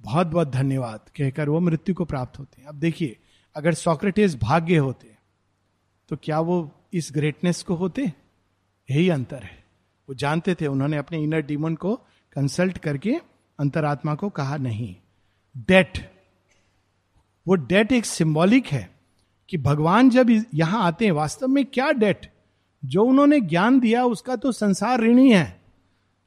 बहुत 0.00 0.26
बहुत 0.26 0.50
धन्यवाद, 0.50 1.00
कहकर 1.16 1.48
वो 1.48 1.60
मृत्यु 1.60 1.94
को 1.94 2.04
प्राप्त 2.04 2.38
होते 2.38 2.60
हैं। 2.60 2.68
अब 2.68 2.74
देखिए, 2.74 3.16
अगर 3.56 3.74
सोक्रेटिस 3.74 4.36
भाग्य 4.40 4.76
होते 4.76 5.08
तो 6.10 6.16
क्या 6.16 6.38
वो 6.40 6.60
इस 6.92 7.10
ग्रेटनेस 7.12 7.62
को 7.62 7.74
होते, 7.74 8.02
यही 8.90 9.08
अंतर 9.08 9.42
है। 9.42 9.64
वो 10.08 10.14
जानते 10.14 10.54
थे, 10.54 10.66
उन्होंने 10.66 10.96
अपने 10.96 11.18
इनर 11.18 11.40
डीमन 11.40 11.74
को 11.74 11.96
कंसल्ट 12.32 12.78
करके 12.78 13.14
अंतरात्मा 13.60 14.14
को 14.14 14.28
कहा 14.28 14.56
नहीं। 14.56 14.96
डेट 15.56 16.12
वो 17.48 17.54
डेट 17.54 17.92
एक 17.92 18.06
सिंबॉलिक 18.06 18.66
है 18.66 18.90
कि 19.50 19.56
भगवान 19.56 20.10
जब 20.10 20.30
यहाँ 20.54 20.84
आते 20.84 21.04
हैं, 21.04 21.12
वास्तव 21.12 21.48
में 21.48 21.64
क्या 21.64 21.92
डेट 21.92 22.32
जो 22.84 23.02
उन्होंने 23.02 23.40
ज्ञान 23.40 23.80
दिया, 23.80 24.04
उसका 24.04 24.36
तो 24.36 24.52
संसार 24.52 25.00
ऋणी 25.00 25.32
है। 25.32 25.60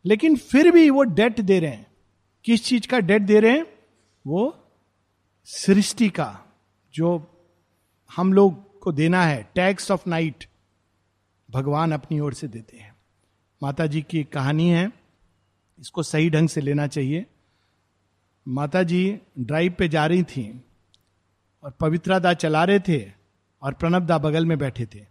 लेकिन 0.05 0.35
फिर 0.35 0.71
भी 0.71 0.89
वो 0.89 1.03
डेट 1.03 1.41
दे 1.41 1.59
रहे 1.59 1.71
हैं। 1.71 1.87
किस 2.43 2.65
चीज़ 2.65 2.87
का 2.87 2.99
डेट 2.99 3.21
दे 3.21 3.39
रहे 3.39 3.51
हैं? 3.51 3.65
वो 4.27 4.59
सृष्टि 5.45 6.09
का, 6.09 6.45
जो 6.93 7.29
हम 8.15 8.33
लोग 8.33 8.79
को 8.79 8.91
देना 8.91 9.23
है 9.23 9.51
टैक्स 9.55 9.91
ऑफ़ 9.91 10.09
नाइट 10.09 10.45
भगवान 11.53 11.91
अपनी 11.91 12.19
ओर 12.19 12.33
से 12.33 12.47
देते 12.47 12.77
हैं। 12.77 12.95
माता 13.61 13.85
जी 13.85 14.01
की 14.01 14.23
कहानी 14.23 14.69
है, 14.69 14.91
इसको 15.79 16.03
सही 16.03 16.29
ढंग 16.29 16.49
से 16.49 16.61
लेना 16.61 16.87
चाहिए। 16.87 17.25
माता 18.47 18.83
जी 18.83 19.19
ड्राइव 19.39 19.75
पे 19.79 19.87
जा 19.87 20.05
रही 20.05 20.23
थी 20.23 20.63
और 21.63 21.71
पवित्रा 21.71 22.19
दा 22.19 22.33
चला 22.33 22.63
रहे 22.63 22.79
थे 22.79 23.01
और 23.61 23.73
प्रणब 23.73 24.05
दा 24.05 24.17
बगल 24.17 24.45
में 24.45 24.57
बैठे 24.57 24.85
थे। 24.85 25.05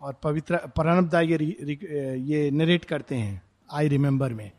और 0.00 0.12
पवित्र, 0.22 0.56
प्रणब 0.56 1.08
दा 1.08 1.20
ये 1.20 2.16
ये 2.20 2.50
नरेट 2.50 2.84
करते 2.84 3.14
हैं 3.14 3.42
आई 3.70 3.88
रिमेम्बर 3.88 4.34
में। 4.34 4.50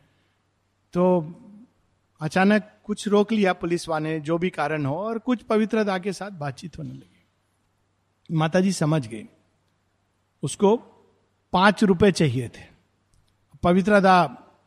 तो 0.94 1.04
अचानक 2.20 2.70
कुछ 2.84 3.06
रोक 3.08 3.32
लिया 3.32 3.52
पुलिस 3.52 3.88
वाले, 3.88 4.18
जो 4.20 4.38
भी 4.38 4.50
कारण 4.50 4.86
हो, 4.86 4.94
और 4.96 5.18
कुछ 5.18 5.42
पवित्र 5.42 5.84
दा 5.84 5.98
के 5.98 6.12
साथ 6.12 6.30
बातचीत 6.30 6.78
होने 6.78 6.92
लगी। 6.92 8.36
माता 8.36 8.60
जी 8.60 8.72
समझ 8.72 9.06
गई 9.06 9.24
उसको 10.42 10.76
पाँच 11.52 11.84
रुपए 11.84 12.12
चाहिए 12.12 12.48
थे। 12.48 12.64
पवित्रा 13.62 14.00
दा, 14.00 14.16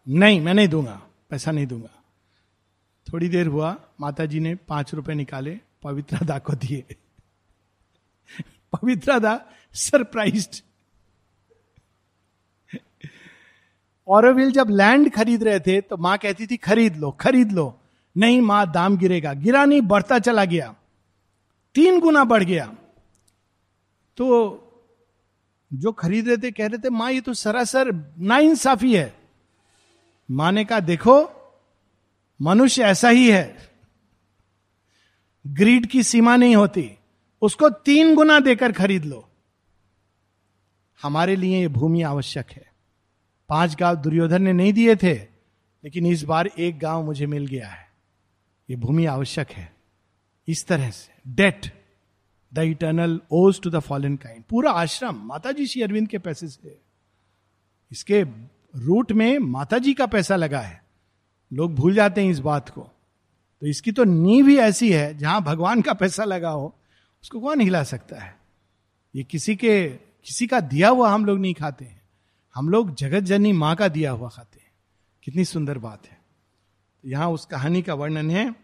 नहीं, 0.07 0.41
मैं 0.41 0.53
नहीं 0.53 0.67
दूँगा, 0.67 1.01
पैसा 1.30 1.51
नहीं 1.51 1.67
दूँगा। 1.67 2.03
थोड़ी 3.07 3.30
देर 3.30 3.47
हुआ 3.47 3.76
माता 3.99 4.26
जी 4.26 4.39
ने 4.39 4.55
पाँच 4.55 4.93
रुपए 4.93 5.13
निकाले, 5.13 5.59
पवित्रा 5.84 6.19
दा 6.26 6.39
को 6.39 6.53
दिए। 6.53 6.84
पवित्रा 8.74 9.19
दा 9.19 9.39
सरप्राइज़ 9.74 10.61
औरविल 14.07 14.51
जब 14.51 14.69
लैंड 14.69 15.11
खरीद 15.13 15.43
रहे 15.43 15.59
थे 15.59 15.82
तो 15.82 15.97
माँ 15.97 16.17
कहती 16.17 16.47
थी, 16.47 16.57
खरीद 16.57 16.97
लो 16.97 17.11
खरीद 17.11 17.51
लो। 17.51 17.78
नहीं, 18.17 18.41
माँ, 18.41 18.72
दाम 18.72 18.97
गिरेगा। 18.97 19.34
गिरा 19.34 19.65
नहीं 19.65 19.82
बढ़ता 19.82 20.19
चला 20.19 20.45
गया। 20.45 20.76
तीन 21.76 21.99
गुना 21.99 22.24
बढ़ 22.24 22.43
गया। 22.43 22.65
तो 24.17 24.28
जो 25.74 25.91
खरीद 25.91 26.28
रहे 26.28 26.38
थे, 26.38 26.51
कह 26.51 26.67
रहे 26.67 26.78
थे, 26.78 26.89
माँ, 26.89 27.11
ये 27.11 27.22
तो 27.22 27.34
सरासर 27.34 28.13
ना 28.19 28.38
इंसाफी 28.38 28.95
है। 28.95 29.15
माँ 30.32 30.51
ने 30.51 30.65
कहा, 30.65 30.80
देखो, 30.80 31.30
मनुष्य 32.41 32.84
ऐसा 32.84 33.09
ही 33.09 33.32
है। 33.32 33.72
ग्रीड 35.47 35.86
की 35.86 36.03
सीमा 36.03 36.36
नहीं 36.36 36.55
होती। 36.55 36.91
उसको 37.41 37.69
तीन 37.69 38.15
गुना 38.15 38.39
देकर 38.39 38.72
खरीद 38.72 39.05
लो। 39.05 39.30
हमारे 41.01 41.36
लिए 41.36 41.61
ये 41.61 41.67
भूमि 41.67 42.01
आवश्यक 42.01 42.51
है। 42.51 42.72
पाँच 43.49 43.76
गाँव 43.76 43.95
दुर्योधन 43.95 44.41
ने 44.41 44.53
नहीं 44.53 44.74
दिए 44.74 44.95
थे, 44.95 45.13
लेकिन 45.84 46.05
इस 46.05 46.24
बार 46.24 46.47
एक 46.47 46.80
गाँव 46.80 47.05
मुझे 47.05 47.26
मिल 47.26 47.47
गया 47.47 47.67
है। 47.67 47.88
ये 48.69 48.76
भूमि 48.76 49.05
आवश्यक 49.05 49.51
है। 49.51 49.76
इस 50.47 50.67
तरह 50.67 50.89
से, 50.89 51.13
debt 51.28 51.81
the 52.54 52.58
eternal 52.58 53.22
owes 53.32 53.62
to 53.62 53.70
the 53.70 53.80
fallen 53.80 54.16
kind. 54.16 54.43
पूरा 54.43 54.72
आश्रम 54.72 55.16
माता 55.16 55.52
जी 55.52 55.68
श्री 55.68 55.82
अरविंद 55.82 56.08
के 56.08 56.18
पैसे 56.18 56.47
से 56.47 56.82
इसके 57.91 58.24
रूट 58.76 59.12
में 59.12 59.39
माता 59.39 59.78
जी 59.78 59.93
का 59.93 60.06
पैसा 60.06 60.36
लगा 60.36 60.60
है। 60.60 60.84
लोग 61.54 61.76
भूल 61.76 61.93
जाते 61.93 62.24
हैं 62.24 62.32
इस 62.32 62.39
बात 62.39 62.70
को। 62.70 62.82
तो 63.62 63.68
इसकी 63.68 63.91
तो 63.91 64.04
नींव 64.04 64.47
ही 64.47 64.58
ऐसी 64.58 64.91
है, 64.91 65.18
जहाँ 65.18 65.43
भगवान 65.43 65.82
का 65.82 65.93
पैसा 65.93 66.24
लगा 66.24 66.49
हो, 66.49 66.76
उसको 67.24 67.39
कौन 67.39 67.62
हिला 67.62 67.84
सकता 67.84 68.20
है? 68.20 68.38
ये 69.16 69.24
किसी 69.24 69.56
के, 69.56 69.89
किसी 69.89 70.47
का 70.47 70.60
दिया 70.60 70.89
हुआ 70.89 71.10
हम 71.10 71.26
लोग 71.26 71.39
नहीं 71.39 71.54
खाते 71.54 71.86
हैं। 71.86 72.02
हम 72.56 72.70
लोग 72.70 72.95
जगत 72.95 73.20
जननी 73.20 73.52
माँ 73.52 73.76
का 73.76 73.88
दिया 73.88 74.12
हुआ 74.12 74.30
खाते 74.30 74.60
हैं। 74.60 74.72
कितनी 75.24 75.45
सुंदर 75.45 75.78
बात 75.78 76.08
है। 76.08 76.22
यहाँ 77.06 77.30
उस 77.30 77.45
कहानी 77.45 77.82
का 77.82 77.93
वर्णन 77.93 78.32
है 78.32 78.56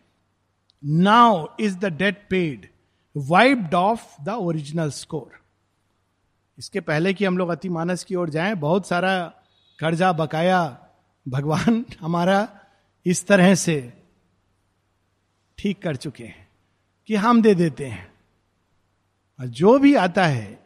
now 0.85 1.47
is 1.59 1.77
the 1.77 1.85
debt 1.85 2.27
paid 2.29 2.69
wiped 3.17 3.73
off 3.73 4.21
the 4.21 4.29
original 4.29 4.89
score 4.89 5.31
इसके 6.59 6.79
पहले 6.79 7.13
कि 7.13 7.25
हम 7.25 7.37
लोग 7.37 7.49
अति 7.49 7.69
मानस 7.69 8.03
की 8.03 8.15
ओर 8.15 8.29
जाएँ, 8.29 8.55
बहुत 8.55 8.87
सारा 8.87 9.33
कर्जा 9.79 10.11
बकाया 10.11 10.87
भगवान 11.27 11.85
हमारा 12.01 12.59
इस 13.05 13.27
तरह 13.27 13.55
से 13.55 14.03
ठीक 15.57 15.81
कर 15.81 15.95
चुके 15.95 16.23
हैं 16.23 16.47
कि 17.07 17.15
हम 17.15 17.41
दे 17.41 17.55
देते 17.55 17.85
हैं। 17.85 18.13
और 19.39 19.47
जो 19.47 19.79
भी 19.79 19.95
आता 19.95 20.25
है 20.25 20.65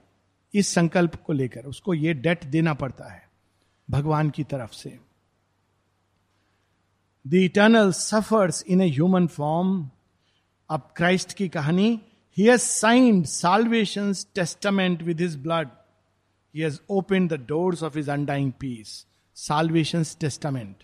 इस 0.54 0.68
संकल्प 0.68 1.16
को 1.16 1.34
लेकर, 1.34 1.62
उसको 1.62 1.94
ये 1.94 2.14
डेट 2.14 2.44
देना 2.44 2.74
पड़ता 2.74 3.14
है 3.14 3.30
भगवान 3.90 4.30
की 4.30 4.44
तरफ़ 4.44 4.72
से। 4.72 5.00
The 7.28 7.34
eternal 7.34 7.92
suffers 7.92 8.64
in 8.64 8.82
a 8.82 8.90
human 8.90 9.28
form 9.28 9.90
अब 10.70 10.94
क्राइस्ट 10.96 11.34
की 11.34 11.50
कहानी 11.50 12.02
he 12.38 12.46
has 12.46 12.62
signed 12.62 13.26
salvation 13.26 14.14
testament 14.36 15.04
with 15.04 15.22
his 15.22 15.36
blood 15.36 15.68
he 16.56 16.62
has 16.62 16.80
opened 16.90 17.28
the 17.28 17.34
doors 17.34 17.84
of 17.84 17.98
his 17.98 18.10
undying 18.10 18.52
peace 18.52 19.06
salvation 19.36 20.04
testament 20.20 20.76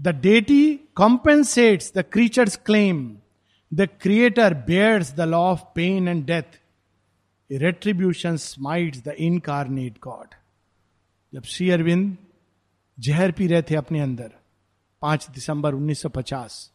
the 0.00 0.08
deity 0.08 0.74
compensates 0.94 1.92
the 1.96 2.04
creature's 2.12 2.56
claim 2.56 3.16
the 3.74 3.88
creator 4.00 4.54
bears 4.54 5.14
the 5.14 5.20
law 5.20 5.38
of 5.38 5.60
pain 5.74 6.08
and 6.08 6.24
death 6.26 6.60
retribution 7.52 8.36
smite 8.36 8.96
the 8.96 9.08
incarnate 9.08 9.98
God 10.02 10.34
जब 11.34 11.42
श्री 11.42 11.70
अरविंद 11.70 12.16
जहर 13.00 13.32
P 13.32 13.46
रहे 13.46 13.62
थे 13.62 13.74
अपने 13.74 14.00
अंदर, 14.00 14.30
पाँच 15.02 15.30
दिसंबर 15.30 15.74
1950 15.74 16.73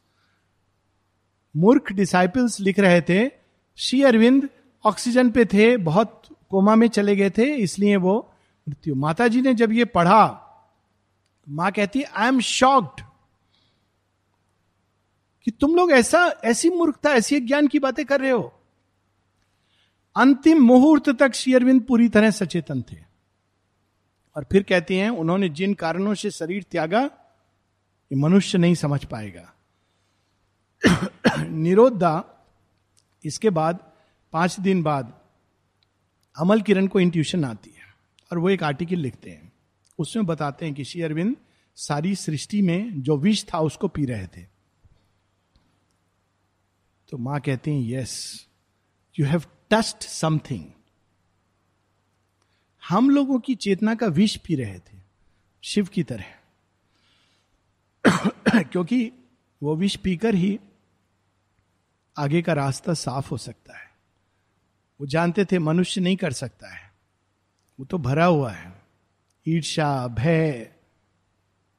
मूर्ख 1.58 1.91
disciples 1.91 2.60
लिख 2.60 2.80
रहे 2.80 3.02
थे, 3.02 3.32
श्री 3.76 4.04
अरविंद 4.04 4.50
ऑक्सीजन 4.86 5.32
पे 5.32 5.45
थे, 5.45 5.78
बहुत 5.78 6.22
कोमा 6.50 6.76
में 6.76 6.88
चले 6.88 7.16
गए 7.16 7.30
थे, 7.30 7.56
इसलिए 7.56 7.95
वो 7.95 8.34
मृत्यु. 8.70 8.95
माता 8.95 9.28
जी 9.28 9.41
ने 9.41 9.54
जब 9.54 9.72
ये 9.72 9.86
पढ़ा, 9.86 10.45
माँ 11.50 11.72
कहती 11.72 12.04
आई 12.04 12.28
एम 12.28 12.39
शॉक्ड 12.39 13.02
कि 15.43 15.52
तुम 15.52 15.76
लोग 15.76 15.91
ऐसा, 15.91 16.41
ऐसी 16.43 16.70
मूर्खता, 16.70 17.10
ऐसी 17.10 17.39
ज्ञान 17.39 17.68
की 17.68 17.80
बातें 17.80 18.06
कर 18.06 18.22
रहे 18.22 18.32
हो। 18.32 18.54
अंतिम 20.16 20.58
मुहूर्त 20.58 21.10
तक 21.10 21.34
श्री 21.34 21.54
अरविंद 21.54 21.82
पूरी 21.82 22.10
तरह 22.10 22.30
सचेतन 22.30 22.82
थे। 22.82 22.97
और 24.36 24.45
फिर 24.52 24.64
कहते 24.64 24.95
हैं, 24.95 25.10
उन्होंने 25.10 25.50
जिन 25.50 25.74
कारणों 25.74 26.14
से 26.14 26.32
शरीर 26.32 26.64
त्यागा, 26.64 27.02
ये 28.12 28.16
मनुष्य 28.16 28.58
नहीं 28.58 28.76
समझ 28.76 29.06
पाएगा। 29.06 29.54
निरोधा, 31.48 32.48
इसके 33.26 33.50
बाद 33.50 33.94
पाँच 34.34 34.60
दिन 34.60 34.84
बाद 34.84 35.22
अमल 36.40 36.62
किरण 36.62 36.88
को 36.88 37.00
इंट्यूशन 37.00 37.46
आती 37.46 37.70
है 37.70 37.96
और 38.32 38.38
वो 38.38 38.50
एक 38.50 38.64
आर्टिकल 38.64 38.96
लिखते 38.96 39.30
हैं। 39.30 39.54
उसमें 40.00 40.26
बताते 40.26 40.66
हैं 40.66 40.76
कि, 40.76 40.84
श्री 40.84 41.02
अरविंद, 41.02 41.38
सारी 41.76 42.16
सृष्टि 42.16 42.62
में 42.62 43.02
जो 43.02 43.18
विष 43.18 43.46
था 43.54 43.60
उसको 43.60 43.88
पी 43.88 44.06
रहे 44.06 44.28
थे। 44.28 44.42
तो 47.10 47.18
माँ 47.18 47.40
कहती 47.40 47.72
हैं 47.72 48.00
yes 48.00 48.48
you 49.20 49.26
have 49.26 49.44
tasted 49.70 50.04
something 50.04 50.66
हम 52.90 53.10
लोगों 53.10 53.40
की 53.40 53.56
चेतना 53.56 53.96
का 53.96 54.08
विष 54.08 54.38
पी 54.38 54.56
रहे 54.56 54.80
थे, 54.80 54.98
शिव 55.64 55.86
की 55.86 56.04
तरह। 56.04 56.26
क्योंकि 58.64 59.12
वो 59.64 59.76
विष 59.76 59.96
पीकर 59.96 60.36
ही 60.36 60.60
आगे 62.20 62.42
का 62.42 62.54
रास्ता 62.54 62.94
साफ़ 62.94 63.30
हो 63.30 63.38
सकता 63.38 63.78
है। 63.78 63.90
वो 65.02 65.08
जानते 65.08 65.46
थे 65.46 65.60
मनुष्य 65.60 66.02
नहीं 66.02 66.16
कर 66.16 66.34
सकता 66.34 66.68
है। 66.76 66.94
वो 67.80 67.86
तो 67.86 67.98
भरा 67.98 68.26
हुआ 68.26 68.52
है। 68.52 68.82
ईर्षा 69.48 70.08
भय, 70.08 70.72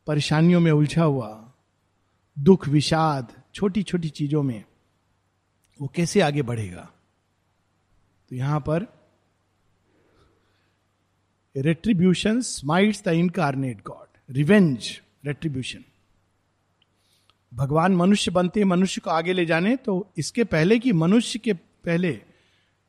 परेशानियों 0.07 0.61
में 0.61 0.73
उलझा 0.73 1.05
हुआ, 1.05 1.53
दुख, 2.39 2.69
विषाद 2.69 3.43
छोटी 3.55 3.83
छोटी 3.83 4.09
चीज़ों 4.09 4.43
में 4.43 4.65
वो 5.81 5.89
कैसे 5.89 6.21
आगे 6.21 6.43
बढ़ेगा? 6.43 6.91
तो 8.29 8.37
यहाँ 8.37 8.61
पर 8.61 8.83
retribution 11.57 12.41
smites 12.41 13.05
the 13.05 13.09
incarnate 13.09 13.83
God 13.83 14.09
revenge 14.31 15.01
retribution 15.27 15.85
भगवान 17.55 17.97
मनुष्य 17.97 18.31
बनते 18.31 18.65
मनुष्य 18.65 19.01
को 19.01 19.11
आगे 19.11 19.33
ले 19.33 19.47
जाने 19.47 19.77
तो 19.77 20.13
इसके 20.19 20.45
पहले 20.45 20.79
कि 20.79 20.93
मनुष्य 20.93 21.39
के 21.39 21.53
पहले 21.53 22.21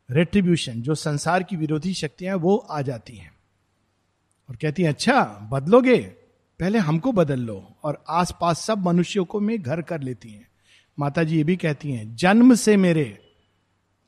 रेट्रीब्यूशन 0.10 0.82
जो 0.82 0.96
संसार 0.96 1.44
की 1.44 1.56
विरोधी 1.56 1.94
शक्तियाँ 1.94 2.38
वो 2.38 2.58
आ 2.58 2.82
जाती 2.82 3.16
हैं। 3.16 3.32
और 4.50 4.56
कहती 4.56 4.84
हैं 4.84 4.90
अच्छा 4.90 5.24
बदलोगे? 5.52 5.98
पहले 6.60 6.80
हमको 6.80 7.12
बदल 7.12 7.40
लो। 7.40 7.76
और 7.84 8.04
आसपास 8.10 8.60
सब 8.60 8.86
मनुष्यों 8.86 9.26
को 9.26 9.40
मैं 9.40 9.62
घर 9.62 9.82
कर 9.82 10.02
लेती 10.02 10.30
हैं। 10.30 10.48
माता 11.00 11.24
जी 11.24 11.38
ये 11.38 11.44
भी 11.44 11.56
कहती 11.56 11.92
हैं, 11.92 12.16
जन्म 12.16 12.56
से 12.56 12.78
मेरे 12.78 13.18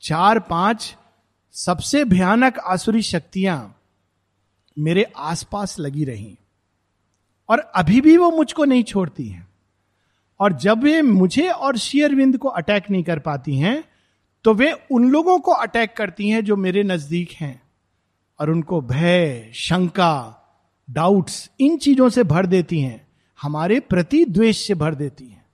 चार 0.01 0.39
पाँच 0.39 0.95
सबसे 1.51 2.03
भयानक 2.05 2.59
आसुरी 2.59 3.01
शक्तियाँ 3.01 3.79
मेरे 4.77 5.03
आसपास 5.17 5.79
लगी 5.79 6.05
रही, 6.05 6.37
और 7.49 7.59
अभी 7.59 8.01
भी 8.01 8.17
वो 8.17 8.31
मुझको 8.31 8.65
नहीं 8.65 8.83
छोड़ती 8.83 9.27
हैं। 9.27 9.52
और 10.43 10.53
जब 10.53 10.83
वे 10.83 11.01
मुझे 11.01 11.47
और 11.49 11.77
शेयरविंद 11.77 12.37
को 12.37 12.47
अटैक 12.47 12.91
नहीं 12.91 13.03
कर 13.03 13.19
पाती 13.19 13.57
हैं 13.57 13.83
तो 14.43 14.53
वे 14.53 14.71
उन 14.91 15.09
लोगों 15.09 15.39
को 15.39 15.51
अटैक 15.51 15.93
करती 15.97 16.29
हैं 16.29 16.45
जो 16.45 16.55
मेरे 16.55 16.83
नज़दीक 16.83 17.31
हैं। 17.31 17.63
और 18.39 18.49
उनको 18.49 18.81
भय 18.81 19.51
शंका 19.53 20.39
डाउट्स 20.89 21.51
इन 21.59 21.77
चीज़ों 21.77 22.09
से 22.09 22.23
भर 22.23 22.45
देती 22.45 22.79
हैं 22.79 23.07
हमारे 23.41 23.79
प्रति 23.79 24.25
द्वेष 24.25 24.67
से 24.67 24.73
भर 24.73 24.95
देती 24.95 25.27
हैं। 25.27 25.45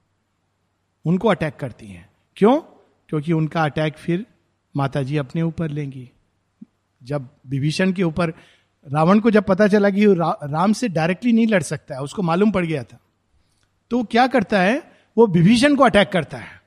उनको 1.04 1.28
अटैक 1.28 1.56
करती 1.56 1.86
हैं। 1.86 2.10
क्यों? 2.36 2.60
क्योंकि 3.08 3.32
उनका 3.32 3.64
अटैक 3.64 3.96
फिर 3.96 4.26
माता 4.76 5.02
जी 5.02 5.16
अपने 5.16 5.42
ऊपर 5.42 5.68
लेंगी। 5.68 6.10
जब 7.02 7.28
विभीषण 7.46 7.92
के 7.92 8.02
ऊपर 8.02 8.30
रावण 8.88 9.20
को 9.20 9.30
जब 9.30 9.44
पता 9.44 9.68
चला 9.68 9.90
कि 9.90 10.06
रा, 10.06 10.38
राम 10.44 10.72
से 10.72 10.88
डायरेक्टली 10.88 11.32
नहीं 11.32 11.46
लड़ 11.46 11.62
सकता 11.62 11.94
है 11.94 12.00
उसको 12.00 12.22
मालूम 12.22 12.50
पड़ 12.50 12.66
गया 12.66 12.82
था। 12.84 12.98
तो 13.90 14.04
क्या 14.04 14.26
करता 14.26 14.62
है? 14.62 14.92
वो 15.18 15.26
विभीषण 15.26 15.76
को 15.76 15.84
अटैक 15.84 16.08
करता 16.08 16.38
है। 16.38 16.62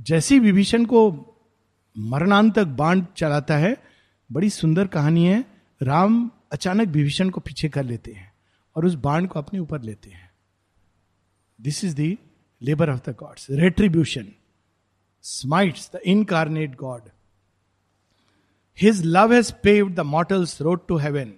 जैसी 0.00 0.38
विभीषण 0.38 0.84
को 0.84 1.26
मरणांतक 1.98 2.64
बाण 2.64 3.04
चलाता 3.16 3.56
है, 3.56 3.76
बड़ी 4.32 4.50
सुंदर 4.50 4.86
कहानी 4.86 5.26
है। 5.26 5.44
राम 5.82 6.30
अचानक 6.52 6.88
विभीषण 6.88 7.30
को 7.30 7.40
पीछे 7.40 7.68
कर 7.68 7.84
लेते 7.84 8.12
हैं 8.12 8.34
और 8.76 8.86
उस 8.86 8.94
बाण 8.94 9.26
को 9.26 9.38
अपने 9.38 9.60
ऊपर 9.60 9.82
लेते 9.82 10.10
हैं। 10.10 10.30
This 11.60 11.84
is 11.84 11.94
the 11.94 12.18
labour 12.62 12.90
of 12.90 13.10
the 13.10 13.16
God's 13.18 13.46
retribution 13.50 14.28
smites 15.24 15.96
the 15.96 15.96
incarnate 15.96 16.76
God 16.76 17.02
his 18.80 19.02
love 19.04 19.32
has 19.32 19.52
paved 19.66 19.94
the 19.96 20.00
mortal's 20.00 20.60
road 20.60 20.86
to 20.88 20.96
heaven 20.96 21.32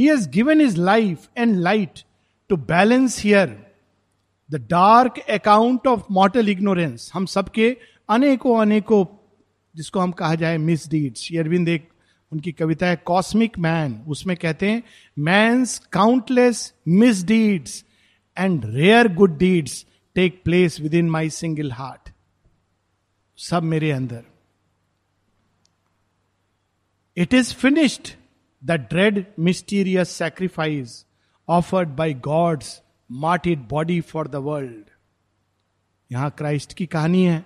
He 0.00 0.06
has 0.06 0.26
given 0.36 0.60
his 0.66 0.74
life 0.78 1.22
and 1.38 1.56
light 1.66 2.02
to 2.48 2.56
balance 2.56 3.18
here 3.18 3.56
the 4.50 4.58
dark 4.58 5.18
account 5.28 5.86
of 5.86 6.08
mortal 6.08 6.48
ignorance. 6.48 7.10
हम 7.14 7.26
सबके, 7.26 7.76
अनेकों 8.08 8.60
अनेकों, 8.60 9.04
जिसको 9.74 10.00
हम 10.00 10.12
कहा 10.12 10.34
जाए 10.34 10.56
miss 10.58 10.88
deeds 10.90 11.28
Arvind 11.38 11.68
एक 11.68 11.88
उनकी 12.32 12.52
कविता 12.52 12.86
है 12.86 12.96
कॉस्मिक 12.96 13.58
मैन 13.58 13.92
उसमें 14.08 14.36
कहते 14.36 14.70
हैं 14.70 14.82
man's 15.18 15.78
countless 15.92 16.72
misdeeds 17.24 17.84
and 18.38 18.64
rare 18.64 19.08
good 19.14 19.36
deeds 19.38 19.84
take 20.14 20.42
place 20.44 20.80
within 20.94 21.10
my 21.10 21.30
single 21.30 21.72
heart 21.72 22.10
सब 23.38 23.62
मेरे 23.62 23.90
अंदर. 23.90 24.24
It 27.16 27.34
is 27.34 27.54
finished 27.54 28.08
the 28.64 28.70
dread 28.70 29.24
mysterious 29.38 30.10
sacrifice 30.10 31.04
offered 31.48 31.88
by 31.96 32.14
God's 32.24 32.80
martyred 33.10 33.66
body 33.68 34.00
for 34.00 34.28
the 34.28 34.36
world 34.46 34.84
यहाँ 36.10 36.30
क्राइस्ट 36.38 36.72
की 36.72 36.86
कहानी 36.86 37.24
है। 37.24 37.44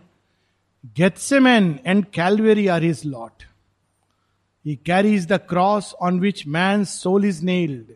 Gethsemane 0.96 1.78
and 1.86 2.04
Calvary 2.14 2.66
are 2.66 2.84
is 2.84 3.06
lot 3.08 3.42
he 4.64 4.74
carries 4.86 5.26
the 5.26 5.38
cross 5.48 5.92
on 6.02 6.20
which 6.20 6.46
man 6.46 6.84
soul 6.84 7.24
is 7.24 7.44
nailed 7.44 7.92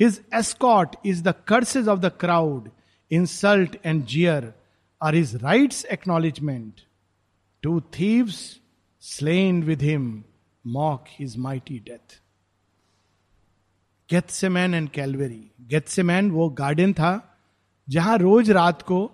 his 0.00 0.20
escort 0.34 0.96
is 1.06 1.22
the 1.22 1.34
curses 1.48 1.88
of 1.88 2.00
the 2.00 2.12
crowd 2.20 2.70
insult 3.10 3.76
and 3.86 4.04
jeer 4.06 4.52
are 5.00 5.14
his 5.14 5.34
rights 5.42 5.84
acknowledgement 5.92 6.80
to 7.62 7.80
thieves 7.98 8.38
slain 9.02 9.62
with 9.62 9.82
him 9.82 10.22
mock 10.64 11.04
his 11.08 11.36
mighty 11.38 11.78
death 11.78 12.20
Gethsemane 14.10 14.74
and 14.74 14.88
Calvary 14.90 15.50
Gethsemane 15.60 16.30
वो 16.30 16.48
garden 16.48 16.92
था, 16.92 17.38
जहाँ 17.88 18.18
रोज 18.18 18.50
रात 18.50 18.82
को 18.82 19.06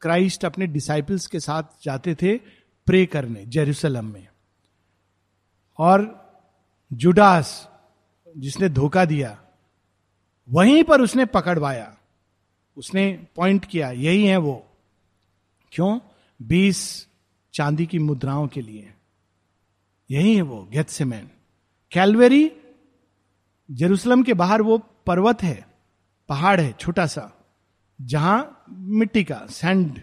Christ 0.00 0.44
अपने 0.44 0.66
disciples 0.66 1.26
के 1.26 1.40
साथ 1.40 1.62
जाते 1.82 2.14
थे 2.14 2.36
प्रे 2.86 3.06
करने 3.06 3.46
जेरूसलम 3.46 4.04
में। 4.04 4.28
और 5.78 6.26
जुडास 6.92 7.68
जिसने 8.36 8.68
धोखा 8.68 9.04
दिया, 9.04 9.42
वहीं 10.50 10.84
पर 10.84 11.00
उसने 11.00 11.24
पकड़वाया। 11.24 11.96
उसने 12.76 13.26
पॉइंट 13.36 13.64
किया, 13.64 13.90
यही 13.90 14.26
है 14.26 14.36
वो। 14.36 14.66
क्यों? 15.72 16.00
बीस 16.42 17.08
चांदी 17.54 17.86
की 17.86 17.98
मुद्राओं 17.98 18.46
के 18.48 18.60
लिए। 18.60 18.94
यही 20.10 20.36
है 20.36 20.42
वो 20.42 20.68
गेथसेमैन 20.72 21.30
कैलवेरी 21.92 22.52
जेरूसलम 23.68 24.22
के 24.22 24.34
बाहर 24.34 24.62
वो 24.62 24.78
पर्वत 25.06 25.42
है, 25.42 25.66
पहाड़ 26.28 26.60
है 26.60 26.72
छोटा 26.72 27.06
सा, 27.06 27.30
जहाँ 27.98 28.64
मिट्टी 28.70 29.24
का 29.24 29.40
सैंड 29.50 30.00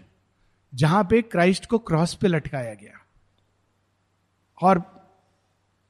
जहाँ 0.74 1.04
पे 1.04 1.22
क्राइस्ट 1.22 1.66
को 1.66 1.78
क्रॉस 1.80 2.14
पे 2.14 2.28
लटकाया 2.28 2.74
गया। 2.74 3.00
और 4.58 4.82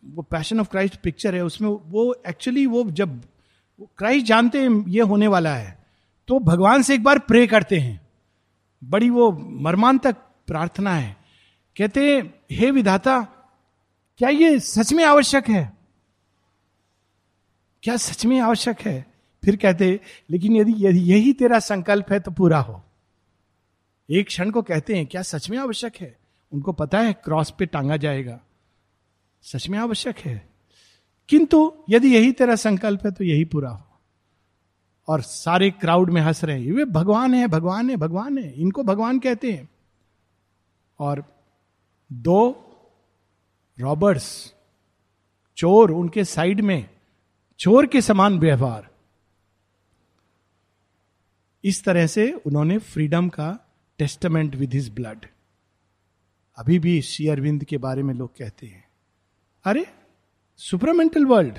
वो 0.04 0.22
पैशन 0.22 0.60
ऑफ़ 0.60 0.70
क्राइस्ट 0.70 0.96
पिक्चर 0.96 1.36
है, 1.36 1.44
उसमें 1.44 1.70
वो 1.70 2.14
एक्चुअली 2.28 2.66
वो 2.66 2.84
जब 2.92 3.22
क्राइस्ट 3.98 4.26
जानते 4.26 4.62
हैं 4.62 4.86
ये 4.88 5.02
होने 5.02 5.28
वाला 5.28 5.56
है 5.56 5.78
तो 6.30 6.40
भगवान 6.40 6.82
से 6.82 6.96
एक 6.96 7.04
बार 7.04 7.20
प्रे 7.20 7.46
करते 7.48 7.80
हैं। 7.80 8.00
बड़ी 8.82 9.10
वो 9.10 9.32
मरमान 9.62 9.98
तक 9.98 10.16
प्रार्थना 10.48 10.94
है। 10.94 11.16
कहते 11.76 12.06
हैं, 12.06 12.34
हे 12.52 12.72
विधाता, 12.72 13.22
क्या 14.20 14.30
ये 14.30 14.60
सच 14.60 14.94
में 14.94 15.04
आवश्यक 15.04 15.50
है? 15.50 15.83
क्या 17.84 17.98
सच 17.98 18.26
में 18.26 18.40
आवश्यक 18.40 18.82
है? 18.82 19.14
फिर 19.46 19.56
कहते, 19.56 20.00
लेकिन 20.30 20.56
यदि 20.56 20.74
यदि 20.78 21.00
यही 21.00 21.34
तेरा 21.34 21.60
संकल्प 21.60 22.12
है 22.12 22.20
तो 22.20 22.32
पूरा 22.32 22.60
हो। 22.60 22.84
एक 24.10 24.28
क्षण 24.28 24.52
को 24.52 24.62
कहते 24.62 24.96
हैं, 24.96 25.06
क्या 25.06 25.22
सच 25.22 25.50
में 25.50 25.58
आवश्यक 25.58 25.96
है? 25.96 26.20
उनको 26.52 26.72
पता 26.72 27.00
है, 27.00 27.14
क्रॉस 27.14 27.54
पे 27.60 27.66
टांगा 27.66 27.98
जाएगा। 27.98 28.40
सच 29.42 29.70
में 29.70 29.80
आवश्यक 29.80 30.18
है। 30.18 30.50
किंतु 31.30 31.74
यदि 31.90 32.16
यही 32.16 32.32
तेरा 32.32 32.56
संकल्प 32.56 33.06
है 33.06 33.12
तो 33.12 33.24
यही 33.24 33.46
पूरा 33.46 33.70
हो। 33.70 33.88
और 35.08 35.22
सारे 35.22 35.72
क्राउड 35.72 36.10
में 36.10 36.22
हंस 36.22 36.44
रहे 36.44 36.64
हैं 36.64 36.72
वे 36.72 36.86
भगवान 36.86 37.34
है 37.34 37.48
भगवान 37.48 37.90
है 37.90 37.98
भगवान 37.98 38.38
है। 38.38 38.54
इनको 38.54 38.84
भगवान 38.84 39.20
कहते 39.20 39.52
हैं। 39.52 39.70
और 41.00 41.44
दो 42.14 42.50
रॉबर्ट्स 43.80 44.54
चोर 45.58 45.92
उनके 45.92 46.26
साइड 46.26 46.62
में 46.62 46.93
चोर 47.64 47.88
के 47.88 48.01
समान 48.01 48.39
व्यवहार। 48.39 48.89
इस 51.64 51.84
तरह 51.84 52.07
से 52.07 52.32
उन्होंने 52.32 52.78
फ्रीडम 52.78 53.30
का 53.30 53.76
टेस्टमेंट 53.97 54.55
विद 54.55 54.74
हिज 54.74 54.89
ब्लड। 54.89 55.26
अभी 56.57 56.80
भी 56.80 57.01
श्री 57.01 57.28
अरविंद 57.28 57.64
के 57.64 57.78
बारे 57.78 58.03
में 58.03 58.14
लोग 58.14 58.38
कहते 58.38 58.68
हैं। 58.68 58.88
अरे, 59.64 59.86
सुपरमेंटल 60.57 61.26
वर्ल्ड 61.26 61.57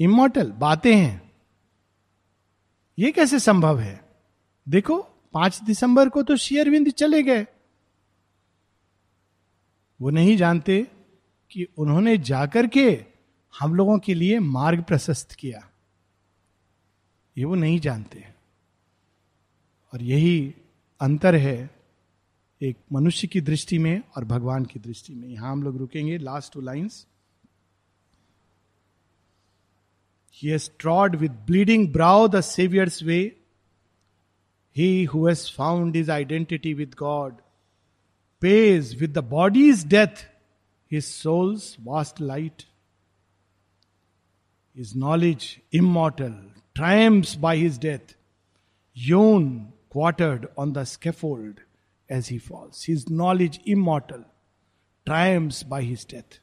इमोटल 0.00 0.52
बातें 0.52 0.96
हैं। 0.96 1.32
ये 2.98 3.12
कैसे 3.12 3.38
संभव 3.38 3.80
है? 3.80 4.08
देखो, 4.68 4.98
पाँच 5.34 5.62
दिसंबर 5.62 6.08
को 6.08 6.22
तो 6.22 6.36
श्री 6.36 6.58
अरविंद 6.58 6.90
चले 6.90 7.22
गए। 7.22 7.46
वो 10.00 10.10
नहीं 10.10 10.36
जानते 10.36 10.86
कि 11.50 11.66
उन्होंने 11.78 12.18
जाकर 12.18 12.66
के 12.66 13.17
हम 13.54 13.74
लोगों 13.74 13.98
के 13.98 14.14
लिए 14.14 14.38
मार्ग 14.38 14.82
प्रशस्त 14.82 15.32
किया 15.32 15.68
ये 17.36 17.44
वो 17.44 17.54
नहीं 17.54 17.78
जानते 17.80 18.24
और 19.92 20.02
यही 20.02 20.54
अंतर 21.00 21.34
है 21.36 21.58
एक 22.60 22.76
मनुष्य 22.92 23.28
की 23.28 23.40
दृष्टि 23.40 23.78
में 23.78 24.02
और 24.16 24.24
भगवान 24.24 24.64
की 24.64 24.80
दृष्टि 24.80 25.14
में 25.14 25.28
यहाँ 25.28 25.52
हम 25.52 25.62
लोग 25.62 25.76
रुकेंगे 25.78 26.18
last 26.18 26.52
two 26.52 26.60
lines 26.60 27.06
He 30.40 30.50
has 30.50 30.68
trod 30.78 31.16
with 31.16 31.46
bleeding 31.46 31.90
brow 31.90 32.28
the 32.28 32.42
Savior's 32.42 33.02
way. 33.02 33.34
He 34.76 35.04
who 35.04 35.26
has 35.26 35.48
found 35.48 35.96
his 35.96 36.08
identity 36.08 36.74
with 36.74 36.94
God 36.94 37.40
pays 38.42 38.94
with 39.00 39.14
the 39.14 39.22
body's 39.22 39.82
death 39.82 40.26
his 40.90 41.06
soul's 41.06 41.76
vast 41.84 42.20
light. 42.20 42.66
His 44.78 44.94
knowledge 44.94 45.60
immortal 45.72 46.34
triumphs 46.72 47.34
by 47.34 47.56
his 47.56 47.78
death, 47.78 48.14
Yon 48.96 49.72
quartered 49.90 50.46
on 50.56 50.72
the 50.72 50.84
scaffold 50.84 51.56
as 52.10 52.28
he 52.28 52.38
falls. 52.38 52.84
His 52.84 53.10
knowledge 53.10 53.58
immortal 53.66 54.24
triumphs 55.06 55.64
by 55.64 55.82
his 55.82 56.04
death. 56.04 56.38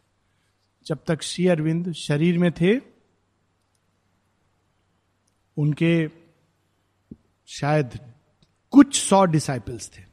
जब 0.86 1.03
तक 1.07 1.21
श्री 1.21 1.47
अरविंद 1.47 1.91
शरीर 1.93 2.38
में 2.39 2.51
थे 2.51 2.75
उनके 5.57 5.93
शायद 7.47 7.99
कुछ 8.73 8.95
सौ 8.99 9.25
disciples 9.25 9.89
थे 9.97 10.03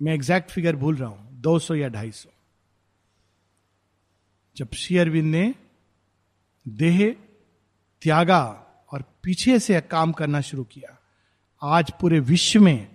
मैं 0.00 0.14
एग्जैक्ट 0.14 0.50
फिगर 0.50 0.76
भूल 0.76 0.96
रहा 0.96 1.08
हूँ 1.08 1.40
दो 1.40 1.58
सौ 1.58 1.74
या 1.74 1.88
ढाई 1.88 2.10
सौ 2.10 2.30
जब 4.56 4.74
श्री 4.74 4.96
अरविंद 4.96 5.30
ने 5.34 5.54
देह, 6.68 7.16
त्यागा 8.02 8.44
और 8.92 9.04
पीछे 9.22 9.58
से 9.58 9.80
काम 9.80 10.12
करना 10.12 10.40
शुरू 10.40 10.64
किया। 10.64 10.98
आज 11.62 11.92
पूरे 12.00 12.20
विश्व 12.20 12.60
में 12.60 12.88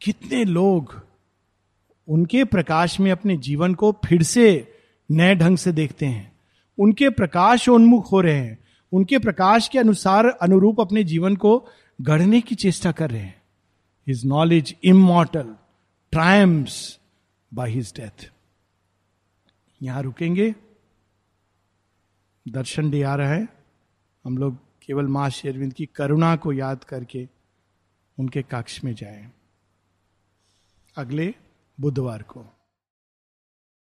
कितने 0.00 0.44
लोग 0.44 1.02
उनके 2.08 2.44
प्रकाश 2.44 3.00
में 3.00 3.10
अपने 3.12 3.36
जीवन 3.36 3.74
को 3.74 3.92
फिर 4.06 4.22
से 4.22 4.74
नए 5.10 5.34
ढंग 5.34 5.56
से 5.56 5.72
देखते 5.72 6.06
हैं। 6.06 6.32
उनके 6.78 7.10
प्रकाश 7.10 7.68
उन्मुख 7.68 8.12
हो 8.12 8.20
रहे 8.20 8.38
हैं। 8.38 8.58
उनके 8.92 9.18
प्रकाश 9.18 9.68
के 9.68 9.78
अनुसार 9.78 10.26
अनुरूप 10.26 10.80
अपने 10.80 11.04
जीवन 11.04 11.36
को 11.36 11.68
गढ़ने 12.00 12.40
की 12.40 12.54
चेष्टा 12.54 12.92
कर 12.92 13.10
रहे 13.10 13.20
हैं। 13.20 13.42
His 14.08 14.26
knowledge 14.26 14.74
immortal 14.84 15.56
triumphs 16.12 16.98
by 17.54 17.70
his 17.70 17.92
death 17.96 18.30
यहाँ 19.82 20.02
रुकेंगे। 20.02 20.54
दर्शन 22.48 22.90
डे 22.90 23.02
आ 23.02 23.14
रहा 23.14 23.28
है। 23.28 23.48
हम 24.24 24.38
लोग 24.38 24.58
केवल 24.82 25.06
माँ 25.06 25.30
शेरविंद 25.30 25.72
की 25.72 25.86
करुणा 25.86 26.36
को 26.36 26.52
याद 26.52 26.84
करके 26.84 27.28
उनके 28.18 28.42
कक्ष 28.42 28.84
में 28.84 28.94
जाएँ। 28.94 29.32
अगले 30.96 31.34
बुधवार 31.80 32.22
को। 32.22 32.53